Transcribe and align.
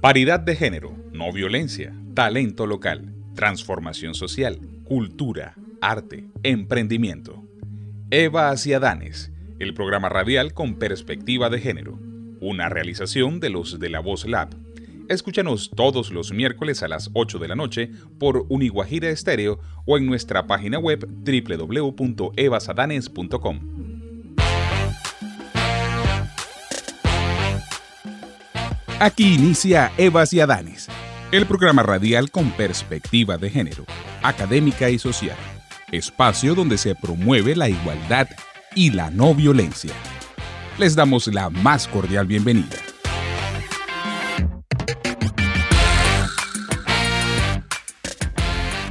Paridad 0.00 0.40
de 0.40 0.56
género, 0.56 0.96
no 1.12 1.30
violencia, 1.32 1.94
talento 2.14 2.66
local, 2.66 3.14
transformación 3.34 4.14
social, 4.14 4.58
cultura, 4.84 5.54
arte, 5.82 6.24
emprendimiento. 6.42 7.44
Eva 8.10 8.48
hacia 8.48 8.80
Danes, 8.80 9.30
el 9.58 9.74
programa 9.74 10.08
radial 10.08 10.54
con 10.54 10.76
perspectiva 10.76 11.50
de 11.50 11.60
género, 11.60 12.00
una 12.40 12.70
realización 12.70 13.38
de 13.38 13.50
los 13.50 13.78
de 13.78 13.90
la 13.90 14.00
Voz 14.00 14.26
Lab. 14.26 14.56
Escúchanos 15.10 15.70
todos 15.76 16.10
los 16.10 16.32
miércoles 16.32 16.82
a 16.82 16.88
las 16.88 17.10
8 17.12 17.38
de 17.38 17.48
la 17.48 17.54
noche 17.54 17.90
por 18.18 18.46
Uniguajira 18.48 19.10
Estéreo 19.10 19.60
o 19.84 19.98
en 19.98 20.06
nuestra 20.06 20.46
página 20.46 20.78
web 20.78 21.06
www.evasadanes.com. 21.06 23.75
Aquí 28.98 29.34
inicia 29.34 29.92
Evas 29.98 30.32
y 30.32 30.40
Adanes, 30.40 30.88
el 31.30 31.44
programa 31.44 31.82
radial 31.82 32.30
con 32.30 32.50
perspectiva 32.52 33.36
de 33.36 33.50
género, 33.50 33.84
académica 34.22 34.88
y 34.88 34.98
social, 34.98 35.36
espacio 35.92 36.54
donde 36.54 36.78
se 36.78 36.94
promueve 36.94 37.54
la 37.54 37.68
igualdad 37.68 38.26
y 38.74 38.92
la 38.92 39.10
no 39.10 39.34
violencia. 39.34 39.92
Les 40.78 40.96
damos 40.96 41.26
la 41.26 41.50
más 41.50 41.86
cordial 41.88 42.26
bienvenida. 42.26 42.78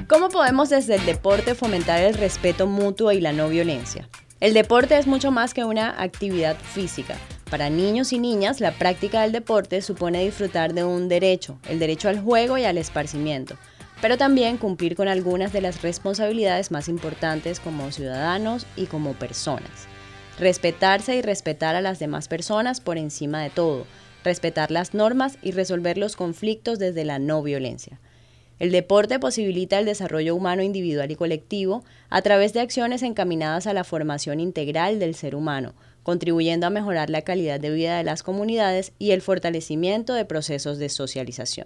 ¿Cómo 0.07 0.29
podemos 0.29 0.69
desde 0.69 0.97
el 0.97 1.05
deporte 1.07 1.55
fomentar 1.55 1.99
el 2.01 2.13
respeto 2.13 2.67
mutuo 2.67 3.11
y 3.11 3.21
la 3.21 3.33
no 3.33 3.49
violencia? 3.49 4.07
El 4.39 4.53
deporte 4.53 4.99
es 4.99 5.07
mucho 5.07 5.31
más 5.31 5.55
que 5.55 5.63
una 5.63 5.99
actividad 5.99 6.55
física 6.59 7.15
para 7.55 7.69
niños 7.69 8.11
y 8.11 8.19
niñas, 8.19 8.59
la 8.59 8.73
práctica 8.73 9.21
del 9.21 9.31
deporte 9.31 9.81
supone 9.81 10.25
disfrutar 10.25 10.73
de 10.73 10.83
un 10.83 11.07
derecho, 11.07 11.57
el 11.69 11.79
derecho 11.79 12.09
al 12.09 12.19
juego 12.19 12.57
y 12.57 12.65
al 12.65 12.77
esparcimiento, 12.77 13.55
pero 14.01 14.17
también 14.17 14.57
cumplir 14.57 14.97
con 14.97 15.07
algunas 15.07 15.53
de 15.53 15.61
las 15.61 15.81
responsabilidades 15.81 16.69
más 16.69 16.89
importantes 16.89 17.61
como 17.61 17.93
ciudadanos 17.93 18.65
y 18.75 18.87
como 18.87 19.13
personas. 19.13 19.87
Respetarse 20.37 21.15
y 21.15 21.21
respetar 21.21 21.77
a 21.77 21.81
las 21.81 21.97
demás 21.97 22.27
personas 22.27 22.81
por 22.81 22.97
encima 22.97 23.41
de 23.41 23.51
todo, 23.51 23.85
respetar 24.25 24.69
las 24.69 24.93
normas 24.93 25.37
y 25.41 25.51
resolver 25.51 25.97
los 25.97 26.17
conflictos 26.17 26.77
desde 26.77 27.05
la 27.05 27.19
no 27.19 27.41
violencia. 27.41 28.01
El 28.59 28.73
deporte 28.73 29.17
posibilita 29.17 29.79
el 29.79 29.85
desarrollo 29.85 30.35
humano 30.35 30.61
individual 30.61 31.09
y 31.09 31.15
colectivo 31.15 31.85
a 32.09 32.21
través 32.21 32.51
de 32.51 32.59
acciones 32.59 33.01
encaminadas 33.01 33.65
a 33.65 33.73
la 33.73 33.85
formación 33.85 34.41
integral 34.41 34.99
del 34.99 35.15
ser 35.15 35.35
humano, 35.35 35.73
contribuyendo 36.05 36.67
a 36.67 36.69
mejorar 36.69 37.09
la 37.09 37.23
calidad 37.23 37.59
de 37.59 37.71
vida 37.71 37.97
de 37.97 38.03
las 38.03 38.21
comunidades 38.21 38.93
y 38.99 39.09
el 39.09 39.23
fortalecimiento 39.23 40.13
de 40.13 40.23
procesos 40.23 40.77
de 40.77 40.89
socialización. 40.89 41.65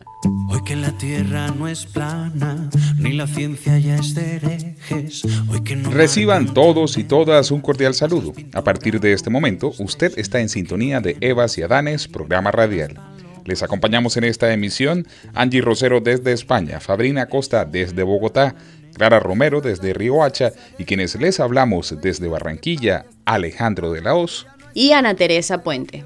Hoy 0.50 0.64
que 0.64 0.78
la 0.78 0.98
tierra 0.98 1.50
no 1.50 1.68
es 1.68 1.86
plana, 1.86 2.70
ni 2.98 3.12
la 3.12 3.28
ciencia 3.28 3.78
ya 3.78 3.96
es 3.96 4.16
de 4.16 4.76
hoy 5.52 5.62
que 5.62 5.76
no 5.76 5.92
Reciban 5.92 6.54
todos 6.54 6.98
y 6.98 7.04
todas 7.04 7.52
un 7.52 7.60
cordial 7.60 7.94
saludo. 7.94 8.32
A 8.54 8.64
partir 8.64 9.02
de 9.02 9.12
este 9.12 9.30
momento, 9.30 9.74
usted 9.78 10.18
está 10.18 10.40
en 10.40 10.48
sintonía 10.48 11.02
de 11.02 11.18
Evas 11.20 11.58
y 11.58 11.64
Adanes, 11.64 12.08
programa 12.08 12.50
radial. 12.50 12.98
Les 13.44 13.62
acompañamos 13.62 14.16
en 14.16 14.24
esta 14.24 14.54
emisión 14.54 15.06
Angie 15.34 15.60
Rosero 15.60 16.00
desde 16.00 16.32
España, 16.32 16.80
Fabrina 16.80 17.26
Costa 17.26 17.66
desde 17.66 18.04
Bogotá, 18.04 18.56
Clara 18.94 19.20
Romero 19.20 19.60
desde 19.60 19.96
Hacha 20.22 20.52
y 20.78 20.86
quienes 20.86 21.20
les 21.20 21.40
hablamos 21.40 21.96
desde 22.02 22.28
Barranquilla, 22.28 23.06
Alejandro 23.30 23.92
de 23.92 24.02
la 24.02 24.16
Hoz 24.16 24.48
y 24.74 24.92
Ana 24.94 25.16
Teresa 25.16 25.62
Puente. 25.62 26.04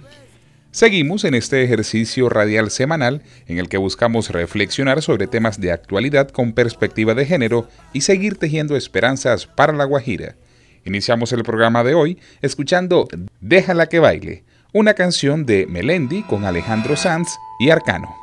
Seguimos 0.71 1.23
en 1.23 1.35
este 1.35 1.63
ejercicio 1.63 2.27
radial 2.27 2.69
semanal 2.69 3.21
en 3.47 3.59
el 3.59 3.69
que 3.69 3.77
buscamos 3.77 4.29
reflexionar 4.29 5.01
sobre 5.01 5.27
temas 5.27 5.61
de 5.61 5.71
actualidad 5.71 6.29
con 6.29 6.53
perspectiva 6.53 7.13
de 7.13 7.25
género 7.25 7.67
y 7.93 8.01
seguir 8.01 8.37
tejiendo 8.37 8.75
esperanzas 8.75 9.45
para 9.45 9.71
la 9.71 9.85
Guajira. 9.85 10.35
Iniciamos 10.83 11.31
el 11.31 11.43
programa 11.43 11.83
de 11.83 11.93
hoy 11.93 12.19
escuchando 12.41 13.07
Déjala 13.39 13.87
que 13.87 13.99
baile, 13.99 14.43
una 14.73 14.93
canción 14.93 15.45
de 15.45 15.65
Melendi 15.67 16.23
con 16.23 16.43
Alejandro 16.43 16.97
Sanz 16.97 17.29
y 17.59 17.69
Arcano. 17.69 18.22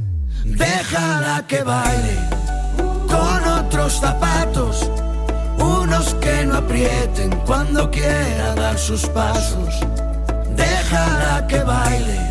Déjala 0.43 1.45
que 1.47 1.63
baile 1.63 2.17
con 3.07 3.47
otros 3.47 3.99
zapatos, 3.99 4.89
unos 5.57 6.15
que 6.15 6.45
no 6.45 6.57
aprieten 6.57 7.29
cuando 7.45 7.89
quiera 7.91 8.55
dar 8.55 8.77
sus 8.77 9.05
pasos. 9.07 9.79
Déjala 10.55 11.45
que 11.47 11.59
baile 11.63 12.29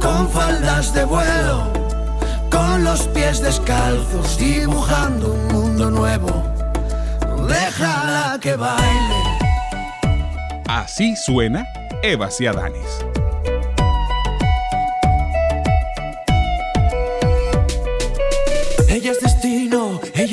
con 0.00 0.28
faldas 0.30 0.92
de 0.94 1.04
vuelo, 1.04 1.72
con 2.50 2.84
los 2.84 3.02
pies 3.08 3.40
descalzos, 3.40 4.38
dibujando 4.38 5.32
un 5.32 5.48
mundo 5.48 5.90
nuevo. 5.90 6.44
Déjala 7.48 8.38
que 8.40 8.54
baile. 8.56 9.22
Así 10.68 11.16
suena 11.16 11.66
Eva 12.02 12.30
Ciadanis. 12.30 13.13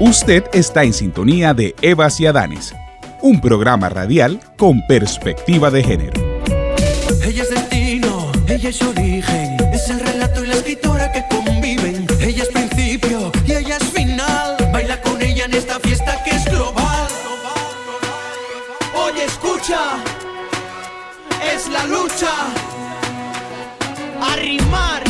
Usted 0.00 0.44
está 0.54 0.84
en 0.84 0.94
sintonía 0.94 1.52
de 1.52 1.74
Eva 1.82 2.08
y 2.18 2.24
Adanes, 2.24 2.74
un 3.20 3.38
programa 3.38 3.90
radial 3.90 4.40
con 4.56 4.80
perspectiva 4.86 5.70
de 5.70 5.84
género. 5.84 6.42
Ella 7.22 7.42
es 7.42 7.50
destino, 7.50 8.32
ella 8.48 8.70
es 8.70 8.80
origen, 8.80 9.56
es 9.74 9.90
el 9.90 10.00
relato 10.00 10.42
y 10.42 10.46
la 10.46 10.54
escritora 10.54 11.12
que 11.12 11.22
conviven. 11.28 12.06
Ella 12.18 12.44
es 12.44 12.48
principio 12.48 13.30
y 13.46 13.52
ella 13.52 13.76
es 13.76 13.84
final. 13.90 14.56
Baila 14.72 14.98
con 15.02 15.20
ella 15.20 15.44
en 15.44 15.52
esta 15.52 15.78
fiesta 15.80 16.16
que 16.24 16.30
es 16.30 16.46
global. 16.46 17.08
Oye, 18.94 19.26
escucha 19.26 19.98
es 21.54 21.68
la 21.68 21.84
lucha. 21.84 22.32
Arrimar. 24.32 25.09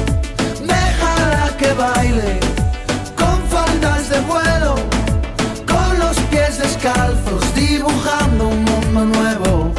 Que 1.61 1.73
baile 1.73 2.39
con 3.15 3.39
faldas 3.47 4.09
de 4.09 4.19
vuelo, 4.21 4.75
con 5.67 5.99
los 5.99 6.17
pies 6.31 6.57
descalzos, 6.57 7.53
dibujando 7.53 8.47
un 8.47 8.63
mundo 8.63 9.05
nuevo. 9.05 9.71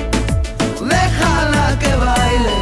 Déjala 0.81 1.77
que 1.81 1.97
baile. 1.97 2.53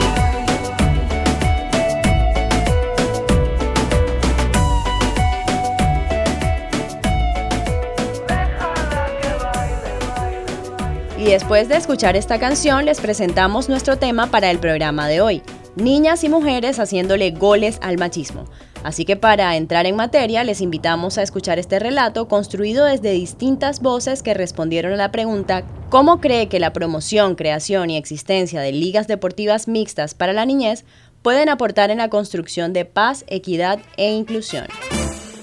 Y 11.19 11.25
después 11.27 11.69
de 11.69 11.77
escuchar 11.77 12.17
esta 12.17 12.39
canción 12.39 12.87
les 12.87 13.03
presentamos 13.03 13.69
nuestro 13.69 13.99
tema 13.99 14.29
para 14.29 14.51
el 14.51 14.59
programa 14.59 15.07
de 15.09 15.21
hoy, 15.21 15.43
niñas 15.77 16.25
y 16.25 16.29
mujeres 16.29 16.79
haciéndole 16.79 17.31
goles 17.31 17.79
al 17.83 17.99
machismo. 17.99 18.45
Así 18.83 19.05
que 19.05 19.17
para 19.17 19.57
entrar 19.57 19.87
en 19.87 19.97
materia 19.97 20.43
les 20.45 20.61
invitamos 20.61 21.19
a 21.19 21.23
escuchar 21.23 21.59
este 21.59 21.79
relato 21.79 22.29
construido 22.29 22.87
desde 22.87 23.13
distintas 23.13 23.81
voces 23.81 24.23
que 24.23 24.35
respondieron 24.35 24.93
a 24.95 24.97
la 24.97 25.13
pregunta 25.13 25.65
¿Cómo 25.91 26.21
cree 26.21 26.49
que 26.49 26.61
la 26.61 26.73
promoción, 26.73 27.35
creación 27.35 27.91
y 27.91 27.97
existencia 27.97 28.61
de 28.61 28.71
ligas 28.71 29.09
deportivas 29.09 29.67
mixtas 29.67 30.15
para 30.15 30.33
la 30.33 30.47
niñez 30.47 30.85
pueden 31.21 31.49
aportar 31.49 31.91
en 31.91 31.99
la 31.99 32.09
construcción 32.09 32.73
de 32.73 32.85
paz, 32.85 33.25
equidad 33.27 33.81
e 33.97 34.13
inclusión? 34.13 34.69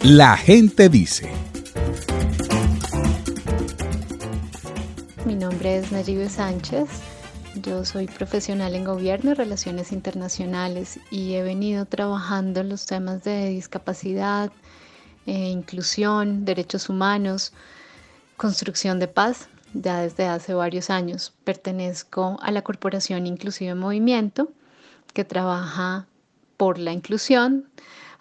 La 0.04 0.38
gente 0.38 0.88
dice. 0.88 1.30
Mi 5.26 5.36
nombre 5.36 5.80
es 5.80 5.92
Nayibe 5.92 6.30
Sánchez. 6.30 6.88
Yo 7.62 7.86
soy 7.86 8.06
profesional 8.06 8.76
en 8.76 8.84
gobierno 8.84 9.32
y 9.32 9.34
relaciones 9.34 9.92
internacionales 9.92 11.00
y 11.10 11.34
he 11.34 11.42
venido 11.42 11.86
trabajando 11.86 12.60
en 12.60 12.70
los 12.70 12.86
temas 12.86 13.24
de 13.24 13.50
discapacidad, 13.50 14.52
eh, 15.26 15.50
inclusión, 15.50 16.46
derechos 16.46 16.88
humanos, 16.88 17.54
construcción 18.36 19.00
de 19.00 19.08
paz 19.08 19.50
ya 19.74 20.02
desde 20.02 20.28
hace 20.28 20.54
varios 20.54 20.92
años. 20.92 21.34
Pertenezco 21.46 22.38
a 22.42 22.52
la 22.52 22.64
Corporación 22.64 23.26
Inclusive 23.26 23.74
Movimiento 23.74 24.52
que 25.14 25.26
trabaja 25.26 26.06
por 26.58 26.78
la 26.78 26.92
inclusión 26.92 27.70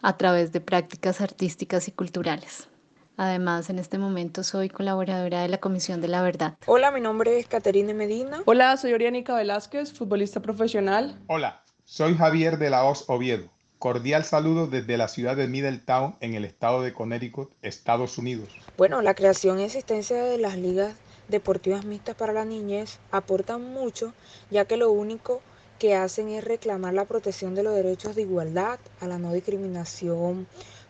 a 0.01 0.17
través 0.17 0.53
de 0.53 0.63
prácticas 0.63 1.21
artísticas 1.21 1.89
y 1.89 1.93
culturales. 1.93 2.69
Además, 3.17 3.71
en 3.71 3.79
este 3.79 3.97
momento 3.97 4.43
soy 4.45 4.69
colaboradora 4.69 5.41
de 5.41 5.49
la 5.49 5.59
Comisión 5.59 6.03
de 6.03 6.09
la 6.09 6.21
Verdad. 6.21 6.59
Hola, 6.67 6.91
mi 6.91 7.01
nombre 7.01 7.39
es 7.39 7.47
Caterine 7.47 7.95
Medina. 7.95 8.43
Hola, 8.45 8.77
soy 8.77 8.93
Oriánica 8.93 9.35
Velázquez, 9.35 9.95
futbolista 9.95 10.41
profesional. 10.41 11.19
Hola, 11.27 11.63
soy 11.85 12.15
Javier 12.15 12.59
de 12.59 12.69
la 12.69 12.85
Hoz 12.85 13.05
Oviedo. 13.09 13.49
Cordial 13.79 14.25
saludo 14.25 14.67
desde 14.67 14.99
la 14.99 15.09
ciudad 15.09 15.35
de 15.35 15.49
Middletown, 15.49 16.17
en 16.21 16.35
el 16.35 16.45
estado 16.45 16.83
de 16.83 16.93
Connecticut, 16.93 17.51
Estados 17.63 18.19
Unidos. 18.19 18.49
Bueno, 18.77 19.01
la 19.01 19.15
creación 19.15 19.61
y 19.61 19.65
existencia 19.65 20.23
de 20.23 20.37
las 20.37 20.59
ligas 20.59 20.95
deportivas 21.29 21.87
mixtas 21.87 22.17
para 22.17 22.35
la 22.35 22.45
niñez 22.45 22.99
aportan 23.13 23.63
mucho, 23.73 24.13
ya 24.51 24.67
que 24.67 24.77
lo 24.77 24.91
único 24.91 25.41
que 25.79 25.95
hacen 25.95 26.29
es 26.29 26.45
reclamar 26.45 26.95
la 26.95 27.05
protección 27.05 27.55
de 27.55 27.63
los 27.63 27.75
derechos 27.75 28.15
de 28.15 28.23
igualdad, 28.23 28.79
a 29.01 29.07
la 29.07 29.19
no 29.19 29.33
discriminación 29.33 30.47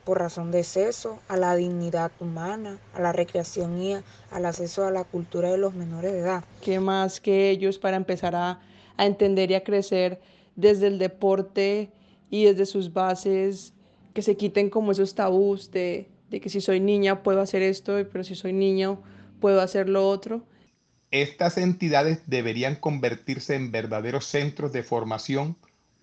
por 0.06 0.20
razón 0.20 0.52
de 0.52 0.62
sexo, 0.62 1.18
a 1.26 1.36
la 1.36 1.56
dignidad 1.56 2.12
humana, 2.20 2.78
a 2.94 3.00
la 3.00 3.12
recreación 3.12 3.82
y 3.82 3.96
al 4.30 4.46
acceso 4.46 4.86
a 4.86 4.92
la 4.92 5.02
cultura 5.02 5.50
de 5.50 5.58
los 5.58 5.74
menores 5.74 6.12
de 6.12 6.20
edad. 6.20 6.44
¿Qué 6.62 6.78
más 6.78 7.20
que 7.20 7.50
ellos 7.50 7.76
para 7.76 7.96
empezar 7.96 8.36
a, 8.36 8.60
a 8.96 9.04
entender 9.04 9.50
y 9.50 9.54
a 9.54 9.64
crecer 9.64 10.20
desde 10.54 10.86
el 10.86 11.00
deporte 11.00 11.90
y 12.30 12.44
desde 12.44 12.66
sus 12.66 12.92
bases, 12.92 13.74
que 14.14 14.22
se 14.22 14.36
quiten 14.36 14.70
como 14.70 14.92
esos 14.92 15.16
tabús 15.16 15.72
de, 15.72 16.08
de 16.30 16.40
que 16.40 16.50
si 16.50 16.60
soy 16.60 16.78
niña 16.78 17.24
puedo 17.24 17.40
hacer 17.40 17.62
esto, 17.62 17.96
pero 18.12 18.22
si 18.22 18.36
soy 18.36 18.52
niño 18.52 19.02
puedo 19.40 19.60
hacer 19.60 19.88
lo 19.88 20.08
otro? 20.08 20.44
Estas 21.10 21.58
entidades 21.58 22.22
deberían 22.26 22.76
convertirse 22.76 23.56
en 23.56 23.72
verdaderos 23.72 24.26
centros 24.26 24.72
de 24.72 24.84
formación 24.84 25.56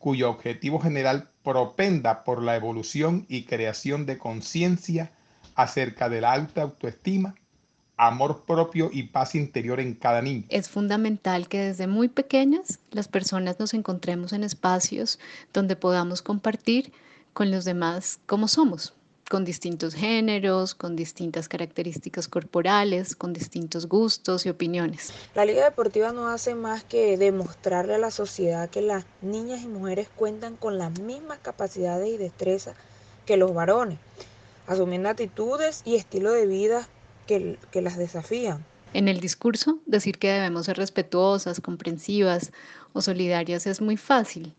cuyo 0.03 0.29
objetivo 0.29 0.81
general 0.81 1.29
propenda 1.45 2.25
por 2.25 2.43
la 2.43 2.57
evolución 2.57 3.25
y 3.29 3.45
creación 3.45 4.05
de 4.05 4.17
conciencia 4.17 5.13
acerca 5.55 6.09
de 6.09 6.19
la 6.19 6.33
alta 6.33 6.63
autoestima, 6.63 7.35
amor 7.95 8.43
propio 8.45 8.89
y 8.91 9.03
paz 9.03 9.33
interior 9.33 9.79
en 9.79 9.93
cada 9.93 10.21
niño. 10.21 10.43
Es 10.49 10.67
fundamental 10.67 11.47
que 11.47 11.59
desde 11.59 11.87
muy 11.87 12.09
pequeñas 12.09 12.79
las 12.91 13.07
personas 13.07 13.57
nos 13.61 13.73
encontremos 13.73 14.33
en 14.33 14.43
espacios 14.43 15.19
donde 15.53 15.77
podamos 15.77 16.21
compartir 16.21 16.91
con 17.31 17.49
los 17.49 17.63
demás 17.63 18.19
como 18.25 18.49
somos, 18.49 18.93
con 19.33 19.45
distintos 19.45 19.95
géneros, 19.95 20.75
con 20.75 20.95
distintas 20.95 21.49
características 21.49 22.27
corporales, 22.27 23.15
con 23.15 23.33
distintos 23.33 23.87
gustos 23.87 24.45
y 24.45 24.49
opiniones. 24.49 25.11
La 25.33 25.43
Liga 25.43 25.63
Deportiva 25.63 26.11
no 26.11 26.27
hace 26.27 26.53
más 26.53 26.83
que 26.83 27.17
demostrarle 27.17 27.95
a 27.95 27.97
la 27.97 28.11
sociedad 28.11 28.69
que 28.69 28.83
las 28.83 29.05
niñas 29.23 29.63
y 29.63 29.67
mujeres 29.67 30.07
cuentan 30.15 30.55
con 30.55 30.77
las 30.77 30.99
mismas 30.99 31.39
capacidades 31.39 32.13
y 32.13 32.17
destrezas 32.17 32.75
que 33.25 33.35
los 33.35 33.55
varones, 33.55 33.97
asumiendo 34.67 35.09
actitudes 35.09 35.81
y 35.83 35.95
estilo 35.95 36.31
de 36.31 36.45
vida 36.45 36.87
que, 37.25 37.57
que 37.71 37.81
las 37.81 37.97
desafían. 37.97 38.63
En 38.93 39.07
el 39.07 39.19
discurso, 39.19 39.79
decir 39.87 40.19
que 40.19 40.31
debemos 40.31 40.67
ser 40.67 40.77
respetuosas, 40.77 41.59
comprensivas 41.59 42.51
o 42.93 43.01
solidarias 43.01 43.65
es 43.65 43.81
muy 43.81 43.97
fácil, 43.97 44.53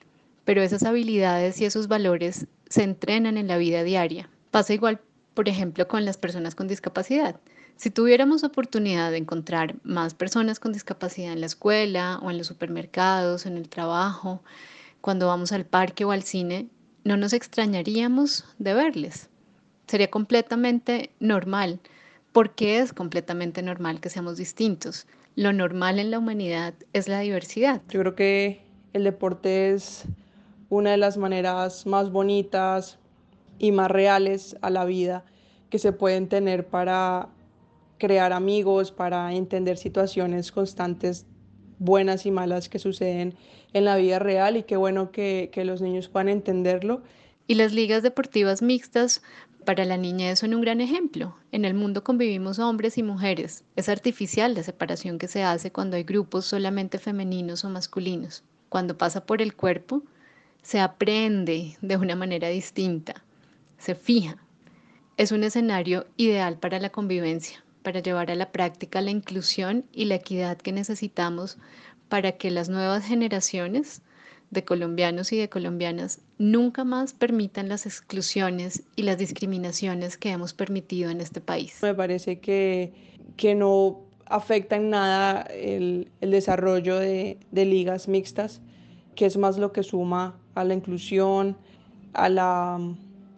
pero 0.45 0.63
esas 0.63 0.83
habilidades 0.83 1.61
y 1.61 1.65
esos 1.65 1.87
valores 1.87 2.49
se 2.69 2.83
entrenan 2.83 3.37
en 3.37 3.47
la 3.47 3.57
vida 3.57 3.85
diaria. 3.85 4.29
Pasa 4.55 4.73
igual, 4.73 5.01
por 5.35 5.49
ejemplo, 5.49 5.89
con 5.89 6.05
las 6.05 6.17
personas 6.17 6.55
con 6.55 6.69
discapacidad. 6.69 7.41
Si 7.75 7.91
tuviéramos 7.91 8.45
oportunidad 8.45 9.11
de 9.11 9.17
encontrar 9.17 9.75
más 9.83 10.15
personas 10.15 10.61
con 10.61 10.73
discapacidad 10.73 11.33
en 11.33 11.41
la 11.41 11.47
escuela 11.47 12.21
o 12.23 12.31
en 12.31 12.39
los 12.39 12.47
supermercados, 12.47 13.47
en 13.47 13.57
el 13.57 13.69
trabajo, 13.69 14.45
cuando 15.01 15.27
vamos 15.27 15.51
al 15.51 15.67
parque 15.67 16.05
o 16.05 16.13
al 16.13 16.23
cine, 16.23 16.69
no 17.03 17.17
nos 17.17 17.33
extrañaríamos 17.33 18.45
de 18.61 18.75
verles. 18.75 19.29
Sería 19.89 20.09
completamente 20.09 21.11
normal, 21.19 21.81
porque 22.31 22.79
es 22.79 22.93
completamente 22.93 23.61
normal 23.61 24.01
que 24.01 24.09
seamos 24.09 24.37
distintos. 24.37 25.09
Lo 25.35 25.53
normal 25.53 25.99
en 25.99 26.13
la 26.13 26.21
humanidad 26.21 26.75
es 26.93 27.09
la 27.09 27.19
diversidad. 27.19 27.83
Yo 27.89 27.99
creo 27.99 28.15
que 28.15 28.65
el 28.93 29.03
deporte 29.03 29.73
es 29.73 30.05
una 30.69 30.93
de 30.93 30.99
las 30.99 31.17
maneras 31.17 31.87
más 31.87 32.13
bonitas, 32.13 33.01
y 33.59 33.73
más 33.73 33.91
reales 33.91 34.57
a 34.63 34.71
la 34.71 34.85
vida 34.85 35.25
que 35.71 35.79
se 35.79 35.93
pueden 35.93 36.29
tener 36.29 36.67
para 36.67 37.29
crear 37.99 38.33
amigos, 38.33 38.93
para 38.93 39.33
entender 39.35 39.77
situaciones 39.77 40.53
constantes 40.53 41.27
buenas 41.79 42.27
y 42.27 42.31
malas 42.31 42.69
que 42.69 42.79
suceden 42.79 43.35
en 43.73 43.85
la 43.85 43.97
vida 43.97 44.19
real 44.19 44.57
y 44.57 44.63
qué 44.63 44.77
bueno 44.77 45.11
que, 45.11 45.51
que 45.53 45.65
los 45.65 45.81
niños 45.81 46.09
puedan 46.09 46.29
entenderlo. 46.29 47.03
Y 47.47 47.55
las 47.55 47.73
ligas 47.73 48.03
deportivas 48.03 48.63
mixtas 48.63 49.23
para 49.65 49.85
la 49.85 49.97
niñez 49.97 50.39
son 50.39 50.55
un 50.55 50.61
gran 50.61 50.81
ejemplo. 50.81 51.37
En 51.53 51.65
el 51.65 51.75
mundo 51.75 52.05
convivimos 52.05 52.59
hombres 52.59 52.97
y 52.97 53.03
mujeres. 53.03 53.65
Es 53.77 53.89
artificial 53.89 54.55
la 54.55 54.63
separación 54.63 55.19
que 55.19 55.29
se 55.29 55.43
hace 55.43 55.73
cuando 55.73 55.97
hay 55.97 56.05
grupos 56.05 56.45
solamente 56.45 56.99
femeninos 56.99 57.65
o 57.65 57.71
masculinos. 57.71 58.45
Cuando 58.69 58.97
pasa 58.97 59.27
por 59.27 59.43
el 59.43 59.55
cuerpo, 59.55 60.03
se 60.63 60.81
aprende 60.81 61.77
de 61.83 61.97
una 61.97 62.17
manera 62.17 62.49
distinta 62.49 63.25
se 63.79 63.95
fija. 63.95 64.37
Es 65.17 65.33
un 65.33 65.45
escenario 65.45 66.07
ideal 66.17 66.59
para 66.59 66.81
la 66.81 66.91
convivencia, 66.91 67.65
para 67.83 68.01
llevar 68.01 68.31
a 68.31 68.35
la 68.35 68.51
práctica 68.51 69.01
la 69.01 69.11
inclusión 69.11 69.85
y 69.93 70.07
la 70.07 70.17
equidad 70.17 70.59
que 70.59 70.73
necesitamos 70.73 71.59
para 72.09 72.33
que 72.33 72.51
las 72.51 72.69
nuevas 72.69 73.05
generaciones 73.05 74.03
de 74.51 74.65
colombianos 74.65 75.33
y 75.33 75.37
de 75.37 75.49
colombianas 75.49 76.21
nunca 76.39 76.85
más 76.85 77.13
permitan 77.13 77.69
las 77.69 77.87
exclusiones 77.87 78.83
y 78.97 79.03
las 79.03 79.19
discriminaciones 79.19 80.17
que 80.17 80.31
hemos 80.31 80.55
permitido 80.55 81.11
en 81.11 81.21
este 81.21 81.41
país. 81.41 81.79
Me 81.83 81.95
parece 81.95 82.39
que, 82.39 82.93
que 83.37 83.55
no 83.55 84.01
afecta 84.27 84.77
en 84.77 84.91
nada 84.91 85.43
el, 85.43 86.11
el 86.21 86.31
desarrollo 86.31 86.99
de, 86.99 87.39
de 87.51 87.65
ligas 87.65 88.09
mixtas, 88.09 88.61
que 89.15 89.27
es 89.27 89.37
más 89.37 89.59
lo 89.59 89.73
que 89.73 89.83
suma 89.83 90.39
a 90.55 90.65
la 90.65 90.75
inclusión, 90.75 91.57
a 92.15 92.29
la 92.29 92.79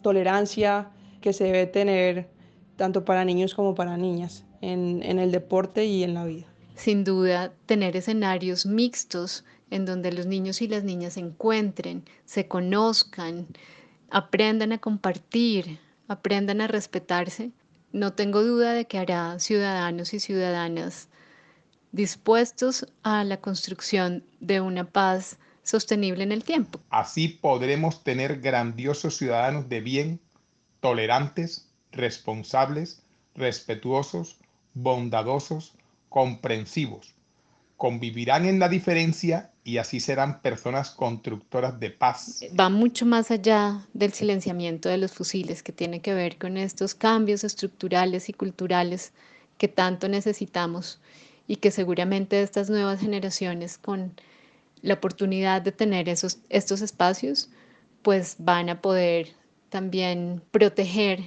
tolerancia 0.07 0.89
que 1.21 1.33
se 1.33 1.43
debe 1.43 1.67
tener 1.67 2.29
tanto 2.77 3.05
para 3.05 3.25
niños 3.25 3.57
como 3.57 3.75
para 3.75 3.97
niñas 3.97 4.45
en, 4.61 5.03
el 5.03 5.33
deporte 5.33 5.85
y 5.85 6.05
en 6.05 6.15
la 6.15 6.25
vida. 6.25 6.47
Sin 6.77 7.03
duda, 7.03 7.53
tener 7.67 7.97
escenarios 7.97 8.67
mixtos 8.67 9.45
en 9.69 9.85
donde 9.85 10.13
los 10.13 10.27
niños 10.27 10.63
y 10.63 10.69
las 10.69 10.85
niñas 10.85 11.15
se 11.15 11.21
encuentren, 11.21 12.05
se 12.25 12.47
conozcan, 12.47 13.49
aprendan 14.09 14.71
a 14.71 14.79
compartir, 14.79 15.81
aprendan 16.07 16.61
a 16.61 16.69
respetarse, 16.69 17.51
no 17.91 18.13
tengo 18.13 18.45
duda 18.45 18.75
de 18.75 18.85
que 18.85 18.99
hará 18.99 19.41
ciudadanos 19.41 20.15
y 20.15 20.21
ciudadanas 20.21 21.09
dispuestos 21.91 22.87
a 23.03 23.25
la 23.25 23.39
construcción 23.39 24.23
de 24.39 24.61
una 24.61 24.85
paz 24.85 25.37
sostenible 25.67 26.23
en 26.23 26.33
el 26.33 26.45
tiempo. 26.45 26.81
Así 26.91 27.29
podremos 27.29 28.03
tener 28.05 28.41
grandiosos 28.41 29.17
ciudadanos 29.17 29.69
de 29.69 29.81
bien, 29.81 30.21
tolerantes, 30.81 31.69
responsables, 31.93 33.03
respetuosos, 33.35 34.39
bondadosos, 34.75 35.75
comprensivos. 36.09 37.15
Convivirán 37.77 38.47
en 38.47 38.59
la 38.59 38.69
diferencia 38.69 39.51
y 39.65 39.79
así 39.79 40.01
serán 40.01 40.41
personas 40.41 40.91
constructoras 40.91 41.79
de 41.81 41.91
paz. 41.91 42.41
Va 42.59 42.69
mucho 42.69 43.05
más 43.05 43.31
allá 43.31 43.83
del 43.93 44.13
silenciamiento 44.13 44.89
de 44.89 44.97
los 44.97 45.13
fusiles, 45.13 45.63
que 45.63 45.73
tiene 45.73 46.01
que 46.01 46.15
ver 46.15 46.39
con 46.39 46.57
estos 46.57 46.95
cambios 46.95 47.43
estructurales 47.45 48.29
y 48.29 48.33
culturales 48.33 49.13
que 49.59 49.69
tanto 49.69 50.09
necesitamos 50.09 51.01
y 51.49 51.57
que 51.57 51.71
seguramente 51.71 52.43
estas 52.43 52.71
nuevas 52.71 53.01
generaciones 53.01 53.79
con 53.79 54.15
la 54.87 54.95
oportunidad 54.95 55.63
de 55.63 55.73
tener 55.73 56.09
esos, 56.09 56.39
estos 56.49 56.81
espacios, 56.81 57.51
pues 58.03 58.37
van 58.39 58.71
a 58.71 58.81
poder 58.81 59.29
también 59.69 60.41
proteger 60.53 61.25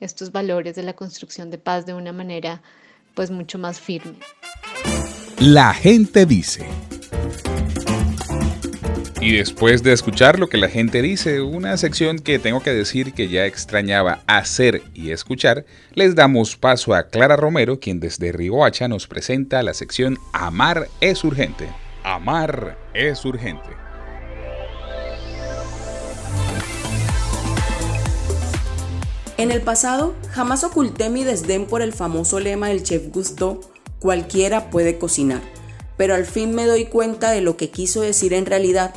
estos 0.00 0.32
valores 0.32 0.74
de 0.76 0.82
la 0.82 0.94
construcción 0.94 1.50
de 1.50 1.58
paz 1.58 1.84
de 1.84 1.92
una 1.92 2.12
manera 2.12 2.62
pues 3.14 3.30
mucho 3.30 3.58
más 3.58 3.78
firme. 3.78 4.16
La 5.38 5.74
gente 5.74 6.24
dice. 6.24 6.64
Y 9.20 9.36
después 9.36 9.82
de 9.82 9.92
escuchar 9.92 10.38
lo 10.38 10.48
que 10.48 10.56
la 10.56 10.68
gente 10.68 11.02
dice, 11.02 11.42
una 11.42 11.76
sección 11.76 12.18
que 12.18 12.38
tengo 12.38 12.60
que 12.60 12.72
decir 12.72 13.12
que 13.12 13.28
ya 13.28 13.44
extrañaba 13.44 14.22
hacer 14.26 14.82
y 14.94 15.10
escuchar, 15.10 15.66
les 15.92 16.14
damos 16.14 16.56
paso 16.56 16.94
a 16.94 17.08
Clara 17.08 17.36
Romero, 17.36 17.78
quien 17.78 18.00
desde 18.00 18.32
Riohacha 18.32 18.88
nos 18.88 19.06
presenta 19.06 19.62
la 19.62 19.74
sección 19.74 20.18
Amar 20.32 20.88
es 21.02 21.22
urgente. 21.24 21.68
Amar 22.04 22.78
es 22.94 23.24
urgente. 23.24 23.68
En 29.36 29.50
el 29.50 29.60
pasado, 29.62 30.14
jamás 30.30 30.64
oculté 30.64 31.10
mi 31.10 31.24
desdén 31.24 31.66
por 31.66 31.82
el 31.82 31.92
famoso 31.92 32.40
lema 32.40 32.68
del 32.68 32.82
chef 32.82 33.08
Gusto, 33.08 33.60
cualquiera 33.98 34.70
puede 34.70 34.98
cocinar, 34.98 35.40
pero 35.96 36.14
al 36.14 36.26
fin 36.26 36.54
me 36.54 36.66
doy 36.66 36.86
cuenta 36.86 37.30
de 37.30 37.40
lo 37.40 37.56
que 37.56 37.70
quiso 37.70 38.00
decir 38.00 38.32
en 38.34 38.46
realidad 38.46 38.94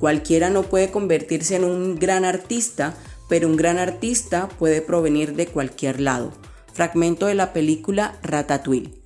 Cualquiera 0.00 0.48
no 0.48 0.62
puede 0.62 0.90
convertirse 0.90 1.56
en 1.56 1.64
un 1.64 1.96
gran 1.96 2.24
artista, 2.24 2.94
pero 3.28 3.46
un 3.48 3.56
gran 3.56 3.76
artista 3.78 4.48
puede 4.58 4.80
provenir 4.80 5.34
de 5.34 5.46
cualquier 5.46 6.00
lado. 6.00 6.32
Fragmento 6.72 7.26
de 7.26 7.34
la 7.34 7.52
película 7.52 8.18
Ratatouille. 8.22 8.99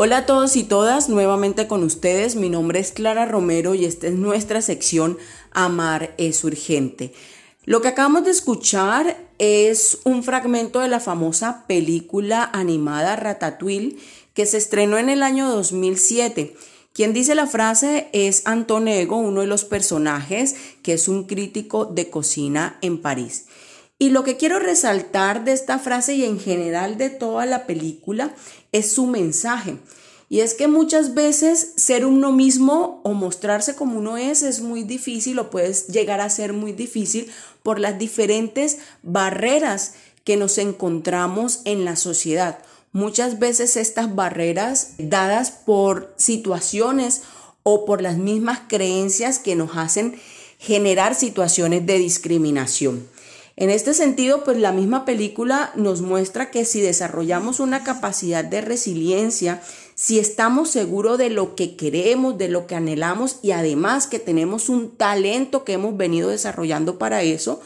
Hola 0.00 0.18
a 0.18 0.26
todos 0.26 0.54
y 0.54 0.62
todas, 0.62 1.08
nuevamente 1.08 1.66
con 1.66 1.82
ustedes. 1.82 2.36
Mi 2.36 2.50
nombre 2.50 2.78
es 2.78 2.92
Clara 2.92 3.26
Romero 3.26 3.74
y 3.74 3.84
esta 3.84 4.06
es 4.06 4.12
nuestra 4.12 4.62
sección 4.62 5.18
Amar 5.50 6.14
es 6.18 6.44
urgente. 6.44 7.12
Lo 7.64 7.82
que 7.82 7.88
acabamos 7.88 8.22
de 8.24 8.30
escuchar 8.30 9.16
es 9.38 9.98
un 10.04 10.22
fragmento 10.22 10.78
de 10.78 10.86
la 10.86 11.00
famosa 11.00 11.64
película 11.66 12.48
animada 12.52 13.16
Ratatouille 13.16 13.96
que 14.34 14.46
se 14.46 14.58
estrenó 14.58 14.98
en 14.98 15.08
el 15.08 15.24
año 15.24 15.48
2007 15.50 16.54
quien 16.98 17.12
dice 17.12 17.34
la 17.36 17.46
frase 17.46 18.08
es 18.12 18.42
Antonego, 18.44 19.16
uno 19.16 19.42
de 19.42 19.46
los 19.46 19.64
personajes 19.64 20.56
que 20.82 20.94
es 20.94 21.06
un 21.06 21.28
crítico 21.28 21.84
de 21.84 22.08
cocina 22.10 22.78
en 22.82 23.00
París. 23.00 23.46
Y 23.98 24.10
lo 24.10 24.22
que 24.22 24.36
quiero 24.36 24.60
resaltar 24.60 25.44
de 25.44 25.52
esta 25.52 25.80
frase 25.80 26.14
y 26.14 26.24
en 26.24 26.38
general 26.38 26.98
de 26.98 27.10
toda 27.10 27.46
la 27.46 27.66
película 27.66 28.32
es 28.70 28.92
su 28.92 29.06
mensaje. 29.06 29.76
Y 30.30 30.40
es 30.40 30.54
que 30.54 30.68
muchas 30.68 31.14
veces 31.14 31.72
ser 31.76 32.04
uno 32.06 32.30
mismo 32.30 33.00
o 33.02 33.14
mostrarse 33.14 33.74
como 33.74 33.98
uno 33.98 34.16
es 34.16 34.42
es 34.42 34.60
muy 34.60 34.84
difícil 34.84 35.38
o 35.38 35.50
puede 35.50 35.72
llegar 35.90 36.20
a 36.20 36.30
ser 36.30 36.52
muy 36.52 36.72
difícil 36.72 37.32
por 37.62 37.80
las 37.80 37.98
diferentes 37.98 38.78
barreras 39.02 39.94
que 40.24 40.36
nos 40.36 40.58
encontramos 40.58 41.60
en 41.64 41.84
la 41.84 41.96
sociedad. 41.96 42.58
Muchas 42.92 43.38
veces 43.38 43.76
estas 43.76 44.14
barreras 44.14 44.92
dadas 44.98 45.50
por 45.50 46.14
situaciones 46.18 47.22
o 47.62 47.84
por 47.84 48.00
las 48.00 48.16
mismas 48.16 48.60
creencias 48.68 49.38
que 49.38 49.56
nos 49.56 49.76
hacen 49.76 50.20
generar 50.58 51.14
situaciones 51.14 51.86
de 51.86 51.98
discriminación. 51.98 53.08
En 53.60 53.70
este 53.70 53.92
sentido, 53.92 54.44
pues 54.44 54.56
la 54.56 54.70
misma 54.70 55.04
película 55.04 55.72
nos 55.74 56.00
muestra 56.00 56.52
que 56.52 56.64
si 56.64 56.80
desarrollamos 56.80 57.58
una 57.58 57.82
capacidad 57.82 58.44
de 58.44 58.60
resiliencia, 58.60 59.60
si 59.96 60.20
estamos 60.20 60.70
seguros 60.70 61.18
de 61.18 61.28
lo 61.28 61.56
que 61.56 61.74
queremos, 61.74 62.38
de 62.38 62.46
lo 62.46 62.68
que 62.68 62.76
anhelamos 62.76 63.40
y 63.42 63.50
además 63.50 64.06
que 64.06 64.20
tenemos 64.20 64.68
un 64.68 64.96
talento 64.96 65.64
que 65.64 65.72
hemos 65.72 65.96
venido 65.96 66.28
desarrollando 66.28 66.98
para 66.98 67.24
eso, 67.24 67.60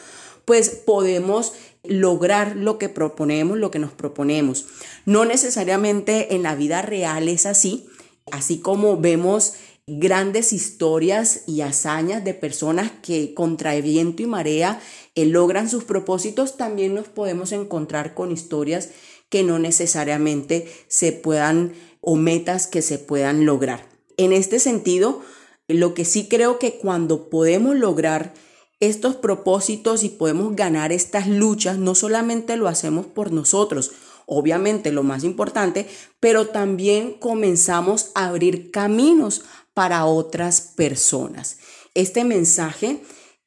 pues 0.46 0.70
podemos 0.70 1.52
lograr 1.84 2.56
lo 2.56 2.78
que 2.78 2.88
proponemos, 2.88 3.58
lo 3.58 3.70
que 3.70 3.78
nos 3.78 3.92
proponemos. 3.92 4.64
No 5.04 5.26
necesariamente 5.26 6.34
en 6.34 6.42
la 6.42 6.54
vida 6.54 6.80
real 6.80 7.28
es 7.28 7.44
así, 7.44 7.86
así 8.30 8.60
como 8.60 8.96
vemos 8.96 9.52
grandes 9.98 10.52
historias 10.52 11.42
y 11.46 11.60
hazañas 11.60 12.24
de 12.24 12.34
personas 12.34 12.90
que 13.02 13.34
contra 13.34 13.74
viento 13.80 14.22
y 14.22 14.26
marea 14.26 14.80
eh, 15.14 15.26
logran 15.26 15.68
sus 15.68 15.84
propósitos, 15.84 16.56
también 16.56 16.94
nos 16.94 17.08
podemos 17.08 17.52
encontrar 17.52 18.14
con 18.14 18.32
historias 18.32 18.90
que 19.28 19.42
no 19.42 19.58
necesariamente 19.58 20.68
se 20.88 21.12
puedan 21.12 21.72
o 22.00 22.16
metas 22.16 22.66
que 22.66 22.82
se 22.82 22.98
puedan 22.98 23.46
lograr. 23.46 23.86
En 24.16 24.32
este 24.32 24.58
sentido, 24.58 25.22
lo 25.68 25.94
que 25.94 26.04
sí 26.04 26.28
creo 26.28 26.58
que 26.58 26.78
cuando 26.78 27.30
podemos 27.30 27.76
lograr 27.76 28.34
estos 28.80 29.14
propósitos 29.14 30.02
y 30.02 30.08
podemos 30.08 30.56
ganar 30.56 30.92
estas 30.92 31.28
luchas, 31.28 31.78
no 31.78 31.94
solamente 31.94 32.56
lo 32.56 32.68
hacemos 32.68 33.06
por 33.06 33.32
nosotros, 33.32 33.92
obviamente 34.26 34.92
lo 34.92 35.02
más 35.02 35.24
importante, 35.24 35.86
pero 36.20 36.48
también 36.48 37.14
comenzamos 37.14 38.10
a 38.14 38.26
abrir 38.26 38.70
caminos 38.70 39.42
para 39.74 40.04
otras 40.04 40.60
personas. 40.60 41.58
Este 41.94 42.24
mensaje 42.24 43.00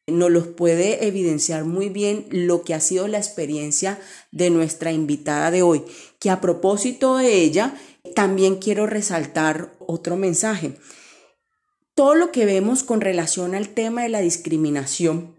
nos 0.08 0.29
los 0.29 0.48
puede 0.48 1.08
evidenciar 1.08 1.65
muy 1.65 1.89
bien 1.89 2.27
lo 2.29 2.63
que 2.63 2.74
ha 2.74 2.79
sido 2.79 3.08
la 3.08 3.17
experiencia 3.17 4.00
de 4.32 4.50
nuestra 4.50 4.91
invitada 4.91 5.50
de 5.51 5.63
hoy, 5.63 5.84
que 6.20 6.29
a 6.29 6.41
propósito 6.41 7.17
de 7.17 7.41
ella, 7.41 7.75
también 8.13 8.58
quiero 8.58 8.86
resaltar 8.86 9.75
otro 9.79 10.15
mensaje 10.15 10.75
todo 11.96 12.13
lo 12.13 12.32
que 12.32 12.46
vemos 12.46 12.84
con 12.84 13.01
relación 13.01 13.55
al 13.55 13.70
tema 13.70 14.03
de 14.03 14.10
la 14.10 14.20
discriminación, 14.20 15.34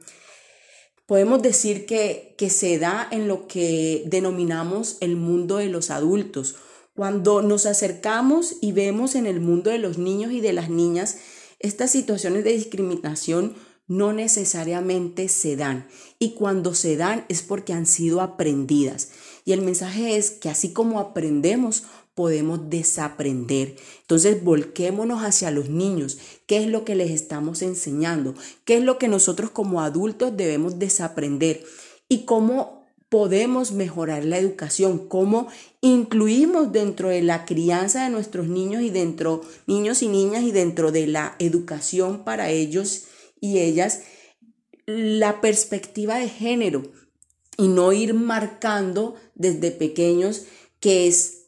podemos 1.05 1.43
decir 1.43 1.85
que, 1.85 2.35
que 2.38 2.49
se 2.49 2.78
da 2.78 3.07
en 3.11 3.28
lo 3.28 3.47
que 3.47 4.02
denominamos 4.07 4.97
el 5.00 5.16
mundo 5.16 5.59
de 5.59 5.69
los 5.69 5.90
adultos. 5.90 6.57
Cuando 6.97 7.43
nos 7.43 7.67
acercamos 7.67 8.57
y 8.62 8.73
vemos 8.73 9.15
en 9.15 9.26
el 9.26 9.38
mundo 9.41 9.71
de 9.71 9.79
los 9.79 9.99
niños 9.99 10.33
y 10.33 10.41
de 10.41 10.55
las 10.55 10.71
niñas 10.71 11.19
estas 11.59 11.91
situaciones 11.91 12.43
de 12.43 12.53
discriminación, 12.53 13.55
no 13.87 14.12
necesariamente 14.12 15.29
se 15.29 15.57
dan. 15.57 15.87
Y 16.19 16.33
cuando 16.35 16.75
se 16.75 16.97
dan 16.97 17.25
es 17.29 17.43
porque 17.43 17.73
han 17.73 17.87
sido 17.87 18.21
aprendidas. 18.21 19.11
Y 19.45 19.53
el 19.53 19.62
mensaje 19.62 20.17
es 20.17 20.31
que 20.31 20.49
así 20.49 20.73
como 20.73 20.99
aprendemos, 20.99 21.85
podemos 22.15 22.71
desaprender. 22.71 23.76
Entonces, 24.00 24.43
volquémonos 24.43 25.23
hacia 25.23 25.50
los 25.50 25.69
niños. 25.69 26.19
¿Qué 26.47 26.65
es 26.65 26.67
lo 26.67 26.85
que 26.85 26.95
les 26.95 27.11
estamos 27.11 27.61
enseñando? 27.61 28.35
¿Qué 28.65 28.79
es 28.79 28.83
lo 28.83 28.99
que 28.99 29.09
nosotros 29.09 29.50
como 29.50 29.83
adultos 29.83 30.35
debemos 30.35 30.79
desaprender? 30.79 31.62
¿Y 32.09 32.25
cómo 32.25 32.75
podemos 33.09 33.73
mejorar 33.73 34.25
la 34.25 34.39
educación? 34.39 35.09
¿Cómo 35.09 35.49
incluimos 35.81 36.73
dentro 36.73 37.09
de 37.09 37.23
la 37.23 37.45
crianza 37.45 38.05
de 38.05 38.11
nuestros 38.11 38.49
niños 38.49 38.83
y 38.83 38.91
dentro, 38.91 39.43
niños 39.67 40.03
y 40.03 40.09
niñas 40.09 40.43
y 40.43 40.53
dentro 40.53 40.93
de 40.93 41.07
la 41.07 41.37
educación 41.39 42.25
para 42.25 42.51
ellos 42.51 43.05
y 43.41 43.59
ellas, 43.59 44.03
la 44.87 45.41
perspectiva 45.41 46.19
de 46.19 46.29
género? 46.29 46.83
Y 47.59 47.69
no 47.69 47.93
ir 47.93 48.13
marcando 48.13 49.15
desde 49.35 49.71
pequeños 49.71 50.45
que 50.79 51.07
es 51.07 51.47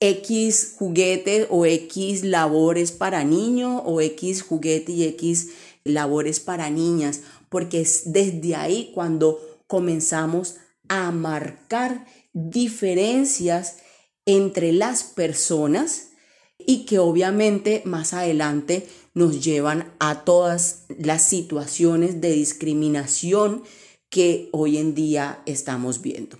X 0.00 0.74
juguete 0.78 1.46
o 1.48 1.64
X 1.64 2.22
labores 2.24 2.92
para 2.92 3.24
niño 3.24 3.78
o 3.78 4.02
X 4.02 4.42
juguete 4.42 4.92
y 4.92 5.04
X 5.04 5.48
labores 5.84 6.40
para 6.40 6.68
niñas, 6.68 7.22
porque 7.48 7.80
es 7.80 8.12
desde 8.12 8.54
ahí 8.54 8.90
cuando 8.94 9.40
comenzamos 9.66 10.56
a 10.88 11.10
marcar 11.10 12.06
diferencias 12.32 13.78
entre 14.26 14.72
las 14.72 15.04
personas 15.04 16.10
y 16.58 16.84
que 16.84 16.98
obviamente 16.98 17.82
más 17.84 18.12
adelante 18.12 18.88
nos 19.14 19.44
llevan 19.44 19.92
a 19.98 20.24
todas 20.24 20.84
las 20.98 21.22
situaciones 21.22 22.20
de 22.20 22.32
discriminación 22.32 23.62
que 24.10 24.48
hoy 24.52 24.78
en 24.78 24.94
día 24.94 25.42
estamos 25.46 26.02
viendo. 26.02 26.38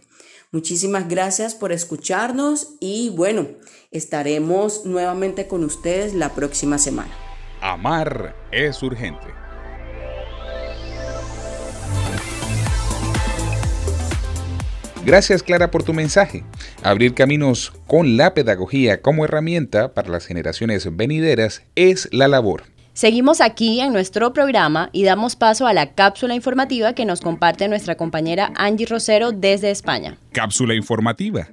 Muchísimas 0.53 1.09
gracias 1.09 1.55
por 1.55 1.73
escucharnos 1.73 2.75
y 2.81 3.11
bueno, 3.11 3.47
estaremos 3.91 4.85
nuevamente 4.85 5.49
con 5.49 5.65
ustedes 5.65 6.15
la 6.15 6.35
próxima 6.35 6.79
semana. 6.79 7.13
Amar 7.61 8.35
es 8.53 8.83
urgente. 8.83 9.46
Gracias 15.07 15.45
Clara 15.45 15.71
por 15.71 15.85
tu 15.85 15.95
mensaje. 15.95 16.43
Abrir 16.83 17.15
caminos 17.15 17.73
con 17.87 18.17
la 18.17 18.35
pedagogía 18.35 19.03
como 19.03 19.25
herramienta 19.25 19.95
para 19.95 20.09
las 20.09 20.27
generaciones 20.27 20.97
venideras 20.97 21.63
es 21.77 22.09
la 22.11 22.27
labor. 22.27 22.65
Seguimos 22.93 23.41
aquí 23.41 23.79
en 23.81 23.93
nuestro 23.93 24.33
programa 24.33 24.91
y 24.93 25.05
damos 25.05 25.37
paso 25.37 25.69
a 25.69 25.73
la 25.73 25.93
cápsula 25.93 26.35
informativa 26.35 26.95
que 26.95 27.05
nos 27.05 27.21
comparte 27.21 27.69
nuestra 27.69 27.95
compañera 27.95 28.53
Angie 28.57 28.87
Rosero 28.87 29.31
desde 29.31 29.71
España. 29.71 30.19
Cápsula 30.33 30.75
informativa. 30.75 31.51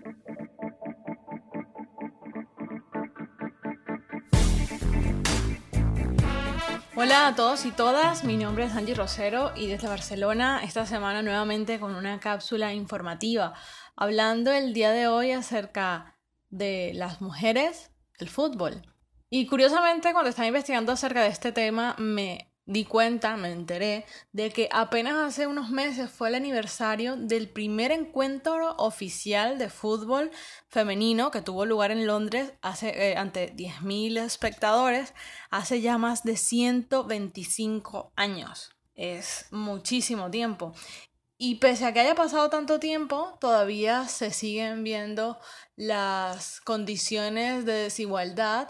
Hola 6.95 7.25
a 7.25 7.35
todos 7.35 7.65
y 7.65 7.71
todas, 7.71 8.23
mi 8.23 8.37
nombre 8.37 8.65
es 8.65 8.75
Angie 8.75 8.93
Rosero 8.93 9.51
y 9.55 9.65
desde 9.65 9.87
Barcelona 9.87 10.61
esta 10.63 10.85
semana 10.85 11.23
nuevamente 11.23 11.79
con 11.79 11.95
una 11.95 12.19
cápsula 12.19 12.71
informativa, 12.71 13.55
hablando 13.95 14.51
el 14.51 14.73
día 14.73 14.91
de 14.91 15.07
hoy 15.07 15.31
acerca 15.31 16.19
de 16.49 16.91
las 16.93 17.19
mujeres, 17.19 17.89
el 18.19 18.29
fútbol. 18.29 18.83
Y 19.31 19.47
curiosamente 19.47 20.13
cuando 20.13 20.29
estaba 20.29 20.47
investigando 20.47 20.91
acerca 20.91 21.23
de 21.23 21.29
este 21.29 21.51
tema 21.51 21.95
me 21.97 22.52
di 22.65 22.85
cuenta, 22.85 23.35
me 23.35 23.51
enteré, 23.51 24.05
de 24.31 24.51
que 24.51 24.69
apenas 24.71 25.15
hace 25.15 25.47
unos 25.47 25.69
meses 25.69 26.09
fue 26.09 26.29
el 26.29 26.35
aniversario 26.35 27.17
del 27.17 27.49
primer 27.49 27.91
encuentro 27.91 28.75
oficial 28.77 29.57
de 29.57 29.69
fútbol 29.69 30.31
femenino 30.69 31.29
que 31.31 31.41
tuvo 31.41 31.65
lugar 31.65 31.91
en 31.91 32.07
Londres 32.07 32.53
hace, 32.61 33.11
eh, 33.11 33.17
ante 33.17 33.53
10.000 33.53 34.17
espectadores 34.17 35.13
hace 35.49 35.81
ya 35.81 35.97
más 35.97 36.23
de 36.23 36.37
125 36.37 38.13
años. 38.15 38.71
Es 38.95 39.47
muchísimo 39.51 40.29
tiempo. 40.29 40.73
Y 41.37 41.55
pese 41.55 41.85
a 41.85 41.93
que 41.93 41.99
haya 41.99 42.15
pasado 42.15 42.49
tanto 42.49 42.79
tiempo, 42.79 43.37
todavía 43.41 44.07
se 44.07 44.31
siguen 44.31 44.83
viendo 44.83 45.37
las 45.75 46.61
condiciones 46.61 47.65
de 47.65 47.73
desigualdad 47.73 48.69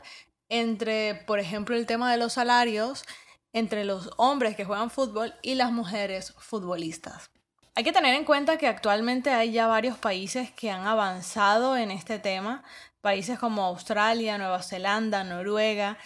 entre, 0.49 1.15
por 1.27 1.39
ejemplo, 1.39 1.75
el 1.75 1.85
tema 1.85 2.11
de 2.11 2.17
los 2.17 2.33
salarios 2.33 3.03
entre 3.53 3.85
los 3.85 4.09
hombres 4.17 4.55
que 4.55 4.65
juegan 4.65 4.89
fútbol 4.89 5.33
y 5.41 5.55
las 5.55 5.71
mujeres 5.71 6.33
futbolistas. 6.37 7.29
Hay 7.75 7.83
que 7.83 7.93
tener 7.93 8.13
en 8.15 8.25
cuenta 8.25 8.57
que 8.57 8.67
actualmente 8.67 9.31
hay 9.31 9.51
ya 9.51 9.67
varios 9.67 9.97
países 9.97 10.51
que 10.51 10.69
han 10.69 10.85
avanzado 10.85 11.75
en 11.77 11.89
este 11.89 12.19
tema, 12.19 12.63
países 13.01 13.39
como 13.39 13.63
Australia, 13.63 14.37
Nueva 14.37 14.61
Zelanda, 14.61 15.23
Noruega, 15.23 15.97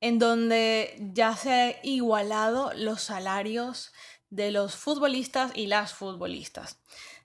en 0.00 0.18
donde 0.18 0.96
ya 1.14 1.34
se 1.36 1.52
han 1.52 1.74
igualado 1.82 2.72
los 2.74 3.00
salarios 3.00 3.92
de 4.28 4.50
los 4.50 4.76
futbolistas 4.76 5.52
y 5.54 5.66
las 5.66 5.94
futbolistas. 5.94 6.78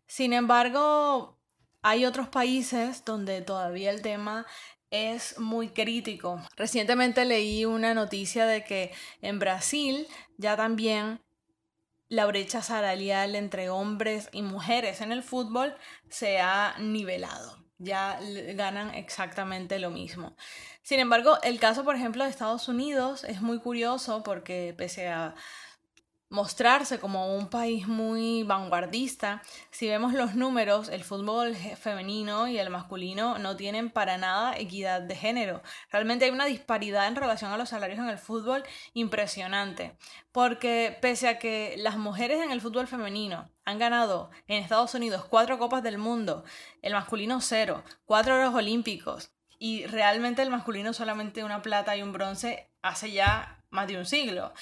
Sin 0.07 0.31
embargo, 0.31 1.37
hay 1.81 2.05
otros 2.05 2.29
países 2.29 3.03
donde 3.03 3.41
todavía 3.41 3.91
el 3.91 4.01
tema 4.01 4.45
es 4.91 5.37
muy 5.39 5.69
crítico. 5.69 6.41
Recientemente 6.55 7.25
leí 7.25 7.65
una 7.65 7.93
noticia 7.93 8.45
de 8.45 8.63
que 8.63 8.91
en 9.21 9.39
Brasil 9.39 10.07
ya 10.37 10.55
también 10.55 11.21
la 12.07 12.25
brecha 12.25 12.61
salarial 12.61 13.35
entre 13.35 13.69
hombres 13.69 14.29
y 14.31 14.41
mujeres 14.41 15.01
en 15.01 15.11
el 15.11 15.23
fútbol 15.23 15.75
se 16.09 16.39
ha 16.39 16.75
nivelado. 16.79 17.57
Ya 17.77 18.19
ganan 18.55 18.93
exactamente 18.93 19.79
lo 19.79 19.89
mismo. 19.89 20.35
Sin 20.81 20.99
embargo, 20.99 21.37
el 21.43 21.59
caso, 21.59 21.85
por 21.85 21.95
ejemplo, 21.95 22.23
de 22.23 22.29
Estados 22.29 22.67
Unidos 22.67 23.23
es 23.23 23.41
muy 23.41 23.59
curioso 23.59 24.23
porque 24.23 24.73
pese 24.75 25.07
a 25.07 25.35
mostrarse 26.29 26.99
como 26.99 27.35
un 27.35 27.49
país 27.49 27.87
muy 27.87 28.43
vanguardista. 28.43 29.41
Si 29.71 29.87
vemos 29.87 30.13
los 30.13 30.35
números, 30.35 30.89
el 30.89 31.03
fútbol 31.03 31.55
femenino 31.55 32.47
y 32.47 32.59
el 32.59 32.69
masculino 32.69 33.39
no 33.39 33.55
tienen 33.55 33.89
para 33.89 34.17
nada 34.17 34.57
equidad 34.57 35.01
de 35.01 35.15
género. 35.15 35.61
Realmente 35.91 36.25
hay 36.25 36.31
una 36.31 36.45
disparidad 36.45 37.07
en 37.07 37.15
relación 37.15 37.51
a 37.51 37.57
los 37.57 37.69
salarios 37.69 37.99
en 37.99 38.09
el 38.09 38.17
fútbol 38.17 38.63
impresionante. 38.93 39.97
Porque 40.31 40.97
pese 41.01 41.27
a 41.27 41.39
que 41.39 41.75
las 41.77 41.97
mujeres 41.97 42.41
en 42.41 42.51
el 42.51 42.61
fútbol 42.61 42.87
femenino 42.87 43.49
han 43.65 43.79
ganado 43.79 44.29
en 44.47 44.61
Estados 44.61 44.93
Unidos 44.93 45.25
cuatro 45.25 45.57
copas 45.57 45.81
del 45.81 45.97
mundo, 45.97 46.43
el 46.83 46.93
masculino 46.93 47.41
cero, 47.41 47.83
cuatro 48.05 48.35
oros 48.35 48.53
olímpicos, 48.53 49.31
y 49.57 49.85
realmente 49.87 50.41
el 50.41 50.49
masculino 50.49 50.93
solamente 50.93 51.43
una 51.43 51.61
plata 51.61 51.97
y 51.97 52.01
un 52.01 52.13
bronce 52.13 52.71
hace 52.81 53.11
ya 53.11 53.63
más 53.69 53.87
de 53.87 53.97
un 53.97 54.05
siglo. 54.05 54.53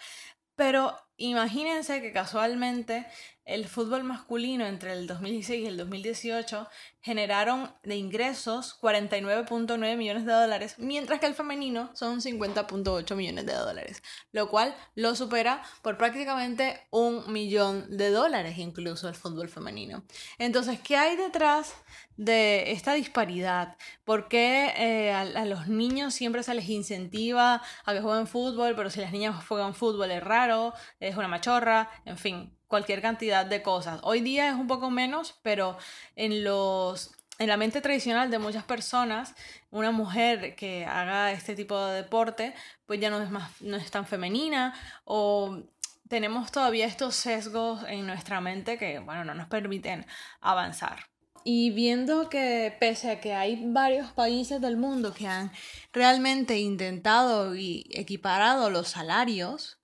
pero 0.54 0.96
imagínense 1.18 2.00
que 2.00 2.12
casualmente 2.12 3.06
el 3.48 3.66
fútbol 3.66 4.04
masculino 4.04 4.66
entre 4.66 4.92
el 4.92 5.06
2016 5.06 5.64
y 5.64 5.66
el 5.66 5.78
2018 5.78 6.68
generaron 7.00 7.72
de 7.82 7.96
ingresos 7.96 8.78
49.9 8.82 9.96
millones 9.96 10.26
de 10.26 10.32
dólares, 10.32 10.74
mientras 10.76 11.18
que 11.18 11.26
el 11.26 11.34
femenino 11.34 11.90
son 11.94 12.20
50.8 12.20 13.16
millones 13.16 13.46
de 13.46 13.54
dólares, 13.54 14.02
lo 14.32 14.50
cual 14.50 14.76
lo 14.94 15.14
supera 15.14 15.62
por 15.80 15.96
prácticamente 15.96 16.86
un 16.90 17.32
millón 17.32 17.96
de 17.96 18.10
dólares 18.10 18.58
incluso 18.58 19.08
el 19.08 19.14
fútbol 19.14 19.48
femenino. 19.48 20.04
Entonces, 20.36 20.78
¿qué 20.80 20.96
hay 20.96 21.16
detrás 21.16 21.72
de 22.18 22.72
esta 22.72 22.92
disparidad? 22.92 23.78
¿Por 24.04 24.28
qué 24.28 24.74
eh, 24.76 25.12
a, 25.12 25.20
a, 25.20 25.44
los 25.46 25.68
niños 25.68 26.12
siempre 26.12 26.42
se 26.42 26.52
les 26.52 26.68
incentiva 26.68 27.62
a 27.86 27.94
que 27.94 28.02
jueguen 28.02 28.26
fútbol, 28.26 28.74
pero 28.76 28.90
si 28.90 29.00
las 29.00 29.12
niñas 29.12 29.42
juegan 29.46 29.74
fútbol 29.74 30.10
es 30.10 30.22
raro, 30.22 30.74
es 31.08 31.16
una 31.16 31.28
machorra, 31.28 31.90
en 32.04 32.18
fin, 32.18 32.56
cualquier 32.66 33.02
cantidad 33.02 33.46
de 33.46 33.62
cosas. 33.62 34.00
Hoy 34.02 34.20
día 34.20 34.48
es 34.48 34.54
un 34.54 34.66
poco 34.66 34.90
menos, 34.90 35.38
pero 35.42 35.76
en 36.16 36.44
los 36.44 37.12
en 37.38 37.46
la 37.46 37.56
mente 37.56 37.80
tradicional 37.80 38.32
de 38.32 38.40
muchas 38.40 38.64
personas, 38.64 39.34
una 39.70 39.92
mujer 39.92 40.56
que 40.56 40.84
haga 40.84 41.30
este 41.30 41.54
tipo 41.54 41.78
de 41.86 42.02
deporte, 42.02 42.52
pues 42.84 42.98
ya 42.98 43.10
no 43.10 43.22
es 43.22 43.30
más 43.30 43.62
no 43.62 43.76
es 43.76 43.90
tan 43.90 44.06
femenina 44.06 44.74
o 45.04 45.62
tenemos 46.08 46.50
todavía 46.50 46.86
estos 46.86 47.14
sesgos 47.14 47.84
en 47.86 48.06
nuestra 48.06 48.40
mente 48.40 48.76
que 48.78 48.98
bueno, 48.98 49.24
no 49.24 49.34
nos 49.34 49.48
permiten 49.48 50.06
avanzar. 50.40 51.06
Y 51.44 51.70
viendo 51.70 52.28
que 52.28 52.76
pese 52.78 53.10
a 53.10 53.20
que 53.20 53.34
hay 53.34 53.62
varios 53.72 54.12
países 54.12 54.60
del 54.60 54.76
mundo 54.76 55.14
que 55.14 55.28
han 55.28 55.52
realmente 55.92 56.58
intentado 56.58 57.54
y 57.54 57.86
equiparado 57.92 58.68
los 58.68 58.88
salarios, 58.88 59.77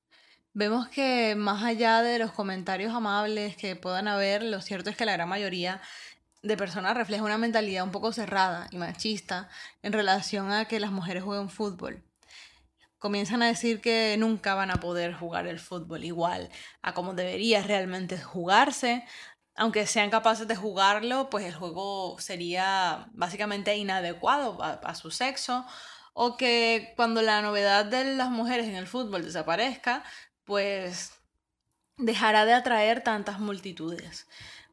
Vemos 0.56 0.86
que 0.86 1.34
más 1.34 1.64
allá 1.64 2.00
de 2.02 2.20
los 2.20 2.30
comentarios 2.30 2.94
amables 2.94 3.56
que 3.56 3.74
puedan 3.74 4.06
haber, 4.06 4.44
lo 4.44 4.60
cierto 4.60 4.88
es 4.88 4.96
que 4.96 5.04
la 5.04 5.14
gran 5.14 5.28
mayoría 5.28 5.82
de 6.44 6.56
personas 6.56 6.96
refleja 6.96 7.24
una 7.24 7.38
mentalidad 7.38 7.82
un 7.82 7.90
poco 7.90 8.12
cerrada 8.12 8.68
y 8.70 8.76
machista 8.76 9.48
en 9.82 9.92
relación 9.92 10.52
a 10.52 10.66
que 10.66 10.78
las 10.78 10.92
mujeres 10.92 11.24
jueguen 11.24 11.48
fútbol. 11.50 12.04
Comienzan 13.00 13.42
a 13.42 13.48
decir 13.48 13.80
que 13.80 14.14
nunca 14.16 14.54
van 14.54 14.70
a 14.70 14.76
poder 14.76 15.12
jugar 15.12 15.48
el 15.48 15.58
fútbol 15.58 16.04
igual 16.04 16.48
a 16.82 16.94
como 16.94 17.14
debería 17.14 17.60
realmente 17.64 18.16
jugarse, 18.16 19.04
aunque 19.56 19.88
sean 19.88 20.10
capaces 20.10 20.46
de 20.46 20.54
jugarlo, 20.54 21.30
pues 21.30 21.44
el 21.46 21.54
juego 21.54 22.16
sería 22.20 23.08
básicamente 23.12 23.76
inadecuado 23.76 24.62
a, 24.62 24.94
su 24.94 25.10
sexo, 25.10 25.66
o 26.12 26.36
que 26.36 26.92
cuando 26.96 27.22
la 27.22 27.42
novedad 27.42 27.84
de 27.84 28.04
las 28.14 28.30
mujeres 28.30 28.68
en 28.68 28.76
el 28.76 28.86
fútbol 28.86 29.24
desaparezca, 29.24 30.04
pues 30.44 31.12
dejará 31.96 32.44
de 32.44 32.54
atraer 32.54 33.02
tantas 33.02 33.40
multitudes. 33.40 34.26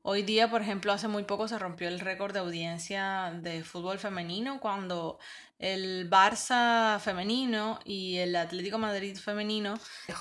Hoy 0.03 0.23
día, 0.23 0.49
por 0.49 0.63
ejemplo, 0.63 0.91
hace 0.91 1.07
muy 1.07 1.25
poco 1.25 1.47
se 1.47 1.59
rompió 1.59 1.87
el 1.87 1.99
récord 1.99 2.33
de 2.33 2.39
audiencia 2.39 3.37
de 3.39 3.63
fútbol 3.63 3.99
femenino 3.99 4.59
cuando 4.59 5.19
el 5.59 6.09
Barça 6.09 6.99
femenino 6.99 7.77
y 7.85 8.17
el 8.17 8.35
Atlético 8.35 8.79
Madrid 8.79 9.15
femenino 9.15 9.75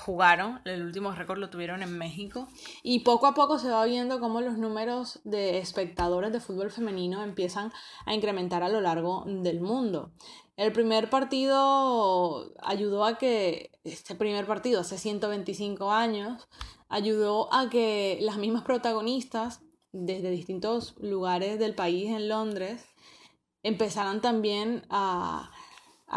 jugaron, 0.05 0.61
el 0.65 0.83
último 0.83 1.11
récord 1.13 1.39
lo 1.39 1.49
tuvieron 1.49 1.81
en 1.81 1.97
México, 1.97 2.47
y 2.83 2.99
poco 2.99 3.25
a 3.25 3.33
poco 3.33 3.57
se 3.57 3.71
va 3.71 3.83
viendo 3.85 4.19
cómo 4.19 4.39
los 4.41 4.59
números 4.59 5.19
de 5.23 5.57
espectadores 5.57 6.31
de 6.31 6.41
fútbol 6.41 6.69
femenino 6.69 7.23
empiezan 7.23 7.73
a 8.05 8.13
incrementar 8.13 8.61
a 8.61 8.69
lo 8.69 8.81
largo 8.81 9.23
del 9.25 9.61
mundo. 9.61 10.11
El 10.61 10.71
primer 10.73 11.09
partido 11.09 12.53
ayudó 12.61 13.03
a 13.03 13.17
que, 13.17 13.71
este 13.83 14.13
primer 14.13 14.45
partido 14.45 14.81
hace 14.81 14.99
125 14.99 15.89
años, 15.89 16.47
ayudó 16.87 17.51
a 17.51 17.67
que 17.71 18.19
las 18.21 18.37
mismas 18.37 18.61
protagonistas 18.61 19.61
desde 19.91 20.29
distintos 20.29 20.93
lugares 20.99 21.57
del 21.57 21.73
país 21.73 22.11
en 22.11 22.29
Londres 22.29 22.85
empezaran 23.63 24.21
también 24.21 24.85
a, 24.91 25.49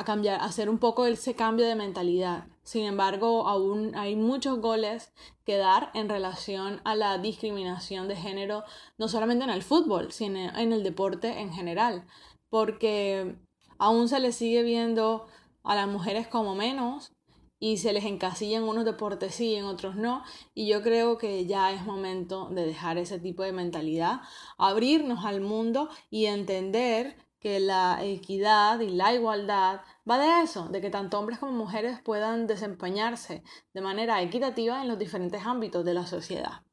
cambiar, 0.05 0.39
a 0.39 0.45
hacer 0.45 0.69
un 0.69 0.79
poco 0.79 1.07
ese 1.07 1.35
cambio 1.35 1.67
de 1.67 1.75
mentalidad. 1.75 2.47
Sin 2.65 2.85
embargo, 2.85 3.49
aún 3.49 3.95
hay 3.95 4.15
muchos 4.15 4.61
goles 4.61 5.15
que 5.47 5.57
dar 5.57 5.91
en 5.95 6.11
relación 6.11 6.83
a 6.85 6.95
la 6.95 7.17
discriminación 7.17 8.09
de 8.09 8.17
género, 8.17 8.63
no 8.99 9.09
solamente 9.09 9.45
en 9.45 9.51
el 9.51 9.63
fútbol, 9.63 10.13
sino 10.13 10.39
en 10.39 10.75
el 10.75 10.83
deporte 10.83 11.41
en 11.41 11.51
general, 11.51 12.07
porque 12.51 13.39
aún 13.79 14.09
se 14.09 14.21
le 14.21 14.33
sigue 14.33 14.63
viendo 14.63 15.27
a 15.63 15.75
las 15.75 15.89
mujeres 15.89 16.29
como 16.29 16.55
menos 16.55 17.13
y 17.59 17.79
se 17.79 17.93
les 17.93 18.05
encasilla 18.05 18.59
en 18.59 18.65
unos 18.65 18.85
deportes 18.85 19.35
sí, 19.35 19.55
en 19.55 19.65
otros 19.65 19.97
no. 19.97 20.23
Y 20.55 20.67
yo 20.69 20.83
creo 20.83 21.17
que 21.17 21.47
ya 21.47 21.73
es 21.73 21.85
momento 21.85 22.51
de 22.51 22.67
dejar 22.67 22.99
ese 22.99 23.19
tipo 23.19 23.43
de 23.43 23.53
mentalidad, 23.53 24.21
abrirnos 24.59 25.25
al 25.25 25.41
mundo 25.41 25.89
y 26.11 26.27
entender 26.27 27.17
que 27.41 27.61
la 27.61 28.03
equidad 28.03 28.81
y 28.81 28.89
la 28.89 29.15
igualdad 29.15 29.81
va 30.09 30.19
de 30.19 30.43
eso, 30.43 30.69
de 30.69 30.81
que 30.81 30.91
tanto 30.91 31.19
hombres 31.19 31.39
como 31.39 31.53
mujeres 31.53 32.01
puedan 32.03 32.47
desempeñarse 32.47 33.43
de 33.73 33.81
manera 33.81 34.21
equitativa 34.23 34.83
en 34.83 34.89
los 34.89 34.99
diferentes 34.99 35.45
ámbitos 35.47 35.85
de 35.85 35.95
la 35.95 36.07
sociedad. 36.07 36.64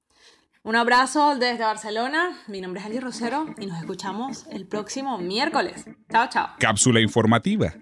Un 0.63 0.75
abrazo 0.75 1.35
desde 1.37 1.63
Barcelona, 1.63 2.37
mi 2.47 2.61
nombre 2.61 2.81
es 2.81 2.85
Angie 2.85 3.01
Rosero 3.01 3.47
y 3.57 3.65
nos 3.65 3.79
escuchamos 3.79 4.45
el 4.51 4.67
próximo 4.67 5.17
miércoles. 5.17 5.85
Chao, 6.11 6.27
chao. 6.29 6.49
Cápsula 6.59 7.01
informativa 7.01 7.73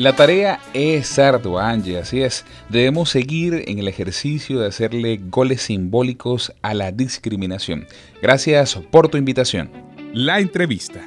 La 0.00 0.16
tarea 0.16 0.60
es 0.72 1.18
ardua, 1.18 1.68
Angie, 1.68 1.98
así 1.98 2.22
es. 2.22 2.46
Debemos 2.70 3.10
seguir 3.10 3.64
en 3.66 3.78
el 3.78 3.86
ejercicio 3.86 4.58
de 4.58 4.68
hacerle 4.68 5.20
goles 5.24 5.60
simbólicos 5.60 6.54
a 6.62 6.72
la 6.72 6.90
discriminación. 6.90 7.86
Gracias 8.22 8.76
por 8.90 9.08
tu 9.08 9.18
invitación. 9.18 9.70
La 10.14 10.40
entrevista. 10.40 11.06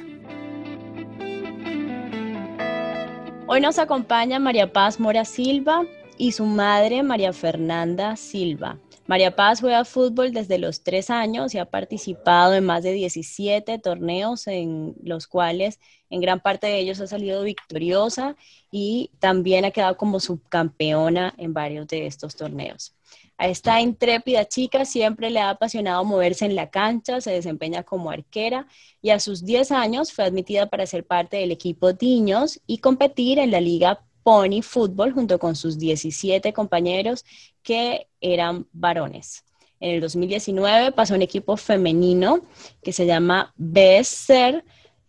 Hoy 3.54 3.60
nos 3.60 3.78
acompaña 3.78 4.40
María 4.40 4.72
Paz 4.72 4.98
Mora 4.98 5.24
Silva 5.24 5.86
y 6.18 6.32
su 6.32 6.44
madre 6.44 7.04
María 7.04 7.32
Fernanda 7.32 8.16
Silva. 8.16 8.80
María 9.06 9.36
Paz 9.36 9.60
juega 9.60 9.84
fútbol 9.84 10.32
desde 10.32 10.58
los 10.58 10.82
tres 10.82 11.08
años 11.08 11.54
y 11.54 11.58
ha 11.58 11.64
participado 11.64 12.54
en 12.54 12.64
más 12.64 12.82
de 12.82 12.90
17 12.90 13.78
torneos 13.78 14.48
en 14.48 14.96
los 15.04 15.28
cuales 15.28 15.78
en 16.10 16.20
gran 16.20 16.40
parte 16.40 16.66
de 16.66 16.80
ellos 16.80 17.00
ha 17.00 17.06
salido 17.06 17.44
victoriosa 17.44 18.34
y 18.72 19.12
también 19.20 19.64
ha 19.64 19.70
quedado 19.70 19.96
como 19.96 20.18
subcampeona 20.18 21.32
en 21.38 21.54
varios 21.54 21.86
de 21.86 22.08
estos 22.08 22.34
torneos. 22.34 22.92
A 23.36 23.48
esta 23.48 23.80
intrépida 23.80 24.44
chica 24.46 24.84
siempre 24.84 25.28
le 25.28 25.40
ha 25.40 25.50
apasionado 25.50 26.04
moverse 26.04 26.44
en 26.44 26.54
la 26.54 26.70
cancha, 26.70 27.20
se 27.20 27.32
desempeña 27.32 27.82
como 27.82 28.10
arquera 28.10 28.68
y 29.02 29.10
a 29.10 29.18
sus 29.18 29.44
10 29.44 29.72
años 29.72 30.12
fue 30.12 30.24
admitida 30.24 30.66
para 30.66 30.86
ser 30.86 31.04
parte 31.04 31.38
del 31.38 31.50
equipo 31.50 31.92
Diños 31.92 32.60
y 32.66 32.78
competir 32.78 33.40
en 33.40 33.50
la 33.50 33.60
Liga 33.60 34.04
Pony 34.22 34.62
Fútbol 34.62 35.12
junto 35.12 35.38
con 35.38 35.56
sus 35.56 35.78
17 35.78 36.52
compañeros 36.52 37.24
que 37.62 38.08
eran 38.20 38.66
varones. 38.72 39.44
En 39.80 39.90
el 39.90 40.00
2019 40.00 40.92
pasó 40.92 41.14
un 41.14 41.22
equipo 41.22 41.56
femenino 41.56 42.40
que 42.82 42.92
se 42.92 43.04
llama 43.04 43.52
Besser, 43.56 44.64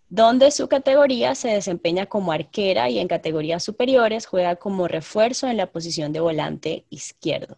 donde 0.10 0.52
su 0.52 0.68
categoría 0.68 1.36
se 1.36 1.50
desempeña 1.50 2.08
como 2.08 2.32
arquera 2.32 2.90
y 2.90 3.00
en 3.00 3.08
categorías 3.08 3.64
superiores 3.64 4.26
juega 4.26 4.56
como 4.56 4.88
refuerzo 4.88 5.48
en 5.48 5.58
la 5.58 5.72
posición 5.72 6.12
de 6.12 6.20
volante 6.20 6.86
izquierdo. 6.90 7.58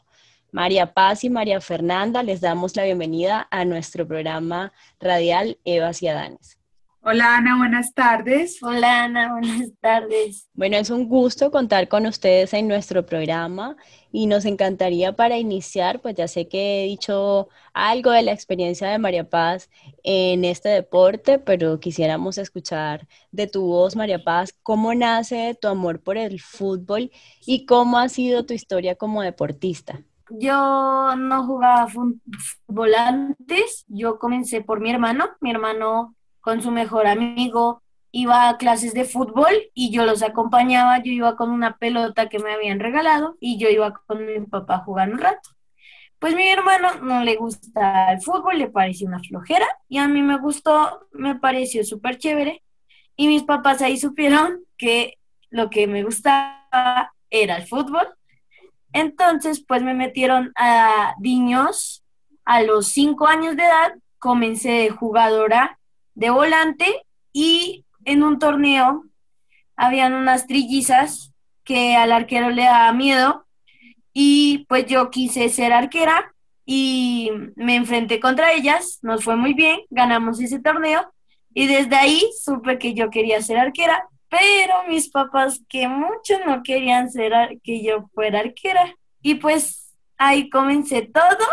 María 0.57 0.91
Paz 0.91 1.23
y 1.23 1.29
María 1.29 1.61
Fernanda, 1.61 2.23
les 2.23 2.41
damos 2.41 2.75
la 2.75 2.83
bienvenida 2.83 3.47
a 3.51 3.63
nuestro 3.63 4.07
programa 4.07 4.73
radial 4.99 5.59
Evas 5.65 6.01
y 6.01 6.07
Adanes. 6.07 6.57
Hola 7.01 7.37
Ana, 7.37 7.57
buenas 7.57 7.93
tardes. 7.93 8.57
Hola 8.63 9.03
Ana, 9.03 9.33
buenas 9.33 9.69
tardes. 9.79 10.49
Bueno, 10.55 10.77
es 10.77 10.89
un 10.89 11.07
gusto 11.07 11.51
contar 11.51 11.87
con 11.87 12.07
ustedes 12.07 12.55
en 12.55 12.67
nuestro 12.67 13.05
programa 13.05 13.77
y 14.11 14.25
nos 14.25 14.45
encantaría 14.45 15.15
para 15.15 15.37
iniciar, 15.37 16.01
pues 16.01 16.15
ya 16.15 16.27
sé 16.27 16.47
que 16.47 16.85
he 16.85 16.87
dicho 16.87 17.49
algo 17.71 18.09
de 18.09 18.23
la 18.23 18.31
experiencia 18.31 18.89
de 18.89 18.97
María 18.97 19.29
Paz 19.29 19.69
en 20.01 20.43
este 20.43 20.69
deporte, 20.69 21.37
pero 21.37 21.79
quisiéramos 21.79 22.39
escuchar 22.39 23.07
de 23.31 23.45
tu 23.45 23.61
voz, 23.67 23.95
María 23.95 24.23
Paz, 24.23 24.55
cómo 24.63 24.95
nace 24.95 25.55
tu 25.61 25.67
amor 25.67 26.01
por 26.01 26.17
el 26.17 26.41
fútbol 26.41 27.11
y 27.45 27.67
cómo 27.67 27.99
ha 27.99 28.09
sido 28.09 28.43
tu 28.43 28.55
historia 28.55 28.95
como 28.95 29.21
deportista. 29.21 30.01
Yo 30.29 31.15
no 31.15 31.45
jugaba 31.45 31.87
fútbol 31.87 32.95
antes, 32.95 33.85
yo 33.87 34.19
comencé 34.19 34.61
por 34.61 34.81
mi 34.81 34.89
hermano, 34.91 35.29
mi 35.39 35.51
hermano 35.51 36.15
con 36.41 36.61
su 36.61 36.71
mejor 36.71 37.07
amigo, 37.07 37.81
iba 38.11 38.49
a 38.49 38.57
clases 38.57 38.93
de 38.93 39.05
fútbol 39.05 39.53
y 39.73 39.91
yo 39.91 40.05
los 40.05 40.23
acompañaba, 40.23 40.99
yo 41.03 41.11
iba 41.11 41.35
con 41.35 41.49
una 41.49 41.77
pelota 41.77 42.29
que 42.29 42.39
me 42.39 42.53
habían 42.53 42.79
regalado 42.79 43.37
y 43.39 43.57
yo 43.57 43.69
iba 43.69 43.93
con 44.05 44.25
mi 44.25 44.39
papá 44.45 44.75
a 44.75 44.79
jugar 44.79 45.11
un 45.11 45.19
rato. 45.19 45.49
Pues 46.19 46.35
mi 46.35 46.49
hermano 46.49 46.95
no 47.01 47.23
le 47.23 47.35
gusta 47.35 48.11
el 48.11 48.21
fútbol, 48.21 48.57
le 48.57 48.69
pareció 48.69 49.07
una 49.07 49.19
flojera 49.19 49.67
y 49.87 49.99
a 49.99 50.07
mí 50.07 50.21
me 50.23 50.39
gustó, 50.39 51.07
me 51.11 51.35
pareció 51.35 51.83
súper 51.83 52.17
chévere 52.17 52.63
y 53.15 53.27
mis 53.27 53.43
papás 53.43 53.81
ahí 53.81 53.97
supieron 53.97 54.63
que 54.77 55.19
lo 55.49 55.69
que 55.69 55.85
me 55.87 56.03
gustaba 56.03 57.13
era 57.29 57.57
el 57.57 57.67
fútbol. 57.67 58.07
Entonces, 58.97 59.63
pues 59.63 59.83
me 59.83 59.93
metieron 59.93 60.51
a 60.55 61.13
niños 61.19 62.03
a 62.45 62.63
los 62.63 62.87
cinco 62.87 63.27
años 63.27 63.55
de 63.55 63.63
edad, 63.63 63.93
comencé 64.17 64.71
de 64.71 64.89
jugadora 64.89 65.77
de 66.15 66.31
volante 66.31 67.05
y 67.31 67.85
en 68.05 68.23
un 68.23 68.39
torneo 68.39 69.03
habían 69.75 70.13
unas 70.13 70.47
trillizas 70.47 71.31
que 71.63 71.95
al 71.95 72.11
arquero 72.11 72.49
le 72.49 72.63
daba 72.63 72.91
miedo 72.91 73.45
y 74.13 74.65
pues 74.67 74.87
yo 74.87 75.11
quise 75.11 75.47
ser 75.49 75.73
arquera 75.73 76.33
y 76.65 77.29
me 77.55 77.75
enfrenté 77.75 78.19
contra 78.19 78.53
ellas, 78.53 78.97
nos 79.03 79.23
fue 79.23 79.35
muy 79.35 79.53
bien, 79.53 79.81
ganamos 79.91 80.39
ese 80.39 80.59
torneo 80.59 81.13
y 81.53 81.67
desde 81.67 81.95
ahí 81.95 82.27
supe 82.43 82.79
que 82.79 82.95
yo 82.95 83.11
quería 83.11 83.43
ser 83.43 83.59
arquera, 83.59 84.07
pero 84.29 84.87
mis 84.87 85.09
papás 85.09 85.61
que 85.69 85.87
mucho 85.87 86.35
no 86.45 86.63
querían 86.63 87.09
ser 87.09 87.33
que 87.63 87.83
yo 87.83 88.07
fuera 88.13 88.39
arquera 88.39 88.95
y 89.21 89.35
pues 89.35 89.93
ahí 90.17 90.49
comencé 90.49 91.03
todo 91.03 91.45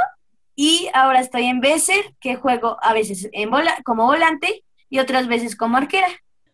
y 0.56 0.88
ahora 0.94 1.20
estoy 1.20 1.46
en 1.46 1.60
Besser, 1.60 2.14
que 2.20 2.36
juego 2.36 2.76
a 2.80 2.92
veces 2.92 3.28
en 3.32 3.50
bola, 3.50 3.76
como 3.84 4.06
volante 4.06 4.64
y 4.88 4.98
otras 4.98 5.26
veces 5.26 5.56
como 5.56 5.76
arquera. 5.76 6.08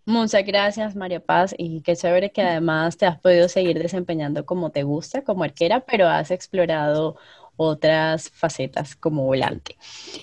Muchas 0.06 0.44
gracias, 0.44 0.96
María 0.96 1.20
Paz, 1.20 1.54
y 1.56 1.82
qué 1.82 1.94
chévere 1.94 2.32
que 2.32 2.42
además 2.42 2.96
te 2.96 3.06
has 3.06 3.20
podido 3.20 3.48
seguir 3.48 3.78
desempeñando 3.78 4.46
como 4.46 4.70
te 4.70 4.82
gusta, 4.82 5.22
como 5.22 5.44
arquera, 5.44 5.80
pero 5.80 6.08
has 6.08 6.30
explorado 6.30 7.16
otras 7.62 8.30
facetas 8.30 8.96
como 8.96 9.24
volante. 9.24 9.76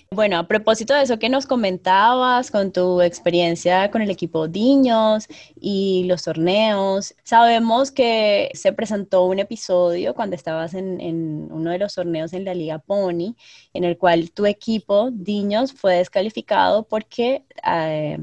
Bueno, 0.09 0.39
a 0.39 0.47
propósito 0.47 0.95
de 0.95 1.03
eso 1.03 1.19
que 1.19 1.29
nos 1.29 1.45
comentabas 1.45 2.49
con 2.49 2.71
tu 2.71 2.99
experiencia 3.01 3.91
con 3.91 4.01
el 4.01 4.09
equipo 4.09 4.47
Diños 4.47 5.27
y 5.55 6.05
los 6.05 6.23
torneos, 6.23 7.13
sabemos 7.23 7.91
que 7.91 8.49
se 8.55 8.73
presentó 8.73 9.25
un 9.25 9.37
episodio 9.37 10.15
cuando 10.15 10.35
estabas 10.35 10.73
en, 10.73 11.47
uno 11.51 11.69
de 11.69 11.77
los 11.77 11.93
torneos 11.93 12.33
en 12.33 12.43
la 12.43 12.55
Liga 12.55 12.79
Pony, 12.79 13.35
en 13.73 13.83
el 13.83 13.99
cual 13.99 14.31
tu 14.31 14.47
equipo 14.47 15.11
Diños 15.11 15.73
fue 15.73 15.97
descalificado 15.97 16.87
porque... 16.87 17.43
Eh, 17.63 18.17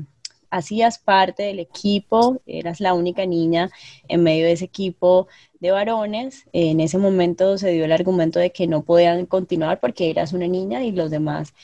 hacías 0.55 0.99
parte 0.99 1.43
del 1.43 1.59
equipo, 1.59 2.41
eras 2.47 2.81
la 2.81 2.95
única 2.95 3.27
niña 3.27 3.71
en 4.07 4.23
medio 4.23 4.47
de 4.47 4.53
ese 4.53 4.67
equipo 4.67 5.27
de 5.59 5.73
varones. 5.73 6.45
En 6.53 6.81
ese 6.81 6.99
momento 6.99 7.59
se 7.59 7.73
dio 7.73 7.85
el 7.85 7.93
argumento 7.93 8.39
de 8.39 8.53
que 8.53 8.69
no 8.69 8.83
podían 8.83 9.27
continuar 9.27 9.81
porque 9.81 10.11
eras 10.11 10.33
una 10.33 10.47
niña 10.47 10.85
y 10.85 10.93
los 10.93 11.11
demás 11.11 11.55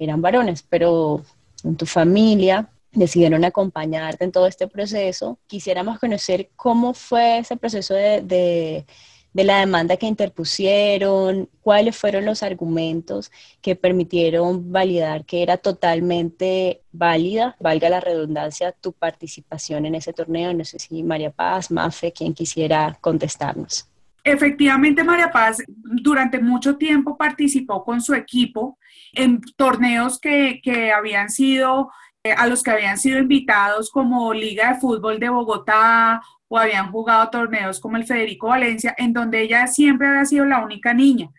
eran 0.00 0.20
varones, 0.20 0.62
pero 0.68 1.22
en 1.62 1.76
tu 1.76 1.86
familia 1.86 2.70
decidieron 2.92 3.44
acompañarte 3.44 4.24
en 4.24 4.32
todo 4.32 4.48
este 4.48 4.66
proceso. 4.66 5.38
Quisiéramos 5.46 6.00
conocer 6.00 6.50
cómo 6.56 6.92
fue 6.92 7.38
ese 7.38 7.56
proceso 7.56 7.94
de, 7.94 8.84
la 9.32 9.60
demanda 9.60 9.96
que 9.96 10.06
interpusieron, 10.06 11.48
cuáles 11.60 11.96
fueron 11.96 12.24
los 12.24 12.42
argumentos 12.42 13.30
que 13.60 13.76
permitieron 13.76 14.72
validar 14.72 15.24
que 15.24 15.42
era 15.42 15.56
totalmente 15.56 16.82
válida, 16.92 17.56
valga 17.60 17.88
la 17.88 18.00
redundancia, 18.00 18.72
tu 18.72 18.92
participación 18.92 19.86
en 19.86 19.94
ese 19.94 20.12
torneo. 20.12 20.52
No 20.52 20.64
sé 20.64 20.78
si 20.78 21.02
María 21.02 21.30
Paz, 21.30 21.70
Mafe, 21.70 22.12
quien 22.12 22.34
quisiera 22.34 22.98
contestarnos. 23.00 23.86
Efectivamente, 24.22 25.02
María 25.02 25.30
Paz 25.30 25.62
durante 25.66 26.40
mucho 26.40 26.76
tiempo 26.76 27.16
participó 27.16 27.84
con 27.84 28.00
su 28.00 28.14
equipo 28.14 28.78
en 29.12 29.40
torneos 29.56 30.20
que, 30.20 30.60
que 30.62 30.92
habían 30.92 31.30
sido 31.30 31.90
eh, 32.22 32.32
a 32.32 32.46
los 32.46 32.62
que 32.62 32.70
habían 32.70 32.98
sido 32.98 33.18
invitados 33.18 33.90
como 33.90 34.34
Liga 34.34 34.74
de 34.74 34.80
Fútbol 34.80 35.18
de 35.18 35.30
Bogotá 35.30 36.20
o 36.50 36.58
habían 36.58 36.90
jugado 36.90 37.30
torneos 37.30 37.78
como 37.78 37.96
el 37.96 38.04
Federico 38.04 38.48
Valencia, 38.48 38.92
en 38.98 39.12
donde 39.12 39.40
ella 39.40 39.68
siempre 39.68 40.08
había 40.08 40.24
sido 40.24 40.44
la 40.44 40.64
única 40.64 40.92
niña. 40.92 41.30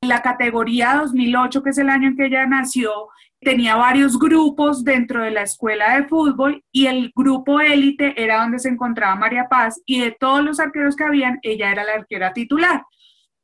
La 0.00 0.22
categoría 0.22 0.94
2008, 0.94 1.62
que 1.62 1.70
es 1.70 1.78
el 1.78 1.90
año 1.90 2.08
en 2.08 2.16
que 2.16 2.26
ella 2.26 2.46
nació, 2.46 3.08
tenía 3.40 3.74
varios 3.74 4.16
grupos 4.16 4.84
dentro 4.84 5.24
de 5.24 5.32
la 5.32 5.42
escuela 5.42 5.96
de 5.96 6.06
fútbol 6.06 6.62
y 6.70 6.86
el 6.86 7.12
grupo 7.16 7.60
élite 7.60 8.14
era 8.22 8.42
donde 8.42 8.60
se 8.60 8.68
encontraba 8.68 9.16
María 9.16 9.48
Paz 9.48 9.82
y 9.84 10.00
de 10.00 10.12
todos 10.12 10.44
los 10.44 10.60
arqueros 10.60 10.94
que 10.94 11.04
habían, 11.04 11.40
ella 11.42 11.72
era 11.72 11.82
la 11.82 11.94
arquera 11.94 12.32
titular. 12.32 12.84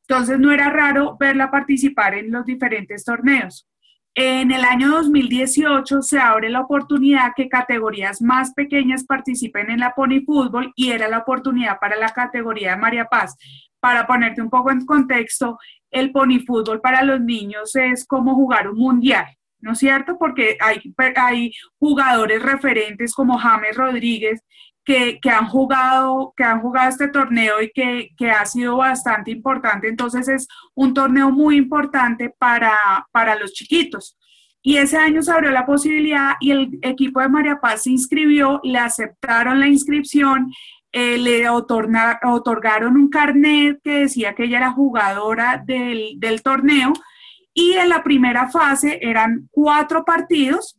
Entonces 0.08 0.38
no 0.38 0.52
era 0.52 0.70
raro 0.70 1.16
verla 1.18 1.50
participar 1.50 2.14
en 2.14 2.30
los 2.30 2.46
diferentes 2.46 3.04
torneos. 3.04 3.66
En 4.18 4.50
el 4.50 4.64
año 4.64 4.92
2018 4.92 6.00
se 6.00 6.18
abre 6.18 6.48
la 6.48 6.60
oportunidad 6.60 7.32
que 7.36 7.50
categorías 7.50 8.22
más 8.22 8.54
pequeñas 8.54 9.04
participen 9.04 9.70
en 9.70 9.80
la 9.80 9.92
Pony 9.94 10.22
Fútbol 10.24 10.72
y 10.74 10.90
era 10.90 11.06
la 11.06 11.18
oportunidad 11.18 11.78
para 11.78 11.96
la 11.96 12.08
categoría 12.08 12.70
de 12.70 12.76
María 12.78 13.04
Paz. 13.04 13.36
Para 13.78 14.06
ponerte 14.06 14.40
un 14.40 14.48
poco 14.48 14.70
en 14.70 14.86
contexto, 14.86 15.58
el 15.90 16.12
Pony 16.12 16.40
Fútbol 16.46 16.80
para 16.80 17.02
los 17.02 17.20
niños 17.20 17.76
es 17.76 18.06
como 18.06 18.34
jugar 18.34 18.70
un 18.70 18.78
mundial, 18.78 19.26
¿no 19.66 19.72
es 19.72 19.78
cierto? 19.78 20.16
Porque 20.16 20.56
hay, 20.60 20.80
hay 21.16 21.52
jugadores 21.78 22.40
referentes 22.40 23.12
como 23.12 23.36
James 23.36 23.76
Rodríguez 23.76 24.40
que, 24.84 25.18
han 25.28 25.48
jugado, 25.48 26.32
que 26.36 26.44
han 26.44 26.60
jugado 26.60 26.88
este 26.88 27.08
torneo 27.08 27.60
y 27.60 27.72
que, 27.72 28.10
que, 28.16 28.30
ha 28.30 28.46
sido 28.46 28.76
bastante 28.76 29.32
importante. 29.32 29.88
Entonces 29.88 30.28
es 30.28 30.46
un 30.76 30.94
torneo 30.94 31.32
muy 31.32 31.56
importante 31.56 32.32
para, 32.38 32.76
para 33.10 33.34
los 33.36 33.52
chiquitos. 33.52 34.16
Y 34.62 34.76
ese 34.76 34.96
año 34.96 35.22
se 35.22 35.32
abrió 35.32 35.50
la 35.50 35.66
posibilidad 35.66 36.34
y 36.40 36.52
el 36.52 36.78
equipo 36.82 37.20
de 37.20 37.28
María 37.28 37.60
Paz 37.60 37.82
se 37.82 37.90
inscribió, 37.90 38.60
le 38.62 38.78
aceptaron 38.78 39.58
la 39.58 39.66
inscripción, 39.66 40.52
eh, 40.92 41.18
le 41.18 41.48
otorgaron 41.48 42.96
un 42.96 43.08
carnet 43.08 43.80
que 43.82 43.98
decía 44.00 44.34
que 44.34 44.44
ella 44.44 44.58
era 44.58 44.72
jugadora 44.72 45.60
del, 45.66 46.14
del 46.18 46.42
torneo 46.42 46.92
y 47.58 47.72
en 47.72 47.88
la 47.88 48.04
primera 48.04 48.50
fase 48.50 48.98
eran 49.00 49.48
cuatro 49.50 50.04
partidos, 50.04 50.78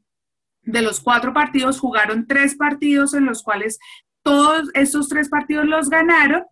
de 0.61 0.83
los 0.83 0.99
cuatro 0.99 1.33
partidos 1.33 1.79
jugaron 1.79 2.27
tres 2.27 2.55
partidos 2.55 3.15
en 3.15 3.25
los 3.25 3.41
cuales 3.41 3.79
todos 4.21 4.69
estos 4.75 5.09
tres 5.09 5.27
partidos 5.27 5.65
los 5.65 5.89
ganaron 5.89 6.43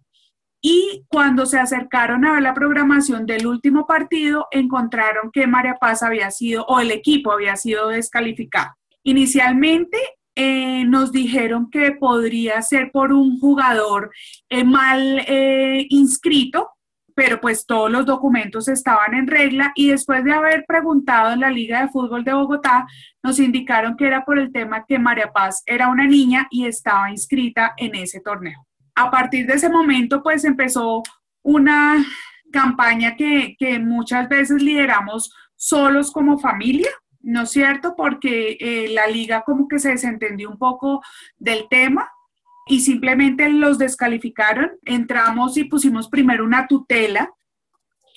y 0.62 1.06
cuando 1.10 1.46
se 1.46 1.60
acercaron 1.60 2.26
a 2.26 2.34
ver 2.34 2.42
la 2.42 2.56
programación 2.56 3.28
del 3.28 3.46
último 3.46 3.86
partido 3.86 4.48
encontraron 4.50 5.30
que 5.32 5.46
María 5.46 5.76
Paz 5.80 6.02
había 6.02 6.32
sido 6.32 6.66
o 6.66 6.80
el 6.80 6.90
equipo 6.90 7.32
había 7.32 7.56
sido 7.56 7.90
descalificado. 7.90 8.74
Inicialmente 9.04 10.00
eh, 10.34 10.86
nos 10.86 11.12
dijeron 11.12 11.70
que 11.70 11.92
podría 11.92 12.64
ser 12.64 12.92
por 12.92 13.14
un 13.14 13.40
jugador 13.40 14.10
eh, 14.50 14.64
mal 14.64 15.20
eh, 15.28 15.86
inscrito, 15.90 16.70
pero 17.16 17.40
pues 17.40 17.66
todos 17.66 17.90
los 17.90 18.06
documentos 18.06 18.68
estaban 18.68 19.16
en 19.16 19.26
regla 19.26 19.72
y 19.74 19.90
después 19.90 20.24
de 20.24 20.34
haber 20.34 20.66
preguntado 20.68 21.32
en 21.32 21.40
la 21.40 21.50
Liga 21.50 21.82
de 21.82 21.88
Fútbol 21.88 22.24
de 22.24 22.34
Bogotá, 22.34 22.86
nos 23.24 23.40
indicaron 23.40 23.96
que 23.96 24.06
era 24.06 24.26
por 24.26 24.38
el 24.38 24.52
tema 24.52 24.86
que 24.86 25.00
María 25.00 25.32
Paz 25.32 25.64
era 25.66 25.88
una 25.88 26.06
niña 26.06 26.48
y 26.52 26.66
estaba 26.68 27.10
inscrita 27.10 27.74
en 27.78 27.96
ese 27.96 28.20
torneo. 28.20 28.68
A 28.94 29.10
partir 29.10 29.48
de 29.48 29.54
ese 29.54 29.70
momento, 29.70 30.22
pues 30.22 30.44
empezó 30.44 31.02
una 31.42 32.06
campaña 32.52 33.16
que, 33.16 33.56
muchas 33.80 34.28
veces 34.30 34.62
lideramos 34.62 35.34
solos 35.56 36.12
como 36.12 36.38
familia, 36.38 36.90
¿no 37.22 37.44
es 37.44 37.52
cierto? 37.52 37.96
Porque 37.96 38.58
eh, 38.60 38.90
la 38.94 39.08
liga 39.08 39.42
como 39.42 39.68
que 39.68 39.80
se 39.80 39.90
desentendió 39.90 40.50
un 40.50 40.58
poco 40.58 41.02
del 41.38 41.68
tema 41.70 42.10
y 42.68 42.82
simplemente 42.82 43.50
los 43.50 43.78
descalificaron. 43.78 44.72
Entramos 44.84 45.58
y 45.58 45.66
pusimos 45.66 46.10
primero 46.10 46.44
una 46.44 46.68
tutela. 46.68 47.32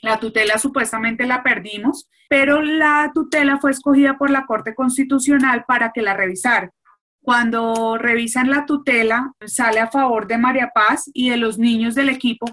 La 0.03 0.19
tutela 0.19 0.59
supuestamente 0.59 1.27
la 1.27 1.43
perdimos, 1.43 2.09
pero 2.29 2.63
la 2.63 3.11
tutela 3.15 3.59
fue 3.59 3.73
escogida 3.73 4.17
por 4.17 4.31
la 4.31 4.47
Corte 4.47 4.75
Constitucional 4.75 5.65
para 5.67 5.93
que 5.93 6.03
la 6.03 6.15
revisara. 6.15 6.71
Cuando 7.21 7.99
revisan 7.99 8.49
la 8.49 8.65
tutela, 8.65 9.33
sale 9.45 9.81
a 9.81 9.89
favor 9.89 10.27
de 10.27 10.39
María 10.39 10.71
Paz 10.75 11.11
y 11.13 11.31
de 11.31 11.37
los 11.37 11.59
niños 11.59 11.95
del 11.95 12.09
equipo, 12.09 12.47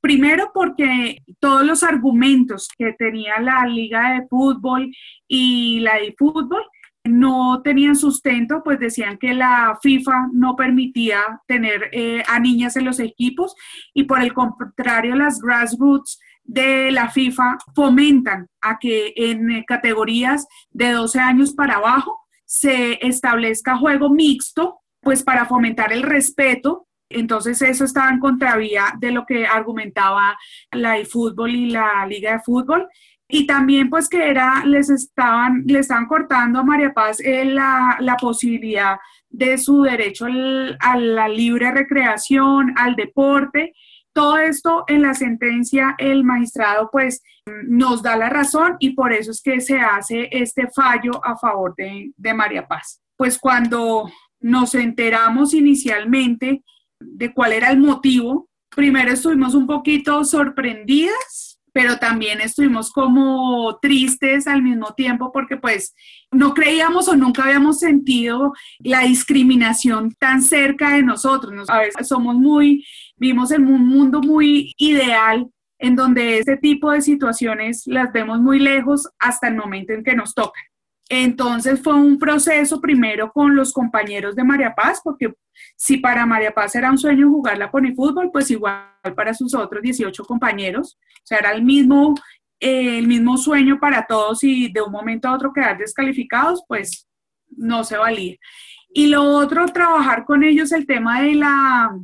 primero 0.00 0.50
porque 0.52 1.18
todos 1.38 1.64
los 1.64 1.82
argumentos 1.82 2.68
que 2.76 2.94
tenía 2.94 3.38
la 3.38 3.64
Liga 3.66 4.14
de 4.14 4.26
Fútbol 4.26 4.90
y 5.28 5.80
la 5.80 5.96
de 5.96 6.14
Fútbol 6.18 6.64
no 7.08 7.62
tenían 7.62 7.96
sustento, 7.96 8.62
pues 8.62 8.78
decían 8.78 9.18
que 9.18 9.34
la 9.34 9.78
FIFA 9.82 10.28
no 10.32 10.54
permitía 10.56 11.20
tener 11.46 11.90
eh, 11.92 12.22
a 12.28 12.38
niñas 12.38 12.76
en 12.76 12.84
los 12.84 13.00
equipos 13.00 13.54
y 13.94 14.04
por 14.04 14.20
el 14.20 14.32
contrario 14.32 15.14
las 15.16 15.40
grassroots 15.40 16.20
de 16.44 16.90
la 16.90 17.10
FIFA 17.10 17.58
fomentan 17.74 18.48
a 18.62 18.78
que 18.78 19.12
en 19.16 19.64
categorías 19.64 20.46
de 20.70 20.92
12 20.92 21.20
años 21.20 21.52
para 21.52 21.74
abajo 21.74 22.18
se 22.46 23.06
establezca 23.06 23.76
juego 23.76 24.08
mixto, 24.08 24.80
pues 25.00 25.22
para 25.22 25.44
fomentar 25.44 25.92
el 25.92 26.02
respeto. 26.02 26.86
Entonces 27.10 27.60
eso 27.60 27.84
estaba 27.84 28.10
en 28.10 28.18
contravía 28.18 28.94
de 28.98 29.12
lo 29.12 29.26
que 29.26 29.46
argumentaba 29.46 30.38
la 30.72 30.98
eFootball 30.98 31.54
y 31.54 31.70
la 31.70 32.06
Liga 32.06 32.32
de 32.32 32.40
Fútbol 32.40 32.88
y 33.28 33.46
también 33.46 33.90
pues 33.90 34.08
que 34.08 34.30
era, 34.30 34.64
les 34.64 34.88
estaban, 34.88 35.62
le 35.66 35.80
estaban 35.80 36.06
cortando 36.06 36.60
a 36.60 36.64
María 36.64 36.94
Paz 36.94 37.20
eh, 37.20 37.44
la, 37.44 37.98
la, 38.00 38.16
posibilidad 38.16 38.96
de 39.28 39.58
su 39.58 39.82
derecho 39.82 40.26
a 40.80 40.98
la 40.98 41.28
libre 41.28 41.70
recreación, 41.70 42.72
al 42.76 42.96
deporte. 42.96 43.74
Todo 44.14 44.38
esto 44.38 44.84
en 44.88 45.02
la 45.02 45.12
sentencia 45.12 45.94
el 45.98 46.24
magistrado 46.24 46.88
pues 46.90 47.22
nos 47.66 48.02
da 48.02 48.16
la 48.16 48.30
razón 48.30 48.76
y 48.78 48.90
por 48.90 49.12
eso 49.12 49.30
es 49.30 49.42
que 49.42 49.60
se 49.60 49.78
hace 49.78 50.28
este 50.32 50.68
fallo 50.74 51.22
a 51.22 51.36
favor 51.36 51.74
de, 51.76 52.12
de 52.16 52.34
María 52.34 52.66
Paz. 52.66 53.02
Pues 53.16 53.38
cuando 53.38 54.10
nos 54.40 54.74
enteramos 54.74 55.52
inicialmente 55.52 56.62
de 56.98 57.34
cuál 57.34 57.52
era 57.52 57.70
el 57.70 57.78
motivo, 57.78 58.48
primero 58.70 59.12
estuvimos 59.12 59.54
un 59.54 59.66
poquito 59.66 60.24
sorprendidas 60.24 61.47
pero 61.78 61.96
también 61.96 62.40
estuvimos 62.40 62.90
como 62.90 63.78
tristes 63.80 64.48
al 64.48 64.62
mismo 64.62 64.94
tiempo 64.94 65.30
porque 65.30 65.56
pues 65.56 65.94
no 66.32 66.52
creíamos 66.52 67.06
o 67.06 67.14
nunca 67.14 67.44
habíamos 67.44 67.78
sentido 67.78 68.52
la 68.80 69.02
discriminación 69.02 70.12
tan 70.18 70.42
cerca 70.42 70.94
de 70.96 71.04
nosotros. 71.04 71.70
A 71.70 71.78
veces 71.78 72.08
somos 72.08 72.34
muy, 72.34 72.84
vivimos 73.16 73.52
en 73.52 73.68
un 73.68 73.86
mundo 73.86 74.20
muy 74.20 74.74
ideal 74.76 75.46
en 75.78 75.94
donde 75.94 76.38
este 76.38 76.56
tipo 76.56 76.90
de 76.90 77.00
situaciones 77.00 77.84
las 77.86 78.12
vemos 78.12 78.40
muy 78.40 78.58
lejos 78.58 79.08
hasta 79.20 79.46
el 79.46 79.54
momento 79.54 79.92
en 79.92 80.02
que 80.02 80.16
nos 80.16 80.34
tocan. 80.34 80.64
Entonces 81.08 81.80
fue 81.82 81.94
un 81.94 82.18
proceso 82.18 82.80
primero 82.80 83.32
con 83.32 83.56
los 83.56 83.72
compañeros 83.72 84.36
de 84.36 84.44
María 84.44 84.74
Paz, 84.74 85.00
porque 85.02 85.32
si 85.74 85.96
para 85.96 86.26
María 86.26 86.52
Paz 86.52 86.74
era 86.74 86.90
un 86.90 86.98
sueño 86.98 87.30
jugar 87.30 87.58
la 87.58 87.70
pony 87.70 87.94
fútbol, 87.94 88.30
pues 88.30 88.50
igual 88.50 88.84
para 89.16 89.32
sus 89.32 89.54
otros 89.54 89.82
18 89.82 90.24
compañeros, 90.24 90.98
o 91.00 91.20
sea, 91.24 91.38
era 91.38 91.52
el 91.52 91.62
mismo, 91.62 92.14
eh, 92.60 92.98
el 92.98 93.06
mismo 93.06 93.38
sueño 93.38 93.78
para 93.80 94.06
todos 94.06 94.44
y 94.44 94.70
de 94.70 94.82
un 94.82 94.92
momento 94.92 95.28
a 95.28 95.34
otro 95.34 95.52
quedar 95.52 95.78
descalificados, 95.78 96.62
pues 96.68 97.08
no 97.56 97.84
se 97.84 97.96
valía. 97.96 98.36
Y 98.90 99.06
lo 99.06 99.22
otro, 99.22 99.66
trabajar 99.66 100.24
con 100.24 100.42
ellos 100.42 100.72
el 100.72 100.86
tema 100.86 101.22
de 101.22 101.34
la 101.34 101.98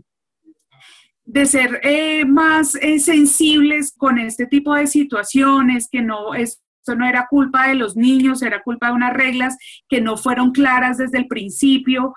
de 1.27 1.47
ser 1.47 1.81
eh, 1.83 2.25
más 2.27 2.75
eh, 2.75 2.99
sensibles 2.99 3.95
con 3.97 4.19
este 4.19 4.47
tipo 4.47 4.75
de 4.75 4.87
situaciones, 4.87 5.89
que 5.91 6.03
no 6.03 6.35
es 6.35 6.63
esto 6.85 6.97
no 6.97 7.09
era 7.09 7.27
culpa 7.31 7.69
de 7.69 7.77
los 7.77 7.97
niños, 7.97 8.43
era 8.43 8.63
culpa 8.63 8.89
de 8.89 8.93
unas 8.93 9.15
reglas 9.15 9.57
que 9.89 10.03
no 10.03 10.19
fueron 10.19 10.53
claras 10.53 10.99
desde 10.99 11.17
el 11.19 11.27
principio. 11.27 12.15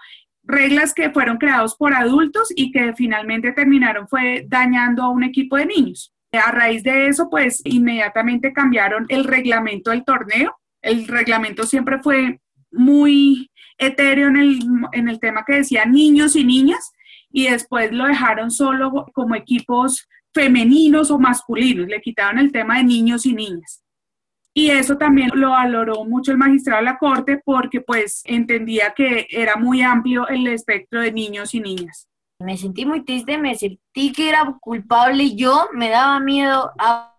reglas 0.50 0.94
que 0.94 1.10
fueron 1.10 1.38
creados 1.38 1.76
por 1.76 1.94
adultos 1.94 2.54
y 2.56 2.72
que 2.72 2.94
finalmente 2.94 3.52
terminaron 3.52 4.08
fue 4.08 4.46
dañando 4.48 5.04
a 5.04 5.10
un 5.10 5.24
equipo 5.24 5.58
de 5.58 5.66
niños. 5.66 6.14
A 6.32 6.52
raíz 6.52 6.84
de 6.84 7.08
eso, 7.08 7.30
pues 7.30 7.62
inmediatamente 7.66 8.54
cambiaron 8.54 9.06
el 9.10 9.26
reglamento 9.26 9.92
del 9.92 10.06
torneo. 10.06 10.56
El 10.82 11.06
reglamento 11.06 11.64
siempre 11.64 12.00
fue 12.00 12.40
muy 12.72 13.52
etéreo 13.78 14.30
en 14.30 14.38
el, 14.38 14.60
en 14.94 15.10
el 15.10 15.20
tema 15.20 15.44
que 15.46 15.56
decía 15.56 15.86
niños 15.86 16.38
y 16.38 16.46
niñas 16.46 16.92
y 17.30 17.50
después 17.50 17.92
lo 17.92 18.06
dejaron 18.06 18.50
solo 18.50 19.06
como 19.14 19.36
equipos 19.36 20.08
femeninos 20.34 21.12
o 21.12 21.20
masculinos, 21.20 21.88
le 21.88 22.00
quitaron 22.00 22.40
el 22.40 22.54
tema 22.54 22.78
de 22.78 22.86
niños 22.86 23.26
y 23.26 23.34
niñas. 23.34 23.84
Y 24.58 24.72
eso 24.72 24.98
también 24.98 25.30
lo 25.36 25.52
valoró 25.52 26.04
mucho 26.04 26.32
el 26.32 26.40
magistrado 26.40 26.80
de 26.80 26.86
la 26.86 26.98
Corte 26.98 27.40
porque 27.46 27.80
pues 27.80 28.24
entendía 28.26 28.92
que 28.96 29.28
era 29.30 29.56
muy 29.56 29.84
amplio 29.84 30.28
el 30.30 30.48
espectro 30.48 31.00
de 31.00 31.12
niños 31.12 31.54
y 31.54 31.60
niñas. 31.60 32.08
Me 32.40 32.58
sentí 32.58 32.84
muy 32.84 33.06
triste, 33.06 33.38
me 33.38 33.54
sentí 33.54 34.12
que 34.12 34.30
era 34.30 34.58
culpable 34.60 35.26
y 35.26 35.36
yo 35.36 35.68
me 35.74 35.92
daba 35.92 36.20
miedo 36.20 36.72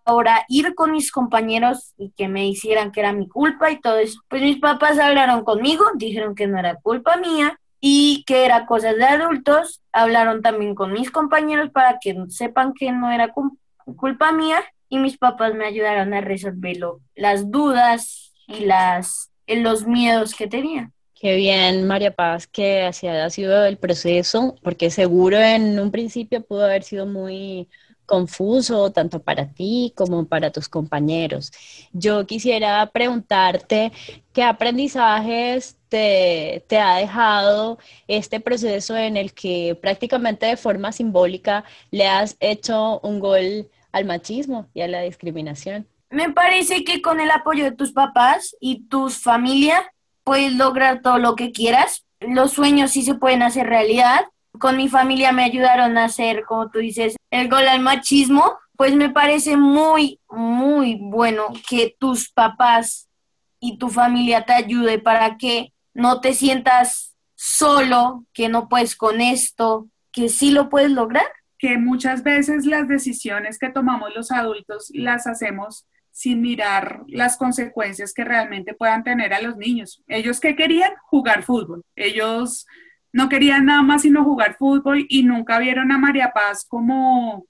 ahora 0.03 0.43
ir 0.49 0.75
con 0.75 0.91
mis 0.91 1.13
compañeros 1.13 1.93
y 1.97 2.11
que 2.11 2.27
me 2.27 2.45
hicieran 2.45 2.91
que 2.91 2.99
era 2.99 3.13
mi 3.13 3.29
culpa 3.29 3.71
y 3.71 3.79
todo 3.79 3.99
eso. 3.99 4.19
Pues 4.27 4.41
mis 4.41 4.59
papás 4.59 4.99
hablaron 4.99 5.45
conmigo, 5.45 5.85
dijeron 5.95 6.35
que 6.35 6.45
no 6.45 6.59
era 6.59 6.75
culpa 6.75 7.15
mía 7.15 7.57
y 7.79 8.25
que 8.27 8.43
era 8.43 8.65
cosas 8.65 8.97
de 8.97 9.05
adultos. 9.05 9.81
Hablaron 9.93 10.41
también 10.41 10.75
con 10.75 10.91
mis 10.91 11.09
compañeros 11.09 11.69
para 11.69 11.99
que 12.01 12.17
sepan 12.27 12.73
que 12.73 12.91
no 12.91 13.09
era 13.09 13.33
culpa 13.95 14.33
mía 14.33 14.61
y 14.89 14.97
mis 14.97 15.17
papás 15.17 15.53
me 15.53 15.65
ayudaron 15.65 16.13
a 16.13 16.21
resolverlo, 16.21 16.99
las 17.15 17.49
dudas 17.49 18.33
y 18.47 18.65
las, 18.65 19.31
los 19.47 19.85
miedos 19.85 20.33
que 20.33 20.47
tenía. 20.47 20.91
Qué 21.13 21.35
bien, 21.35 21.85
María 21.85 22.15
Paz, 22.15 22.47
que 22.47 22.83
así 22.83 23.05
ha 23.05 23.29
sido 23.29 23.65
el 23.65 23.77
proceso, 23.77 24.55
porque 24.63 24.89
seguro 24.89 25.37
en 25.37 25.77
un 25.79 25.91
principio 25.91 26.41
pudo 26.41 26.63
haber 26.63 26.83
sido 26.83 27.05
muy 27.05 27.67
confuso 28.05 28.91
tanto 28.91 29.21
para 29.21 29.53
ti 29.53 29.93
como 29.95 30.25
para 30.25 30.49
tus 30.51 30.67
compañeros. 30.67 31.51
Yo 31.93 32.25
quisiera 32.25 32.85
preguntarte 32.87 33.91
qué 34.33 34.43
aprendizajes 34.43 35.77
te, 35.89 36.63
te, 36.67 36.79
ha 36.79 36.95
dejado 36.95 37.77
este 38.07 38.39
proceso 38.39 38.97
en 38.97 39.15
el 39.15 39.33
que 39.33 39.77
prácticamente 39.79 40.47
de 40.47 40.57
forma 40.57 40.91
simbólica 40.91 41.65
le 41.91 42.07
has 42.07 42.35
hecho 42.39 42.99
un 43.01 43.19
gol 43.19 43.69
al 43.91 44.05
machismo 44.05 44.69
y 44.73 44.81
a 44.81 44.87
la 44.87 45.01
discriminación. 45.01 45.87
Me 46.09 46.31
parece 46.31 46.83
que 46.83 47.01
con 47.01 47.19
el 47.19 47.29
apoyo 47.31 47.63
de 47.63 47.71
tus 47.71 47.91
papás 47.91 48.55
y 48.59 48.87
tus 48.87 49.19
familia 49.19 49.93
puedes 50.23 50.53
lograr 50.53 51.01
todo 51.01 51.19
lo 51.19 51.35
que 51.35 51.51
quieras. 51.51 52.05
Los 52.19 52.53
sueños 52.53 52.91
sí 52.91 53.03
se 53.03 53.15
pueden 53.15 53.43
hacer 53.43 53.67
realidad. 53.67 54.25
Con 54.59 54.77
mi 54.77 54.89
familia 54.89 55.31
me 55.31 55.43
ayudaron 55.43 55.97
a 55.97 56.05
hacer, 56.05 56.43
como 56.45 56.69
tú 56.69 56.79
dices, 56.79 57.15
el 57.29 57.47
gol 57.47 57.67
al 57.67 57.79
machismo. 57.79 58.57
Pues 58.75 58.95
me 58.95 59.09
parece 59.09 59.57
muy, 59.57 60.19
muy 60.29 60.97
bueno 60.99 61.47
que 61.69 61.95
tus 61.99 62.31
papás 62.31 63.07
y 63.59 63.77
tu 63.77 63.89
familia 63.89 64.45
te 64.45 64.53
ayude 64.53 64.99
para 64.99 65.37
que 65.37 65.73
no 65.93 66.21
te 66.21 66.33
sientas 66.33 67.15
solo, 67.35 68.23
que 68.33 68.49
no 68.49 68.69
puedes 68.69 68.95
con 68.95 69.21
esto, 69.21 69.87
que 70.11 70.29
sí 70.29 70.51
lo 70.51 70.69
puedes 70.69 70.91
lograr 70.91 71.27
que 71.59 71.77
muchas 71.77 72.23
veces 72.23 72.65
las 72.65 72.87
decisiones 72.87 73.59
que 73.59 73.69
tomamos 73.69 74.15
los 74.15 74.31
adultos 74.31 74.89
las 74.93 75.27
hacemos 75.27 75.85
sin 76.09 76.41
mirar 76.41 77.03
las 77.07 77.37
consecuencias 77.37 78.13
que 78.13 78.23
realmente 78.23 78.73
puedan 78.73 79.03
tener 79.03 79.33
a 79.33 79.41
los 79.41 79.57
niños. 79.57 80.01
Ellos 80.07 80.39
que 80.39 80.55
querían 80.55 80.91
jugar 81.03 81.43
fútbol, 81.43 81.83
ellos 81.95 82.65
no 83.11 83.29
querían 83.29 83.65
nada 83.65 83.81
más 83.81 84.03
sino 84.03 84.23
jugar 84.23 84.55
fútbol 84.57 85.05
y 85.09 85.23
nunca 85.23 85.59
vieron 85.59 85.91
a 85.91 85.97
María 85.97 86.31
Paz 86.33 86.65
como 86.67 87.45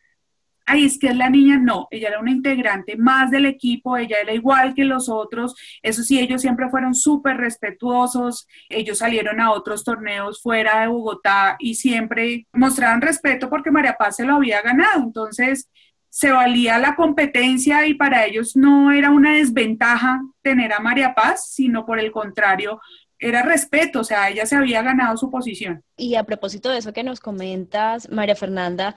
ay, 0.70 0.86
es 0.86 1.00
que 1.00 1.08
es 1.08 1.16
la 1.16 1.30
niña, 1.30 1.58
no, 1.58 1.88
ella 1.90 2.10
era 2.10 2.20
una 2.20 2.32
integrante 2.32 2.96
más 2.96 3.32
del 3.32 3.46
equipo, 3.46 3.98
ella 3.98 4.18
era 4.22 4.34
igual 4.34 4.74
que 4.76 4.86
los 4.86 5.10
otros, 5.10 5.56
eso 5.82 6.04
sí, 6.04 6.20
ellos 6.20 6.42
siempre 6.42 6.70
fueron 6.70 6.94
súper 6.94 7.38
respetuosos, 7.38 8.48
ellos 8.70 9.00
salieron 9.00 9.42
a 9.42 9.52
otros 9.52 9.84
torneos 9.84 10.42
fuera 10.42 10.82
de 10.82 10.88
Bogotá 10.88 11.56
y 11.60 11.76
siempre 11.76 12.46
mostraban 12.54 13.02
respeto 13.02 13.50
porque 13.50 13.72
María 13.72 13.96
Paz 13.98 14.18
se 14.18 14.26
lo 14.26 14.36
había 14.36 14.62
ganado, 14.62 15.02
entonces 15.02 15.70
se 16.10 16.32
valía 16.32 16.78
la 16.80 16.96
competencia 16.96 17.88
y 17.88 17.94
para 17.94 18.26
ellos 18.26 18.56
no 18.56 18.92
era 18.92 19.12
una 19.12 19.36
desventaja 19.36 20.22
tener 20.42 20.74
a 20.74 20.80
María 20.80 21.14
Paz, 21.14 21.50
sino 21.52 21.86
por 21.86 22.00
el 22.00 22.12
contrario, 22.12 22.80
era 23.20 23.44
respeto, 23.44 24.00
o 24.00 24.04
sea, 24.04 24.30
ella 24.30 24.46
se 24.46 24.56
había 24.56 24.82
ganado 24.82 25.18
su 25.18 25.30
posición. 25.30 25.84
Y 25.98 26.16
a 26.16 26.24
propósito 26.24 26.70
de 26.70 26.78
eso 26.78 26.94
que 26.94 27.04
nos 27.04 27.20
comentas, 27.20 28.10
María 28.10 28.36
Fernanda, 28.36 28.96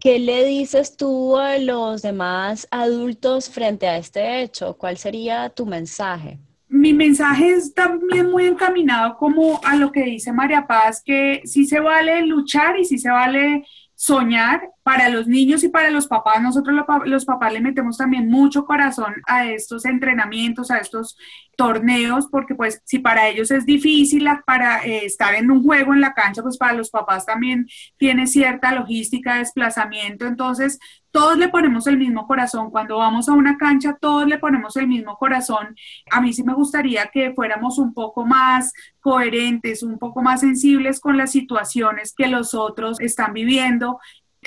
¿Qué 0.00 0.18
le 0.18 0.44
dices 0.44 0.96
tú 0.96 1.36
a 1.36 1.58
los 1.58 2.02
demás 2.02 2.66
adultos 2.70 3.50
frente 3.50 3.86
a 3.88 3.98
este 3.98 4.42
hecho? 4.42 4.76
¿Cuál 4.76 4.96
sería 4.96 5.48
tu 5.50 5.66
mensaje? 5.66 6.38
Mi 6.68 6.92
mensaje 6.92 7.50
es 7.52 7.72
también 7.74 8.30
muy 8.30 8.46
encaminado 8.46 9.16
como 9.16 9.60
a 9.64 9.76
lo 9.76 9.92
que 9.92 10.02
dice 10.02 10.32
María 10.32 10.66
Paz, 10.66 11.02
que 11.04 11.42
sí 11.44 11.64
se 11.64 11.80
vale 11.80 12.26
luchar 12.26 12.78
y 12.78 12.84
sí 12.84 12.98
se 12.98 13.10
vale 13.10 13.64
soñar 13.94 14.68
para 14.86 15.08
los 15.08 15.26
niños 15.26 15.64
y 15.64 15.68
para 15.68 15.90
los 15.90 16.06
papás. 16.06 16.40
Nosotros 16.40 16.76
los 17.06 17.24
papás 17.24 17.52
le 17.52 17.60
metemos 17.60 17.98
también 17.98 18.30
mucho 18.30 18.64
corazón 18.64 19.16
a 19.26 19.44
estos 19.44 19.84
entrenamientos, 19.84 20.70
a 20.70 20.78
estos 20.78 21.18
torneos, 21.56 22.28
porque 22.30 22.54
pues 22.54 22.82
si 22.84 23.00
para 23.00 23.26
ellos 23.26 23.50
es 23.50 23.66
difícil 23.66 24.28
para 24.46 24.84
eh, 24.84 25.04
estar 25.04 25.34
en 25.34 25.50
un 25.50 25.64
juego 25.64 25.92
en 25.92 26.00
la 26.00 26.14
cancha, 26.14 26.40
pues 26.40 26.56
para 26.56 26.74
los 26.74 26.90
papás 26.90 27.26
también 27.26 27.66
tiene 27.96 28.28
cierta 28.28 28.72
logística, 28.76 29.38
desplazamiento. 29.38 30.24
Entonces, 30.24 30.78
todos 31.10 31.36
le 31.36 31.48
ponemos 31.48 31.88
el 31.88 31.98
mismo 31.98 32.24
corazón. 32.28 32.70
Cuando 32.70 32.98
vamos 32.98 33.28
a 33.28 33.32
una 33.32 33.56
cancha, 33.56 33.96
todos 34.00 34.28
le 34.28 34.38
ponemos 34.38 34.76
el 34.76 34.86
mismo 34.86 35.16
corazón. 35.16 35.74
A 36.12 36.20
mí 36.20 36.32
sí 36.32 36.44
me 36.44 36.54
gustaría 36.54 37.06
que 37.06 37.32
fuéramos 37.34 37.78
un 37.78 37.92
poco 37.92 38.24
más 38.24 38.72
coherentes, 39.00 39.82
un 39.82 39.98
poco 39.98 40.22
más 40.22 40.40
sensibles 40.40 41.00
con 41.00 41.16
las 41.16 41.32
situaciones 41.32 42.14
que 42.16 42.28
los 42.28 42.54
otros 42.54 43.00
están 43.00 43.32
viviendo 43.32 43.98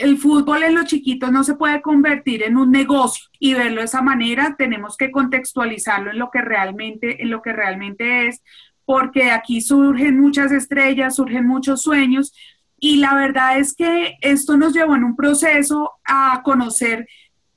el 0.02 0.18
fútbol 0.18 0.64
en 0.64 0.76
los 0.76 0.86
chiquitos 0.86 1.32
no 1.32 1.44
se 1.44 1.56
puede 1.56 1.82
convertir 1.82 2.44
en 2.44 2.58
un 2.58 2.72
negocio 2.72 3.28
y 3.40 3.54
verlo 3.54 3.82
de 3.82 3.86
esa 3.86 4.02
manera 4.02 4.56
tenemos 4.58 4.98
que 4.98 5.12
contextualizarlo 5.12 6.12
en 6.12 6.20
lo 6.20 6.30
que 6.32 6.42
realmente 6.42 8.28
es 8.28 8.42
porque 8.86 9.30
aquí 9.32 9.62
surgen 9.62 10.20
muchas 10.20 10.52
estrellas, 10.52 11.16
surgen 11.16 11.46
muchos 11.46 11.84
sueños 11.84 12.34
y 12.80 12.98
la 12.98 13.14
verdad 13.14 13.60
es 13.60 13.76
que 13.76 14.18
esto 14.22 14.58
nos 14.58 14.74
llevó 14.74 14.96
en 14.96 15.04
un 15.04 15.16
proceso 15.16 15.92
a 16.06 16.42
conocer 16.44 17.08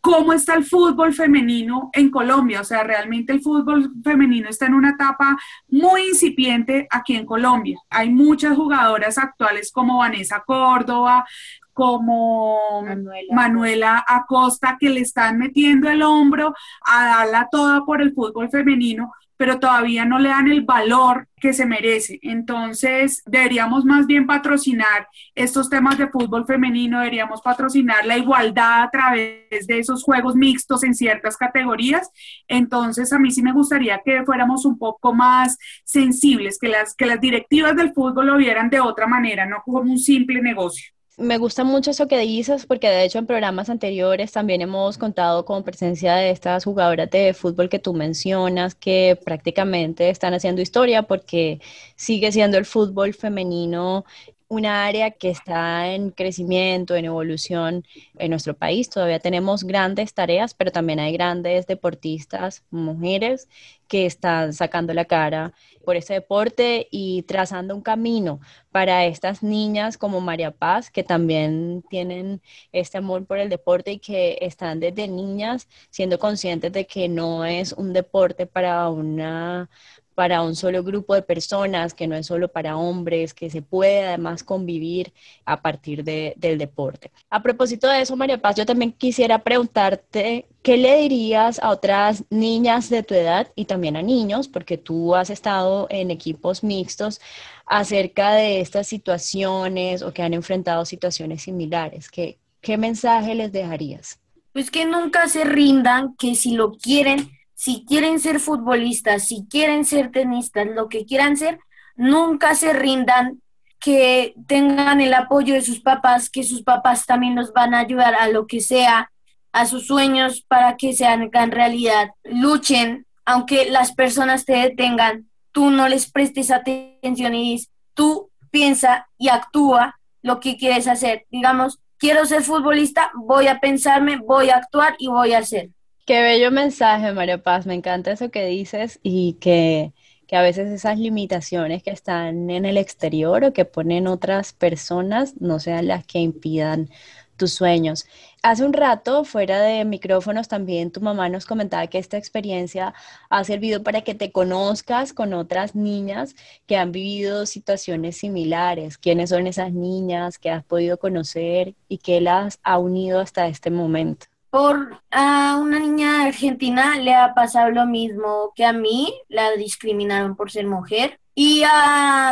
cómo 0.02 0.32
está 0.32 0.56
el 0.56 0.64
fútbol 0.64 1.14
femenino 1.14 1.88
en 1.92 2.10
Colombia. 2.10 2.60
O 2.60 2.64
sea, 2.64 2.82
realmente 2.82 3.32
el 3.32 3.40
fútbol 3.40 3.92
femenino 4.02 4.48
está 4.48 4.66
en 4.66 4.74
una 4.74 4.90
etapa 4.90 5.38
muy 5.68 6.08
incipiente 6.08 6.88
aquí 6.90 7.14
en 7.14 7.24
Colombia. 7.24 7.78
Hay 7.88 8.10
muchas 8.10 8.56
jugadoras 8.56 9.16
actuales 9.16 9.70
como 9.70 9.98
Vanessa 9.98 10.42
Córdoba, 10.44 11.24
como 11.72 12.82
Manuela. 13.30 14.04
Acosta 14.06 14.76
que 14.78 14.90
le 14.90 15.00
están 15.00 15.38
metiendo 15.38 15.88
el 15.88 16.02
hombro 16.02 16.54
a 16.84 17.04
darla 17.06 17.48
toda 17.50 17.84
por 17.84 18.00
el 18.02 18.12
fútbol 18.12 18.50
femenino, 18.50 19.12
pero 19.42 19.58
todavía 19.58 20.04
no 20.04 20.20
le 20.20 20.28
dan 20.28 20.48
el 20.48 20.62
valor 20.62 21.26
que 21.40 21.52
se 21.52 21.66
merece. 21.66 22.20
Entonces, 22.22 23.24
deberíamos 23.26 23.84
más 23.84 24.06
bien 24.06 24.24
patrocinar 24.24 25.08
estos 25.34 25.68
temas 25.68 25.98
de 25.98 26.06
fútbol 26.06 26.46
femenino, 26.46 27.00
deberíamos 27.00 27.42
patrocinar 27.42 28.06
la 28.06 28.16
igualdad 28.16 28.84
a 28.84 28.90
través 28.90 29.66
de 29.66 29.78
esos 29.80 30.04
juegos 30.04 30.36
mixtos 30.36 30.84
en 30.84 30.94
ciertas 30.94 31.36
categorías. 31.36 32.08
Entonces, 32.46 33.12
a 33.12 33.18
mí 33.18 33.32
sí 33.32 33.42
me 33.42 33.52
gustaría 33.52 34.00
que 34.04 34.22
fuéramos 34.24 34.64
un 34.64 34.78
poco 34.78 35.12
más 35.12 35.58
sensibles, 35.82 36.56
que 36.56 36.68
las, 36.68 36.94
que 36.94 37.06
las 37.06 37.20
directivas 37.20 37.74
del 37.74 37.92
fútbol 37.92 38.26
lo 38.26 38.36
vieran 38.36 38.70
de 38.70 38.78
otra 38.78 39.08
manera, 39.08 39.44
no 39.44 39.62
como 39.64 39.80
un 39.90 39.98
simple 39.98 40.40
negocio. 40.40 40.92
Me 41.18 41.36
gusta 41.36 41.62
mucho 41.62 41.90
eso 41.90 42.08
que 42.08 42.18
dices 42.18 42.64
porque 42.66 42.88
de 42.88 43.04
hecho 43.04 43.18
en 43.18 43.26
programas 43.26 43.68
anteriores 43.68 44.32
también 44.32 44.62
hemos 44.62 44.96
contado 44.96 45.44
con 45.44 45.62
presencia 45.62 46.14
de 46.16 46.30
estas 46.30 46.64
jugadoras 46.64 47.10
de 47.10 47.34
fútbol 47.34 47.68
que 47.68 47.78
tú 47.78 47.92
mencionas 47.92 48.74
que 48.74 49.18
prácticamente 49.22 50.08
están 50.08 50.32
haciendo 50.32 50.62
historia 50.62 51.02
porque 51.02 51.60
sigue 51.96 52.32
siendo 52.32 52.56
el 52.56 52.64
fútbol 52.64 53.12
femenino 53.12 54.06
una 54.52 54.84
área 54.84 55.12
que 55.12 55.30
está 55.30 55.94
en 55.94 56.10
crecimiento, 56.10 56.94
en 56.94 57.06
evolución 57.06 57.86
en 58.18 58.30
nuestro 58.30 58.52
país. 58.54 58.90
Todavía 58.90 59.18
tenemos 59.18 59.64
grandes 59.64 60.12
tareas, 60.12 60.52
pero 60.52 60.70
también 60.70 61.00
hay 61.00 61.14
grandes 61.14 61.66
deportistas, 61.66 62.62
mujeres, 62.70 63.48
que 63.88 64.04
están 64.04 64.52
sacando 64.52 64.92
la 64.92 65.06
cara 65.06 65.54
por 65.84 65.96
este 65.96 66.14
deporte 66.14 66.86
y 66.90 67.22
trazando 67.22 67.74
un 67.74 67.80
camino 67.80 68.40
para 68.70 69.06
estas 69.06 69.42
niñas 69.42 69.96
como 69.96 70.20
María 70.20 70.50
Paz, 70.50 70.90
que 70.90 71.02
también 71.02 71.82
tienen 71.88 72.42
este 72.72 72.98
amor 72.98 73.24
por 73.24 73.38
el 73.38 73.48
deporte 73.48 73.92
y 73.92 73.98
que 74.00 74.38
están 74.42 74.80
desde 74.80 75.08
niñas 75.08 75.66
siendo 75.90 76.18
conscientes 76.18 76.72
de 76.72 76.86
que 76.86 77.08
no 77.08 77.46
es 77.46 77.72
un 77.72 77.94
deporte 77.94 78.46
para 78.46 78.88
una 78.90 79.70
para 80.14 80.42
un 80.42 80.54
solo 80.54 80.82
grupo 80.82 81.14
de 81.14 81.22
personas, 81.22 81.94
que 81.94 82.06
no 82.06 82.14
es 82.16 82.26
solo 82.26 82.48
para 82.48 82.76
hombres, 82.76 83.34
que 83.34 83.50
se 83.50 83.62
puede 83.62 84.04
además 84.04 84.42
convivir 84.42 85.12
a 85.44 85.62
partir 85.62 86.04
del 86.04 86.58
deporte. 86.58 87.10
A 87.30 87.42
propósito 87.42 87.88
de 87.88 88.02
eso, 88.02 88.16
María 88.16 88.40
Paz, 88.40 88.56
yo 88.56 88.66
también 88.66 88.92
quisiera 88.92 89.38
preguntarte, 89.38 90.46
¿qué 90.62 90.76
le 90.76 90.98
dirías 90.98 91.58
a 91.60 91.70
otras 91.70 92.24
niñas 92.30 92.90
de 92.90 93.02
tu 93.02 93.14
edad 93.14 93.50
y 93.54 93.64
también 93.64 93.96
a 93.96 94.02
niños, 94.02 94.48
porque 94.48 94.78
tú 94.78 95.14
has 95.14 95.30
estado 95.30 95.86
en 95.90 96.10
equipos 96.10 96.62
mixtos, 96.62 97.20
acerca 97.66 98.32
de 98.32 98.60
estas 98.60 98.86
situaciones 98.86 100.02
o 100.02 100.12
que 100.12 100.22
han 100.22 100.34
enfrentado 100.34 100.84
situaciones 100.84 101.42
similares? 101.42 102.10
¿Qué, 102.10 102.38
qué 102.60 102.76
mensaje 102.76 103.34
les 103.34 103.52
dejarías? 103.52 104.18
Pues 104.52 104.70
que 104.70 104.84
nunca 104.84 105.28
se 105.28 105.44
rindan, 105.44 106.14
que 106.16 106.34
si 106.34 106.52
lo 106.52 106.72
quieren, 106.72 107.30
si 107.62 107.84
quieren 107.84 108.18
ser 108.18 108.40
futbolistas, 108.40 109.28
si 109.28 109.46
quieren 109.48 109.84
ser 109.84 110.10
tenistas, 110.10 110.66
lo 110.66 110.88
que 110.88 111.06
quieran 111.06 111.36
ser, 111.36 111.60
nunca 111.94 112.56
se 112.56 112.72
rindan, 112.72 113.40
que 113.78 114.34
tengan 114.48 115.00
el 115.00 115.14
apoyo 115.14 115.54
de 115.54 115.62
sus 115.62 115.78
papás, 115.78 116.28
que 116.28 116.42
sus 116.42 116.64
papás 116.64 117.06
también 117.06 117.36
nos 117.36 117.52
van 117.52 117.72
a 117.72 117.78
ayudar 117.78 118.16
a 118.16 118.26
lo 118.26 118.48
que 118.48 118.60
sea, 118.60 119.12
a 119.52 119.66
sus 119.66 119.86
sueños 119.86 120.44
para 120.48 120.76
que 120.76 120.92
se 120.92 121.06
hagan 121.06 121.52
realidad. 121.52 122.10
Luchen, 122.24 123.06
aunque 123.24 123.70
las 123.70 123.94
personas 123.94 124.44
te 124.44 124.54
detengan, 124.54 125.30
tú 125.52 125.70
no 125.70 125.88
les 125.88 126.10
prestes 126.10 126.50
atención 126.50 127.32
y 127.36 127.52
dices, 127.52 127.70
tú 127.94 128.28
piensa 128.50 129.06
y 129.18 129.28
actúa 129.28 130.00
lo 130.20 130.40
que 130.40 130.56
quieres 130.56 130.88
hacer. 130.88 131.26
Digamos, 131.30 131.78
quiero 131.96 132.26
ser 132.26 132.42
futbolista, 132.42 133.12
voy 133.14 133.46
a 133.46 133.60
pensarme, 133.60 134.16
voy 134.16 134.50
a 134.50 134.56
actuar 134.56 134.96
y 134.98 135.06
voy 135.06 135.34
a 135.34 135.38
hacer. 135.38 135.70
Qué 136.04 136.20
bello 136.22 136.50
mensaje, 136.50 137.12
María 137.12 137.42
Paz. 137.42 137.66
Me 137.66 137.74
encanta 137.74 138.10
eso 138.12 138.30
que 138.30 138.44
dices 138.46 138.98
y 139.02 139.34
que, 139.34 139.92
que, 140.26 140.36
a 140.36 140.42
veces 140.42 140.68
esas 140.70 140.98
limitaciones 140.98 141.82
que 141.82 141.90
están 141.90 142.50
en 142.50 142.64
el 142.64 142.76
exterior 142.76 143.44
o 143.44 143.52
que 143.52 143.64
ponen 143.64 144.06
otras 144.08 144.52
personas 144.52 145.34
no 145.40 145.60
sean 145.60 145.86
las 145.88 146.04
que 146.06 146.18
impidan 146.18 146.88
tus 147.36 147.52
sueños. 147.54 148.06
Hace 148.42 148.64
un 148.64 148.72
rato, 148.72 149.24
fuera 149.24 149.60
de 149.60 149.84
micrófonos, 149.84 150.48
también 150.48 150.90
tu 150.90 151.00
mamá 151.00 151.28
nos 151.28 151.46
comentaba 151.46 151.86
que 151.86 151.98
esta 151.98 152.18
experiencia 152.18 152.94
ha 153.30 153.44
servido 153.44 153.82
para 153.84 154.02
que 154.02 154.14
te 154.14 154.32
conozcas 154.32 155.12
con 155.12 155.32
otras 155.34 155.74
niñas 155.76 156.34
que 156.66 156.76
han 156.76 156.92
vivido 156.92 157.46
situaciones 157.46 158.16
similares. 158.18 158.98
¿Quiénes 158.98 159.30
son 159.30 159.46
esas 159.46 159.72
niñas 159.72 160.38
que 160.38 160.50
has 160.50 160.64
podido 160.64 160.98
conocer 160.98 161.74
y 161.88 161.98
qué 161.98 162.20
las 162.20 162.58
ha 162.64 162.78
unido 162.78 163.20
hasta 163.20 163.46
este 163.48 163.70
momento? 163.70 164.31
Por 164.52 165.00
a 165.10 165.56
una 165.56 165.78
niña 165.78 166.24
argentina 166.24 166.98
le 166.98 167.14
ha 167.14 167.32
pasado 167.32 167.70
lo 167.70 167.86
mismo 167.86 168.52
que 168.54 168.66
a 168.66 168.74
mí, 168.74 169.10
la 169.30 169.52
discriminaron 169.52 170.36
por 170.36 170.50
ser 170.50 170.66
mujer. 170.66 171.18
Y 171.34 171.64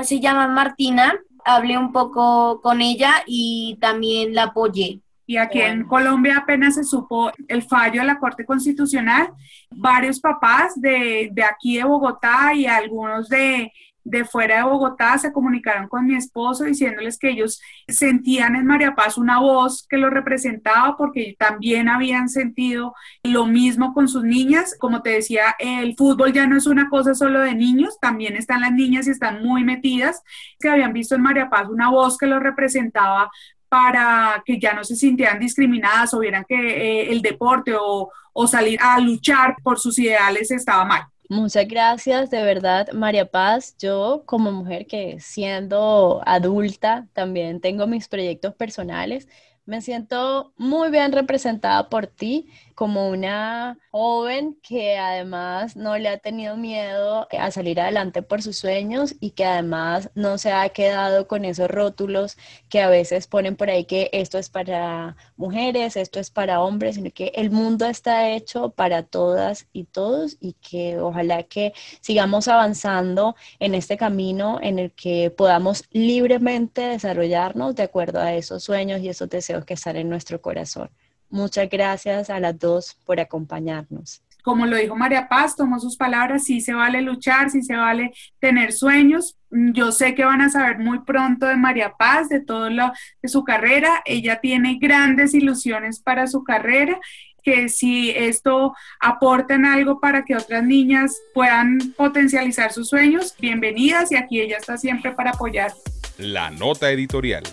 se 0.02 0.20
llama 0.20 0.46
Martina, 0.48 1.14
hablé 1.46 1.78
un 1.78 1.92
poco 1.92 2.60
con 2.60 2.82
ella 2.82 3.22
y 3.26 3.78
también 3.80 4.34
la 4.34 4.44
apoyé. 4.44 5.00
Y 5.26 5.38
aquí 5.38 5.62
en 5.62 5.84
Colombia 5.86 6.36
apenas 6.36 6.74
se 6.74 6.84
supo 6.84 7.32
el 7.48 7.62
fallo 7.62 8.02
de 8.02 8.06
la 8.06 8.18
Corte 8.18 8.44
Constitucional. 8.44 9.30
Varios 9.70 10.20
papás 10.20 10.78
de, 10.78 11.30
de 11.32 11.42
aquí 11.42 11.78
de 11.78 11.84
Bogotá 11.84 12.52
y 12.52 12.66
algunos 12.66 13.30
de, 13.30 13.72
de 14.04 14.24
fuera 14.24 14.58
de 14.58 14.62
Bogotá 14.62 15.18
se 15.18 15.32
comunicaron 15.32 15.88
con 15.88 16.06
mi 16.06 16.14
esposo 16.14 16.64
diciéndoles 16.64 17.18
que 17.18 17.30
ellos 17.30 17.60
sentían 17.88 18.56
en 18.56 18.66
María 18.66 18.94
Paz 18.94 19.18
una 19.18 19.40
voz 19.40 19.86
que 19.88 19.98
lo 19.98 20.10
representaba 20.10 20.96
porque 20.96 21.36
también 21.38 21.88
habían 21.88 22.28
sentido 22.28 22.94
lo 23.22 23.46
mismo 23.46 23.92
con 23.94 24.08
sus 24.08 24.24
niñas. 24.24 24.76
Como 24.78 25.02
te 25.02 25.10
decía, 25.10 25.54
el 25.58 25.94
fútbol 25.96 26.32
ya 26.32 26.46
no 26.46 26.56
es 26.56 26.66
una 26.66 26.88
cosa 26.88 27.14
solo 27.14 27.40
de 27.40 27.54
niños, 27.54 27.98
también 28.00 28.36
están 28.36 28.62
las 28.62 28.72
niñas 28.72 29.06
y 29.06 29.10
están 29.10 29.42
muy 29.42 29.64
metidas, 29.64 30.22
que 30.58 30.68
habían 30.68 30.92
visto 30.92 31.14
en 31.14 31.22
María 31.22 31.50
Paz 31.50 31.68
una 31.68 31.90
voz 31.90 32.16
que 32.16 32.26
lo 32.26 32.40
representaba 32.40 33.30
para 33.68 34.42
que 34.44 34.58
ya 34.58 34.74
no 34.74 34.82
se 34.82 34.96
sintieran 34.96 35.38
discriminadas 35.38 36.12
o 36.12 36.18
vieran 36.18 36.44
que 36.48 36.56
eh, 36.56 37.12
el 37.12 37.22
deporte 37.22 37.74
o, 37.80 38.10
o 38.32 38.46
salir 38.46 38.80
a 38.82 38.98
luchar 38.98 39.56
por 39.62 39.78
sus 39.78 39.98
ideales 39.98 40.50
estaba 40.50 40.84
mal. 40.84 41.02
Muchas 41.30 41.68
gracias, 41.68 42.28
de 42.30 42.42
verdad, 42.42 42.88
María 42.92 43.30
Paz. 43.30 43.76
Yo 43.78 44.24
como 44.26 44.50
mujer 44.52 44.86
que 44.88 45.20
siendo 45.20 46.20
adulta 46.26 47.08
también 47.12 47.60
tengo 47.60 47.86
mis 47.86 48.08
proyectos 48.08 48.54
personales, 48.54 49.28
me 49.64 49.80
siento 49.80 50.52
muy 50.56 50.90
bien 50.90 51.12
representada 51.12 51.88
por 51.88 52.08
ti 52.08 52.48
como 52.80 53.10
una 53.10 53.78
joven 53.90 54.56
que 54.62 54.96
además 54.96 55.76
no 55.76 55.98
le 55.98 56.08
ha 56.08 56.16
tenido 56.16 56.56
miedo 56.56 57.28
a 57.30 57.50
salir 57.50 57.78
adelante 57.78 58.22
por 58.22 58.40
sus 58.40 58.56
sueños 58.56 59.14
y 59.20 59.32
que 59.32 59.44
además 59.44 60.08
no 60.14 60.38
se 60.38 60.50
ha 60.50 60.66
quedado 60.70 61.28
con 61.28 61.44
esos 61.44 61.70
rótulos 61.70 62.38
que 62.70 62.80
a 62.80 62.88
veces 62.88 63.26
ponen 63.26 63.56
por 63.56 63.68
ahí 63.68 63.84
que 63.84 64.08
esto 64.14 64.38
es 64.38 64.48
para 64.48 65.14
mujeres, 65.36 65.94
esto 65.98 66.20
es 66.20 66.30
para 66.30 66.62
hombres, 66.62 66.94
sino 66.94 67.10
que 67.10 67.32
el 67.34 67.50
mundo 67.50 67.84
está 67.84 68.30
hecho 68.30 68.70
para 68.70 69.02
todas 69.02 69.66
y 69.74 69.84
todos 69.84 70.38
y 70.40 70.54
que 70.54 70.98
ojalá 71.00 71.42
que 71.42 71.74
sigamos 72.00 72.48
avanzando 72.48 73.36
en 73.58 73.74
este 73.74 73.98
camino 73.98 74.58
en 74.62 74.78
el 74.78 74.92
que 74.92 75.30
podamos 75.30 75.84
libremente 75.90 76.80
desarrollarnos 76.80 77.74
de 77.74 77.82
acuerdo 77.82 78.20
a 78.20 78.32
esos 78.32 78.64
sueños 78.64 79.02
y 79.02 79.10
esos 79.10 79.28
deseos 79.28 79.66
que 79.66 79.74
están 79.74 79.96
en 79.96 80.08
nuestro 80.08 80.40
corazón. 80.40 80.88
Muchas 81.30 81.70
gracias 81.70 82.28
a 82.28 82.40
las 82.40 82.58
dos 82.58 82.96
por 83.06 83.20
acompañarnos. 83.20 84.22
Como 84.42 84.66
lo 84.66 84.76
dijo 84.76 84.96
María 84.96 85.28
Paz, 85.28 85.54
tomó 85.54 85.78
sus 85.78 85.96
palabras, 85.96 86.44
sí 86.44 86.60
se 86.60 86.72
vale 86.72 87.02
luchar, 87.02 87.50
sí 87.50 87.62
se 87.62 87.76
vale 87.76 88.12
tener 88.38 88.72
sueños. 88.72 89.36
Yo 89.50 89.92
sé 89.92 90.14
que 90.14 90.24
van 90.24 90.40
a 90.40 90.48
saber 90.48 90.78
muy 90.78 91.00
pronto 91.00 91.46
de 91.46 91.56
María 91.56 91.92
Paz, 91.98 92.28
de 92.28 92.40
todo 92.40 92.70
lo 92.70 92.90
de 93.22 93.28
su 93.28 93.44
carrera. 93.44 94.02
Ella 94.06 94.40
tiene 94.40 94.78
grandes 94.80 95.34
ilusiones 95.34 96.00
para 96.00 96.26
su 96.26 96.42
carrera 96.42 96.98
que 97.42 97.68
si 97.68 98.10
esto 98.10 98.74
aporta 99.00 99.54
en 99.54 99.64
algo 99.64 99.98
para 100.00 100.24
que 100.24 100.36
otras 100.36 100.62
niñas 100.62 101.16
puedan 101.32 101.78
potencializar 101.96 102.72
sus 102.72 102.88
sueños, 102.88 103.34
bienvenidas 103.38 104.12
y 104.12 104.16
aquí 104.16 104.40
ella 104.40 104.58
está 104.58 104.76
siempre 104.76 105.12
para 105.12 105.30
apoyar. 105.30 105.72
La 106.18 106.50
nota 106.50 106.90
editorial. 106.90 107.44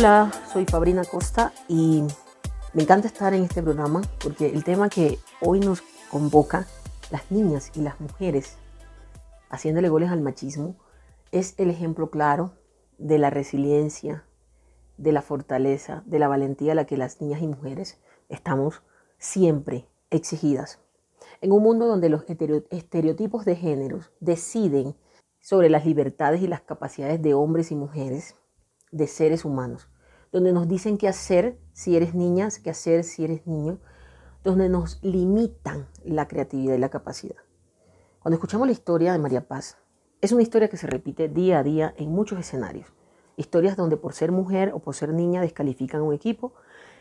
Hola, 0.00 0.32
soy 0.50 0.64
Fabrina 0.64 1.04
Costa 1.04 1.52
y 1.68 2.02
me 2.72 2.84
encanta 2.84 3.06
estar 3.06 3.34
en 3.34 3.44
este 3.44 3.62
programa 3.62 4.00
porque 4.24 4.46
el 4.46 4.64
tema 4.64 4.88
que 4.88 5.18
hoy 5.42 5.60
nos 5.60 5.82
convoca, 6.10 6.66
las 7.10 7.30
niñas 7.30 7.70
y 7.74 7.82
las 7.82 8.00
mujeres 8.00 8.56
haciéndole 9.50 9.90
goles 9.90 10.08
al 10.08 10.22
machismo, 10.22 10.74
es 11.32 11.52
el 11.58 11.68
ejemplo 11.68 12.08
claro 12.08 12.52
de 12.96 13.18
la 13.18 13.28
resiliencia, 13.28 14.24
de 14.96 15.12
la 15.12 15.20
fortaleza, 15.20 16.02
de 16.06 16.18
la 16.18 16.28
valentía 16.28 16.72
a 16.72 16.76
la 16.76 16.86
que 16.86 16.96
las 16.96 17.20
niñas 17.20 17.42
y 17.42 17.48
mujeres 17.48 17.98
estamos 18.30 18.80
siempre 19.18 19.86
exigidas. 20.08 20.78
En 21.42 21.52
un 21.52 21.62
mundo 21.62 21.86
donde 21.86 22.08
los 22.08 22.24
estereotipos 22.70 23.44
de 23.44 23.54
géneros 23.54 24.10
deciden 24.18 24.96
sobre 25.40 25.68
las 25.68 25.84
libertades 25.84 26.40
y 26.40 26.46
las 26.46 26.62
capacidades 26.62 27.20
de 27.20 27.34
hombres 27.34 27.70
y 27.70 27.74
mujeres, 27.74 28.34
de 28.90 29.06
seres 29.06 29.44
humanos, 29.44 29.88
donde 30.32 30.52
nos 30.52 30.68
dicen 30.68 30.98
qué 30.98 31.08
hacer 31.08 31.58
si 31.72 31.96
eres 31.96 32.14
niña, 32.14 32.48
qué 32.62 32.70
hacer 32.70 33.04
si 33.04 33.24
eres 33.24 33.46
niño, 33.46 33.78
donde 34.44 34.68
nos 34.68 35.02
limitan 35.02 35.86
la 36.04 36.28
creatividad 36.28 36.74
y 36.74 36.78
la 36.78 36.88
capacidad. 36.88 37.36
Cuando 38.20 38.36
escuchamos 38.36 38.66
la 38.66 38.72
historia 38.72 39.12
de 39.12 39.18
María 39.18 39.46
Paz, 39.46 39.78
es 40.20 40.32
una 40.32 40.42
historia 40.42 40.68
que 40.68 40.76
se 40.76 40.86
repite 40.86 41.28
día 41.28 41.60
a 41.60 41.62
día 41.62 41.94
en 41.96 42.10
muchos 42.10 42.38
escenarios. 42.38 42.86
Historias 43.36 43.76
donde 43.76 43.96
por 43.96 44.12
ser 44.12 44.32
mujer 44.32 44.72
o 44.74 44.80
por 44.80 44.94
ser 44.94 45.14
niña 45.14 45.40
descalifican 45.40 46.02
un 46.02 46.12
equipo, 46.12 46.52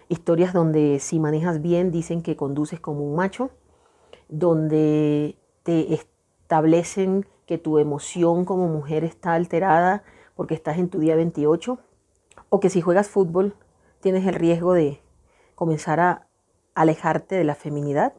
historias 0.08 0.54
donde 0.54 1.00
si 1.00 1.20
manejas 1.20 1.62
bien 1.62 1.92
dicen 1.92 2.22
que 2.22 2.38
conduces 2.38 2.80
como 2.80 3.02
un 3.02 3.16
macho, 3.16 3.52
donde 4.30 5.38
te 5.64 5.94
establecen 5.94 7.26
que 7.46 7.58
tu 7.58 7.80
emoción 7.80 8.46
como 8.46 8.68
mujer 8.68 9.04
está 9.04 9.34
alterada 9.34 10.04
porque 10.40 10.56
estás 10.56 10.78
en 10.78 10.88
tu 10.88 11.00
día 11.00 11.18
28, 11.18 11.80
o 12.48 12.60
que 12.62 12.70
si 12.70 12.80
juegas 12.80 13.10
fútbol 13.10 13.58
tienes 14.00 14.26
el 14.26 14.36
riesgo 14.36 14.72
de 14.72 15.02
comenzar 15.54 16.00
a 16.00 16.30
alejarte 16.76 17.36
de 17.36 17.44
la 17.44 17.56
feminidad 17.56 18.14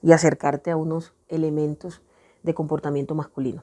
y 0.00 0.12
acercarte 0.12 0.70
a 0.70 0.78
unos 0.78 1.12
elementos 1.28 2.00
de 2.42 2.54
comportamiento 2.54 3.14
masculino. 3.14 3.62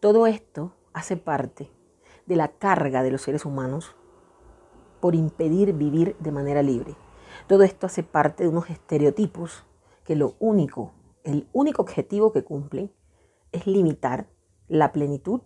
Todo 0.00 0.26
esto 0.26 0.72
hace 0.92 1.16
parte 1.16 1.70
de 2.26 2.34
la 2.34 2.48
carga 2.48 3.04
de 3.04 3.12
los 3.12 3.22
seres 3.22 3.44
humanos 3.44 3.94
por 4.98 5.14
impedir 5.14 5.74
vivir 5.74 6.16
de 6.18 6.32
manera 6.32 6.64
libre. 6.64 6.96
Todo 7.46 7.62
esto 7.62 7.86
hace 7.86 8.02
parte 8.02 8.42
de 8.42 8.48
unos 8.48 8.68
estereotipos 8.68 9.62
que 10.02 10.16
lo 10.16 10.34
único, 10.40 10.92
el 11.22 11.46
único 11.52 11.82
objetivo 11.82 12.32
que 12.32 12.42
cumplen 12.42 12.90
es 13.52 13.68
limitar 13.68 14.26
la 14.66 14.90
plenitud, 14.90 15.42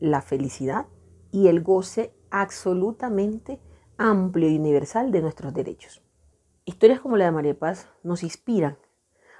la 0.00 0.22
felicidad 0.22 0.86
y 1.30 1.48
el 1.48 1.62
goce 1.62 2.14
absolutamente 2.30 3.60
amplio 3.96 4.48
y 4.48 4.58
universal 4.58 5.10
de 5.10 5.22
nuestros 5.22 5.54
derechos. 5.54 6.02
Historias 6.64 7.00
como 7.00 7.16
la 7.16 7.26
de 7.26 7.32
María 7.32 7.58
Paz 7.58 7.88
nos 8.02 8.22
inspiran 8.22 8.78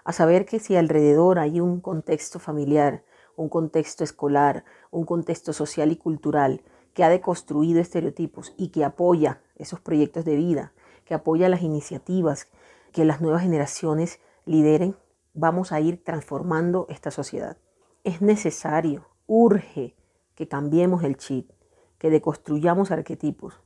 a 0.04 0.12
saber 0.12 0.46
que 0.46 0.58
si 0.58 0.76
alrededor 0.76 1.38
hay 1.38 1.60
un 1.60 1.80
contexto 1.80 2.38
familiar, 2.38 3.04
un 3.36 3.48
contexto 3.48 4.04
escolar, 4.04 4.64
un 4.90 5.04
contexto 5.04 5.52
social 5.52 5.92
y 5.92 5.96
cultural 5.96 6.62
que 6.94 7.04
ha 7.04 7.08
deconstruido 7.08 7.80
estereotipos 7.80 8.54
y 8.56 8.68
que 8.68 8.84
apoya 8.84 9.42
esos 9.56 9.80
proyectos 9.80 10.24
de 10.24 10.36
vida, 10.36 10.72
que 11.04 11.14
apoya 11.14 11.48
las 11.48 11.62
iniciativas 11.62 12.48
que 12.92 13.04
las 13.04 13.20
nuevas 13.20 13.42
generaciones 13.42 14.20
lideren, 14.44 14.96
vamos 15.34 15.72
a 15.72 15.80
ir 15.80 16.02
transformando 16.02 16.86
esta 16.88 17.10
sociedad. 17.10 17.58
Es 18.02 18.22
necesario, 18.22 19.06
urge 19.26 19.94
que 20.34 20.48
cambiemos 20.48 21.04
el 21.04 21.16
chip, 21.16 21.50
que 21.98 22.10
deconstruyamos 22.10 22.90
arquetipos, 22.90 23.60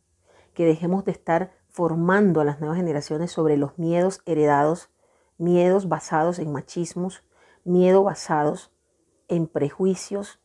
que 0.54 0.64
dejemos 0.64 1.04
de 1.04 1.12
estar 1.12 1.52
formando 1.68 2.40
a 2.40 2.44
las 2.44 2.60
nuevas 2.60 2.76
generaciones 2.76 3.30
sobre 3.30 3.56
los 3.56 3.78
miedos 3.78 4.20
heredados, 4.26 4.90
miedos 5.38 5.88
basados 5.88 6.38
en 6.38 6.52
machismos, 6.52 7.22
miedos 7.64 8.04
basados 8.04 8.70
en 9.28 9.46
prejuicios 9.46 10.40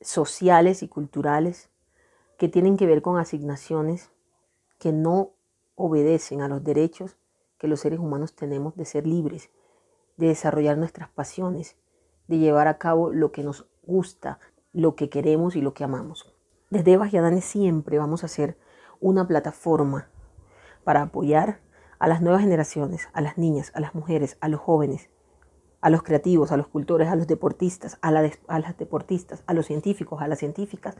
sociales 0.00 0.82
y 0.82 0.88
culturales 0.88 1.70
que 2.38 2.48
tienen 2.48 2.76
que 2.76 2.86
ver 2.86 3.02
con 3.02 3.18
asignaciones 3.18 4.10
que 4.78 4.92
no 4.92 5.32
obedecen 5.74 6.40
a 6.40 6.48
los 6.48 6.64
derechos 6.64 7.16
que 7.60 7.68
los 7.68 7.80
seres 7.80 7.98
humanos 7.98 8.34
tenemos 8.34 8.74
de 8.74 8.86
ser 8.86 9.06
libres, 9.06 9.50
de 10.16 10.28
desarrollar 10.28 10.78
nuestras 10.78 11.10
pasiones, 11.10 11.76
de 12.26 12.38
llevar 12.38 12.68
a 12.68 12.78
cabo 12.78 13.12
lo 13.12 13.32
que 13.32 13.42
nos 13.42 13.66
gusta, 13.82 14.40
lo 14.72 14.96
que 14.96 15.10
queremos 15.10 15.56
y 15.56 15.60
lo 15.60 15.74
que 15.74 15.84
amamos. 15.84 16.29
Desde 16.70 16.92
Eva 16.92 17.08
y 17.08 17.40
siempre 17.40 17.98
vamos 17.98 18.22
a 18.22 18.28
ser 18.28 18.56
una 19.00 19.26
plataforma 19.26 20.08
para 20.84 21.02
apoyar 21.02 21.58
a 21.98 22.06
las 22.06 22.22
nuevas 22.22 22.42
generaciones, 22.42 23.08
a 23.12 23.20
las 23.20 23.38
niñas, 23.38 23.72
a 23.74 23.80
las 23.80 23.92
mujeres, 23.96 24.36
a 24.40 24.46
los 24.46 24.60
jóvenes, 24.60 25.10
a 25.80 25.90
los 25.90 26.04
creativos, 26.04 26.52
a 26.52 26.56
los 26.56 26.68
cultores, 26.68 27.08
a 27.08 27.16
los 27.16 27.26
deportistas, 27.26 27.98
a, 28.02 28.12
las 28.12 28.78
deportistas, 28.78 29.42
a 29.48 29.52
los 29.52 29.66
científicos, 29.66 30.22
a 30.22 30.28
las 30.28 30.38
científicas, 30.38 30.96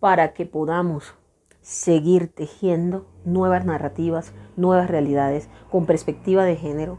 para 0.00 0.32
que 0.32 0.46
podamos 0.46 1.14
seguir 1.60 2.34
tejiendo 2.34 3.06
nuevas 3.24 3.64
narrativas, 3.64 4.32
nuevas 4.56 4.90
realidades 4.90 5.48
con 5.70 5.86
perspectiva 5.86 6.42
de 6.42 6.56
género, 6.56 6.98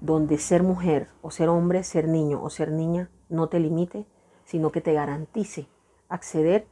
donde 0.00 0.38
ser 0.38 0.64
mujer 0.64 1.08
o 1.22 1.30
ser 1.30 1.48
hombre, 1.50 1.84
ser 1.84 2.08
niño 2.08 2.42
o 2.42 2.50
ser 2.50 2.72
niña 2.72 3.10
no 3.28 3.48
te 3.48 3.60
limite, 3.60 4.08
sino 4.44 4.72
que 4.72 4.80
te 4.80 4.92
garantice 4.92 5.68
acceder 6.08 6.66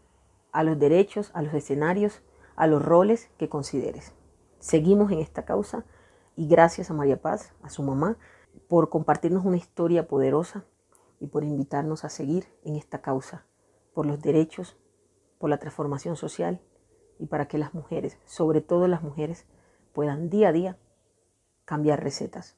a 0.52 0.64
los 0.64 0.78
derechos, 0.78 1.30
a 1.34 1.42
los 1.42 1.54
escenarios, 1.54 2.22
a 2.56 2.66
los 2.66 2.84
roles 2.84 3.30
que 3.38 3.48
consideres. 3.48 4.12
Seguimos 4.58 5.10
en 5.12 5.18
esta 5.18 5.44
causa 5.44 5.84
y 6.36 6.46
gracias 6.46 6.90
a 6.90 6.94
María 6.94 7.20
Paz, 7.20 7.52
a 7.62 7.70
su 7.70 7.82
mamá, 7.82 8.18
por 8.68 8.88
compartirnos 8.88 9.44
una 9.44 9.56
historia 9.56 10.08
poderosa 10.08 10.64
y 11.20 11.28
por 11.28 11.44
invitarnos 11.44 12.04
a 12.04 12.08
seguir 12.08 12.46
en 12.64 12.76
esta 12.76 13.00
causa, 13.00 13.44
por 13.94 14.06
los 14.06 14.20
derechos, 14.20 14.76
por 15.38 15.50
la 15.50 15.58
transformación 15.58 16.16
social 16.16 16.60
y 17.18 17.26
para 17.26 17.48
que 17.48 17.58
las 17.58 17.74
mujeres, 17.74 18.18
sobre 18.24 18.60
todo 18.60 18.88
las 18.88 19.02
mujeres, 19.02 19.46
puedan 19.92 20.30
día 20.30 20.48
a 20.48 20.52
día 20.52 20.78
cambiar 21.64 22.02
recetas. 22.02 22.56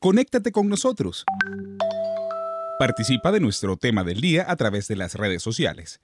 Conéctate 0.00 0.50
con 0.50 0.68
nosotros. 0.68 1.24
Participa 2.80 3.30
de 3.30 3.40
nuestro 3.40 3.76
tema 3.76 4.04
del 4.04 4.22
día 4.22 4.46
a 4.48 4.56
través 4.56 4.88
de 4.88 4.96
las 4.96 5.14
redes 5.14 5.42
sociales. 5.42 6.00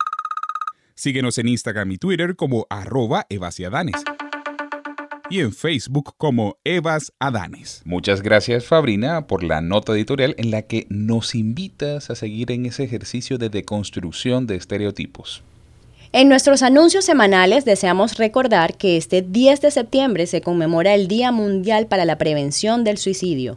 Síguenos 0.95 1.39
en 1.39 1.49
Instagram 1.49 1.91
y 1.93 1.97
Twitter 1.97 2.37
como 2.37 2.67
arroba 2.69 3.25
evasiadanes 3.31 3.95
y 5.31 5.41
en 5.41 5.55
Facebook 5.55 6.13
como 6.19 6.59
Evas 6.65 7.15
Adanes. 7.19 7.81
Muchas 7.87 8.21
gracias 8.21 8.67
Fabrina 8.67 9.27
por 9.27 9.43
la 9.43 9.63
nota 9.63 9.95
editorial 9.95 10.35
en 10.37 10.51
la 10.51 10.61
que 10.61 10.87
nos 10.91 11.35
invitas 11.35 12.11
a 12.11 12.15
seguir 12.15 12.53
en 12.53 12.67
ese 12.67 12.85
ejercicio 12.85 13.39
de 13.39 13.49
deconstrucción 13.49 14.47
de 14.47 14.57
estereotipos. 14.57 15.43
En 16.13 16.29
nuestros 16.29 16.63
anuncios 16.63 17.07
semanales 17.07 17.65
deseamos 17.65 18.19
recordar 18.19 18.77
que 18.77 18.99
este 18.99 19.23
10 19.23 19.63
de 19.63 19.71
septiembre 19.71 20.27
se 20.27 20.43
conmemora 20.43 20.93
el 20.93 21.09
Día 21.09 21.33
Mundial 21.33 21.87
para 21.87 22.05
la 22.05 22.19
Prevención 22.19 22.85
del 22.85 22.99
Suicidio 22.99 23.57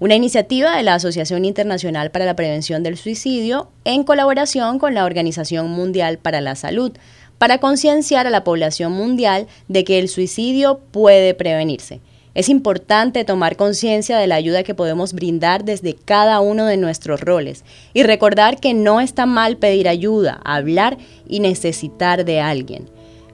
una 0.00 0.14
iniciativa 0.14 0.76
de 0.76 0.82
la 0.82 0.94
Asociación 0.94 1.44
Internacional 1.44 2.10
para 2.10 2.24
la 2.24 2.36
Prevención 2.36 2.82
del 2.82 2.96
Suicidio 2.96 3.68
en 3.84 4.04
colaboración 4.04 4.78
con 4.78 4.94
la 4.94 5.04
Organización 5.04 5.70
Mundial 5.70 6.18
para 6.18 6.40
la 6.40 6.54
Salud, 6.54 6.92
para 7.38 7.58
concienciar 7.58 8.26
a 8.26 8.30
la 8.30 8.44
población 8.44 8.92
mundial 8.92 9.46
de 9.68 9.84
que 9.84 9.98
el 9.98 10.08
suicidio 10.08 10.80
puede 10.90 11.34
prevenirse. 11.34 12.00
Es 12.34 12.48
importante 12.48 13.24
tomar 13.24 13.56
conciencia 13.56 14.16
de 14.18 14.28
la 14.28 14.36
ayuda 14.36 14.62
que 14.62 14.74
podemos 14.74 15.12
brindar 15.12 15.64
desde 15.64 15.94
cada 15.94 16.38
uno 16.40 16.66
de 16.66 16.76
nuestros 16.76 17.20
roles 17.20 17.64
y 17.94 18.04
recordar 18.04 18.60
que 18.60 18.74
no 18.74 19.00
está 19.00 19.26
mal 19.26 19.56
pedir 19.56 19.88
ayuda, 19.88 20.40
hablar 20.44 20.98
y 21.26 21.40
necesitar 21.40 22.24
de 22.24 22.40
alguien. 22.40 22.88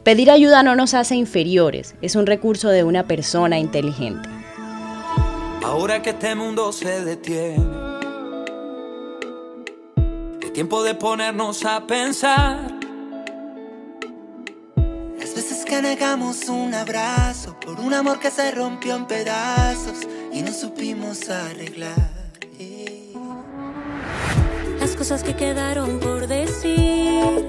Pedir 0.04 0.30
ayuda 0.30 0.62
no 0.62 0.76
nos 0.76 0.94
hace 0.94 1.16
inferiores, 1.16 1.94
es 2.00 2.14
un 2.14 2.26
recurso 2.26 2.68
de 2.70 2.84
una 2.84 3.06
persona 3.06 3.58
inteligente. 3.58 4.33
Ahora 5.64 6.02
que 6.02 6.10
este 6.10 6.34
mundo 6.34 6.72
se 6.72 7.02
detiene, 7.06 7.64
es 10.42 10.52
tiempo 10.52 10.82
de 10.82 10.94
ponernos 10.94 11.64
a 11.64 11.86
pensar. 11.86 12.70
Las 15.18 15.34
veces 15.34 15.64
que 15.64 15.80
negamos 15.80 16.50
un 16.50 16.74
abrazo 16.74 17.58
por 17.58 17.80
un 17.80 17.94
amor 17.94 18.20
que 18.20 18.30
se 18.30 18.50
rompió 18.50 18.94
en 18.94 19.06
pedazos 19.06 20.06
y 20.32 20.42
no 20.42 20.52
supimos 20.52 21.30
arreglar. 21.30 22.12
Las 24.78 24.94
cosas 24.96 25.22
que 25.22 25.34
quedaron 25.34 25.98
por 25.98 26.26
decir, 26.26 27.42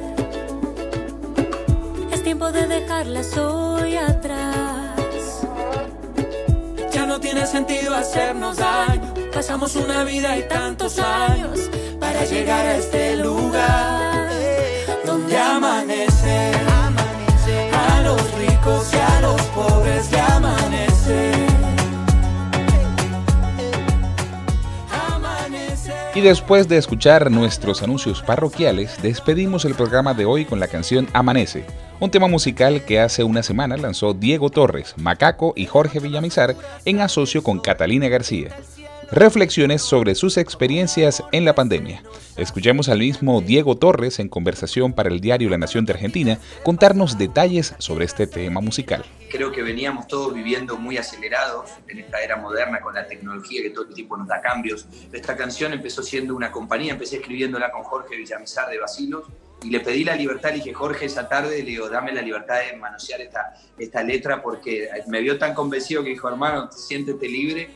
es 2.13 2.23
tiempo 2.23 2.49
de 2.53 2.65
dejarlas 2.65 3.37
hoy 3.37 3.97
atrás 3.97 4.84
no 7.15 7.21
tiene 7.21 7.47
sentido 7.47 7.95
hacernos 7.95 8.57
daño. 8.57 9.13
Pasamos 9.33 9.77
una 9.77 10.03
vida 10.03 10.37
y 10.37 10.43
tantos 10.49 10.99
años 10.99 11.61
para 11.97 12.25
llegar 12.25 12.65
a 12.65 12.75
este 12.75 13.15
lugar 13.15 14.29
donde 15.05 15.37
amanece. 15.37 16.51
A 17.71 18.01
los 18.01 18.19
ricos 18.33 18.93
y 18.93 18.97
a 18.97 19.21
los 19.21 19.41
pobres 19.43 20.11
Y 26.15 26.21
después 26.21 26.69
de 26.69 26.77
escuchar 26.77 27.29
nuestros 27.29 27.83
anuncios 27.83 28.21
parroquiales, 28.21 29.01
despedimos 29.01 29.65
el 29.65 29.75
programa 29.75 30.13
de 30.13 30.25
hoy 30.25 30.45
con 30.45 30.61
la 30.61 30.67
canción 30.67 31.09
Amanece 31.13 31.65
un 31.99 32.11
tema 32.11 32.27
musical 32.27 32.83
que 32.83 32.99
hace 32.99 33.23
una 33.23 33.41
semana 33.41 33.77
lanzó 33.77 34.13
Diego 34.13 34.49
Torres, 34.49 34.95
Macaco 34.97 35.53
y 35.55 35.65
Jorge 35.65 35.99
Villamizar 35.99 36.55
en 36.83 36.99
asocio 36.99 37.41
con 37.41 37.59
Catalina 37.59 38.09
García. 38.09 38.49
Reflexiones 39.15 39.81
sobre 39.81 40.13
sus 40.13 40.35
experiencias 40.35 41.23
en 41.31 41.45
la 41.45 41.55
pandemia. 41.55 42.03
Escuchemos 42.35 42.89
al 42.89 42.99
mismo 42.99 43.39
Diego 43.39 43.77
Torres 43.77 44.19
en 44.19 44.27
conversación 44.27 44.91
para 44.91 45.07
el 45.07 45.21
diario 45.21 45.49
La 45.49 45.57
Nación 45.57 45.85
de 45.85 45.93
Argentina 45.93 46.37
contarnos 46.65 47.17
detalles 47.17 47.75
sobre 47.77 48.03
este 48.03 48.27
tema 48.27 48.59
musical. 48.59 49.05
Creo 49.31 49.53
que 49.53 49.63
veníamos 49.63 50.09
todos 50.09 50.33
viviendo 50.33 50.75
muy 50.75 50.97
acelerados 50.97 51.71
en 51.87 51.99
esta 51.99 52.21
era 52.21 52.35
moderna 52.35 52.81
con 52.81 52.93
la 52.93 53.07
tecnología 53.07 53.61
que 53.61 53.69
todo 53.69 53.85
el 53.87 53.93
tiempo 53.93 54.17
nos 54.17 54.27
da 54.27 54.41
cambios. 54.41 54.85
Esta 55.13 55.37
canción 55.37 55.71
empezó 55.71 56.03
siendo 56.03 56.35
una 56.35 56.51
compañía, 56.51 56.91
empecé 56.91 57.15
escribiéndola 57.15 57.71
con 57.71 57.83
Jorge 57.83 58.17
Villamizar 58.17 58.69
de 58.69 58.79
Basilos 58.79 59.27
y 59.63 59.69
le 59.69 59.79
pedí 59.79 60.03
la 60.03 60.17
libertad, 60.17 60.49
le 60.49 60.57
dije, 60.57 60.73
Jorge, 60.73 61.05
esa 61.05 61.29
tarde, 61.29 61.59
le 61.59 61.63
digo, 61.63 61.89
dame 61.89 62.11
la 62.11 62.21
libertad 62.21 62.55
de 62.69 62.75
manosear 62.75 63.21
esta, 63.21 63.53
esta 63.77 64.03
letra 64.03 64.41
porque 64.41 64.89
me 65.07 65.21
vio 65.21 65.37
tan 65.37 65.53
convencido 65.53 66.03
que 66.03 66.09
dijo, 66.09 66.27
hermano, 66.27 66.69
siéntete 66.69 67.29
libre. 67.29 67.69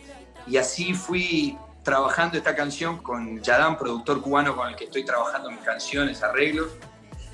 Y 0.47 0.57
así 0.57 0.93
fui 0.93 1.57
trabajando 1.83 2.37
esta 2.37 2.55
canción 2.55 2.97
con 2.97 3.41
Yadam, 3.41 3.77
productor 3.77 4.21
cubano 4.21 4.55
con 4.55 4.69
el 4.69 4.75
que 4.75 4.85
estoy 4.85 5.03
trabajando 5.05 5.49
mis 5.51 5.61
canciones, 5.61 6.21
arreglos. 6.23 6.69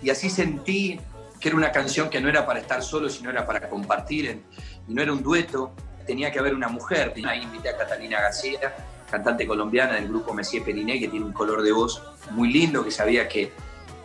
Y 0.01 0.09
así 0.09 0.29
sentí 0.29 0.99
que 1.39 1.49
era 1.49 1.57
una 1.57 1.71
canción 1.71 2.09
que 2.09 2.21
no 2.21 2.29
era 2.29 2.45
para 2.45 2.59
estar 2.59 2.81
solo, 2.83 3.09
sino 3.09 3.29
era 3.29 3.45
para 3.45 3.69
compartir, 3.69 4.43
y 4.87 4.93
no 4.93 5.01
era 5.01 5.11
un 5.11 5.21
dueto, 5.21 5.73
tenía 6.05 6.31
que 6.31 6.39
haber 6.39 6.53
una 6.53 6.67
mujer. 6.67 7.13
Ahí 7.27 7.41
invité 7.41 7.69
a 7.69 7.77
Catalina 7.77 8.21
García, 8.21 8.75
cantante 9.09 9.45
colombiana 9.45 9.95
del 9.95 10.07
grupo 10.07 10.33
Messier 10.33 10.63
Periné, 10.63 10.99
que 10.99 11.07
tiene 11.07 11.25
un 11.25 11.33
color 11.33 11.61
de 11.61 11.71
voz 11.71 12.01
muy 12.31 12.51
lindo, 12.51 12.83
que 12.83 12.91
sabía 12.91 13.27
que 13.27 13.51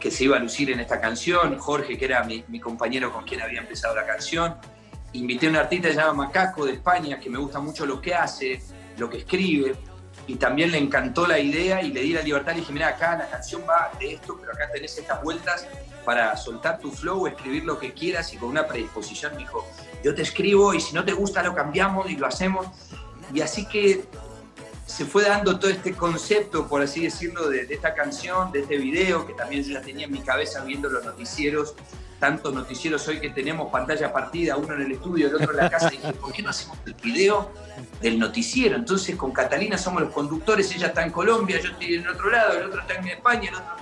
que 0.01 0.11
se 0.11 0.25
iba 0.25 0.37
a 0.37 0.41
lucir 0.41 0.71
en 0.71 0.81
esta 0.81 0.99
canción, 1.01 1.59
Jorge, 1.59 1.97
que 1.99 2.07
era 2.07 2.25
mi, 2.25 2.59
compañero 2.59 3.13
con 3.13 3.25
quien 3.25 3.43
había 3.43 3.61
empezado 3.61 3.95
la 3.95 4.07
canción. 4.07 4.57
Invité 5.13 5.47
a 5.47 5.51
un 5.51 5.57
artista 5.57 5.89
que 5.89 5.95
se 5.95 6.01
llama 6.01 6.25
Macaco 6.25 6.65
de 6.65 6.73
España, 6.73 7.21
que 7.21 7.29
me 7.29 7.39
gusta 7.39 7.61
mucho 7.61 7.85
lo 7.85 8.01
que 8.01 8.15
hace, 8.15 8.63
lo 9.01 9.11
que 9.11 9.19
escribe, 9.19 9.75
y 10.27 10.37
también 10.37 10.71
le 10.71 10.79
encantó 10.79 11.27
la 11.27 11.39
idea 11.39 11.83
y 11.83 11.93
le 11.93 12.03
di 12.03 12.13
la 12.13 12.23
libertad. 12.23 12.53
Le 12.53 12.61
dije, 12.61 12.73
mira, 12.73 12.89
acá 12.89 13.17
la 13.17 13.29
canción 13.29 13.63
va 13.69 13.91
de 13.99 14.15
esto, 14.15 14.37
pero 14.39 14.53
acá 14.53 14.71
tenés 14.73 14.97
estas 14.97 15.23
vueltas 15.23 15.67
para 16.05 16.37
soltar 16.37 16.79
tu 16.79 16.91
flow, 16.93 17.27
escribir 17.27 17.65
lo 17.65 17.79
que 17.79 17.93
quieras 17.93 18.33
y 18.33 18.37
con 18.37 18.49
una 18.49 18.67
predisposición 18.67 19.33
me 19.33 19.39
dijo, 19.39 19.67
yo 20.03 20.15
te 20.15 20.23
escribo 20.23 20.73
y 20.73 20.81
si 20.81 20.95
no 20.95 21.05
te 21.05 21.13
gusta 21.13 21.43
lo 21.43 21.55
cambiamos 21.55 22.11
y 22.11 22.17
lo 22.17 22.27
hacemos. 22.27 22.67
y 23.35 23.41
así 23.41 23.67
que 23.67 24.05
se 24.87 25.05
fue 25.05 25.23
dando 25.23 25.59
todo 25.59 25.71
este 25.71 25.95
concepto, 25.95 26.67
por 26.67 26.83
así 26.83 27.03
decirlo, 27.03 27.49
de, 27.49 27.63
esta 27.71 27.95
canción, 27.95 28.51
de 28.51 28.61
este 28.61 28.77
video, 28.77 29.25
que 29.25 29.35
también 29.35 29.63
yo 29.63 29.75
ya 29.75 29.83
tenía 29.83 30.07
en 30.07 30.13
mi 30.13 30.19
cabeza 30.19 30.65
viendo 30.65 30.89
los 30.89 31.05
noticieros, 31.05 31.75
tantos 32.21 32.55
noticieros 32.55 33.09
hoy 33.09 33.19
que 33.19 33.31
tenemos 33.31 33.73
pantalla 33.73 34.13
partida, 34.13 34.57
uno 34.57 34.75
en 34.75 34.83
el 34.83 34.93
estudio, 34.93 35.29
el 35.29 35.35
otro 35.35 35.51
en 35.53 35.57
la 35.57 35.71
casa, 35.71 35.89
y 35.93 35.97
dije, 35.97 36.13
¿por 36.13 36.33
qué 36.33 36.43
no 36.43 36.51
hacemos 36.51 36.79
el 36.85 36.95
video 36.95 37.51
del 38.01 38.19
noticiero? 38.19 38.77
Entonces 38.77 39.17
con 39.17 39.33
Catalina 39.33 39.79
somos 39.79 40.03
los 40.03 40.13
conductores, 40.13 40.71
ella 40.73 40.89
está 40.89 41.03
en 41.03 41.11
Colombia, 41.11 41.59
yo 41.61 41.71
estoy 41.71 41.95
en 41.95 42.07
otro 42.07 42.31
lado, 42.31 42.59
el 42.59 42.67
otro 42.67 42.83
está 42.83 42.95
en 42.95 43.09
España, 43.09 43.49
el 43.49 43.55
otro... 43.57 43.75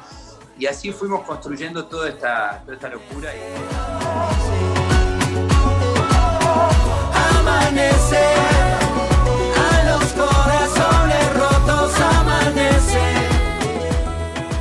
Y 0.59 0.67
así 0.67 0.91
fuimos 0.93 1.25
construyendo 1.25 1.85
toda 1.87 2.09
esta, 2.09 2.63
toda 2.65 2.75
esta 2.75 2.89
locura. 2.89 3.31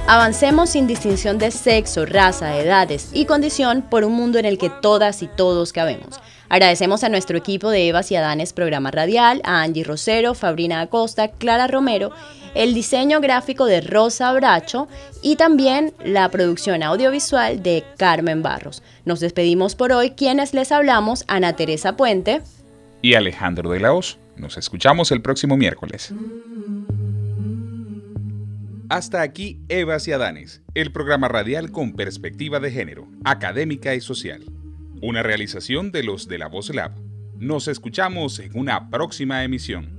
Avancemos 0.10 0.70
sin 0.70 0.88
distinción 0.88 1.38
de 1.38 1.52
sexo, 1.52 2.06
raza, 2.06 2.58
edades 2.58 3.10
y 3.14 3.26
condición 3.26 3.82
por 3.82 4.06
un 4.06 4.14
mundo 4.14 4.40
en 4.40 4.46
el 4.46 4.58
que 4.58 4.70
todas 4.70 5.22
y 5.22 5.28
todos 5.28 5.74
cabemos. 5.74 6.22
Agradecemos 6.48 7.04
a 7.04 7.10
nuestro 7.10 7.38
equipo 7.38 7.70
de 7.70 7.90
Evas 7.90 8.10
y 8.10 8.16
Adanes 8.16 8.54
Programa 8.54 8.90
Radial, 8.90 9.42
a 9.44 9.64
Angie 9.64 9.84
Rosero, 9.84 10.34
Fabrina 10.34 10.80
Acosta, 10.80 11.28
Clara 11.28 11.68
Romero, 11.68 12.12
el 12.56 12.74
diseño 12.74 13.20
gráfico 13.20 13.66
de 13.66 13.82
Rosa 13.82 14.32
Bracho 14.32 14.88
y 15.22 15.36
también 15.36 15.94
la 16.06 16.32
producción 16.32 16.84
audiovisual 16.84 17.62
de 17.62 17.84
Carmen 17.98 18.42
Barros. 18.42 18.84
Nos 19.04 19.20
despedimos 19.20 19.76
por 19.76 19.92
hoy 19.92 20.12
quienes 20.12 20.54
les 20.54 20.72
hablamos, 20.72 21.26
Ana 21.28 21.58
Teresa 21.58 21.98
Puente 21.98 22.42
y 23.02 23.16
Alejandro 23.16 23.70
de 23.72 23.82
la. 23.82 24.18
Nos 24.38 24.58
escuchamos 24.58 25.12
el 25.12 25.22
próximo 25.22 25.58
miércoles. 25.58 26.14
Hasta 28.90 29.22
aquí 29.22 29.60
Evas 29.68 30.08
y 30.08 30.14
Adanes, 30.14 30.62
el 30.74 30.94
programa 30.94 31.28
radial 31.28 31.72
con 31.72 31.92
perspectiva 31.92 32.62
de 32.62 32.72
género, 32.72 33.10
académica 33.26 33.94
y 33.96 34.00
social. 34.00 34.46
Una 35.02 35.24
realización 35.24 35.92
de 35.92 36.04
los 36.04 36.30
de 36.30 36.38
la 36.38 36.48
Voz 36.48 36.74
Lab. 36.74 36.94
Nos 37.38 37.68
escuchamos 37.68 38.40
en 38.40 38.58
una 38.58 38.90
próxima 38.90 39.44
emisión. 39.44 39.90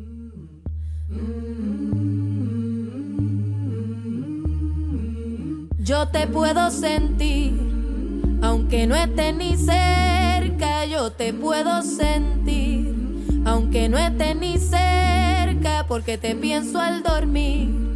Yo 5.79 6.09
te 6.09 6.27
puedo 6.27 6.71
sentir, 6.71 7.53
aunque 8.41 8.87
no 8.87 8.97
esté 8.97 9.35
ni 9.35 9.55
cerca, 9.59 10.87
yo 10.87 11.13
te 11.13 11.35
puedo 11.35 11.83
sentir, 11.83 12.95
aunque 13.45 13.91
no 13.91 13.99
esté 13.99 14.35
ni 14.35 14.57
cerca, 14.57 15.85
porque 15.87 16.17
te 16.17 16.35
pienso 16.35 16.81
al 16.81 17.03
dormir 17.03 17.89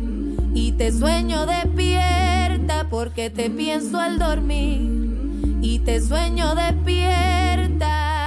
y 0.54 0.72
te 0.72 0.92
sueño 0.92 1.46
despierta 1.46 2.86
porque 2.90 3.30
te 3.30 3.50
pienso 3.50 3.98
al 3.98 4.18
dormir 4.18 5.58
y 5.62 5.78
te 5.80 6.00
sueño 6.00 6.54
despierta. 6.54 8.21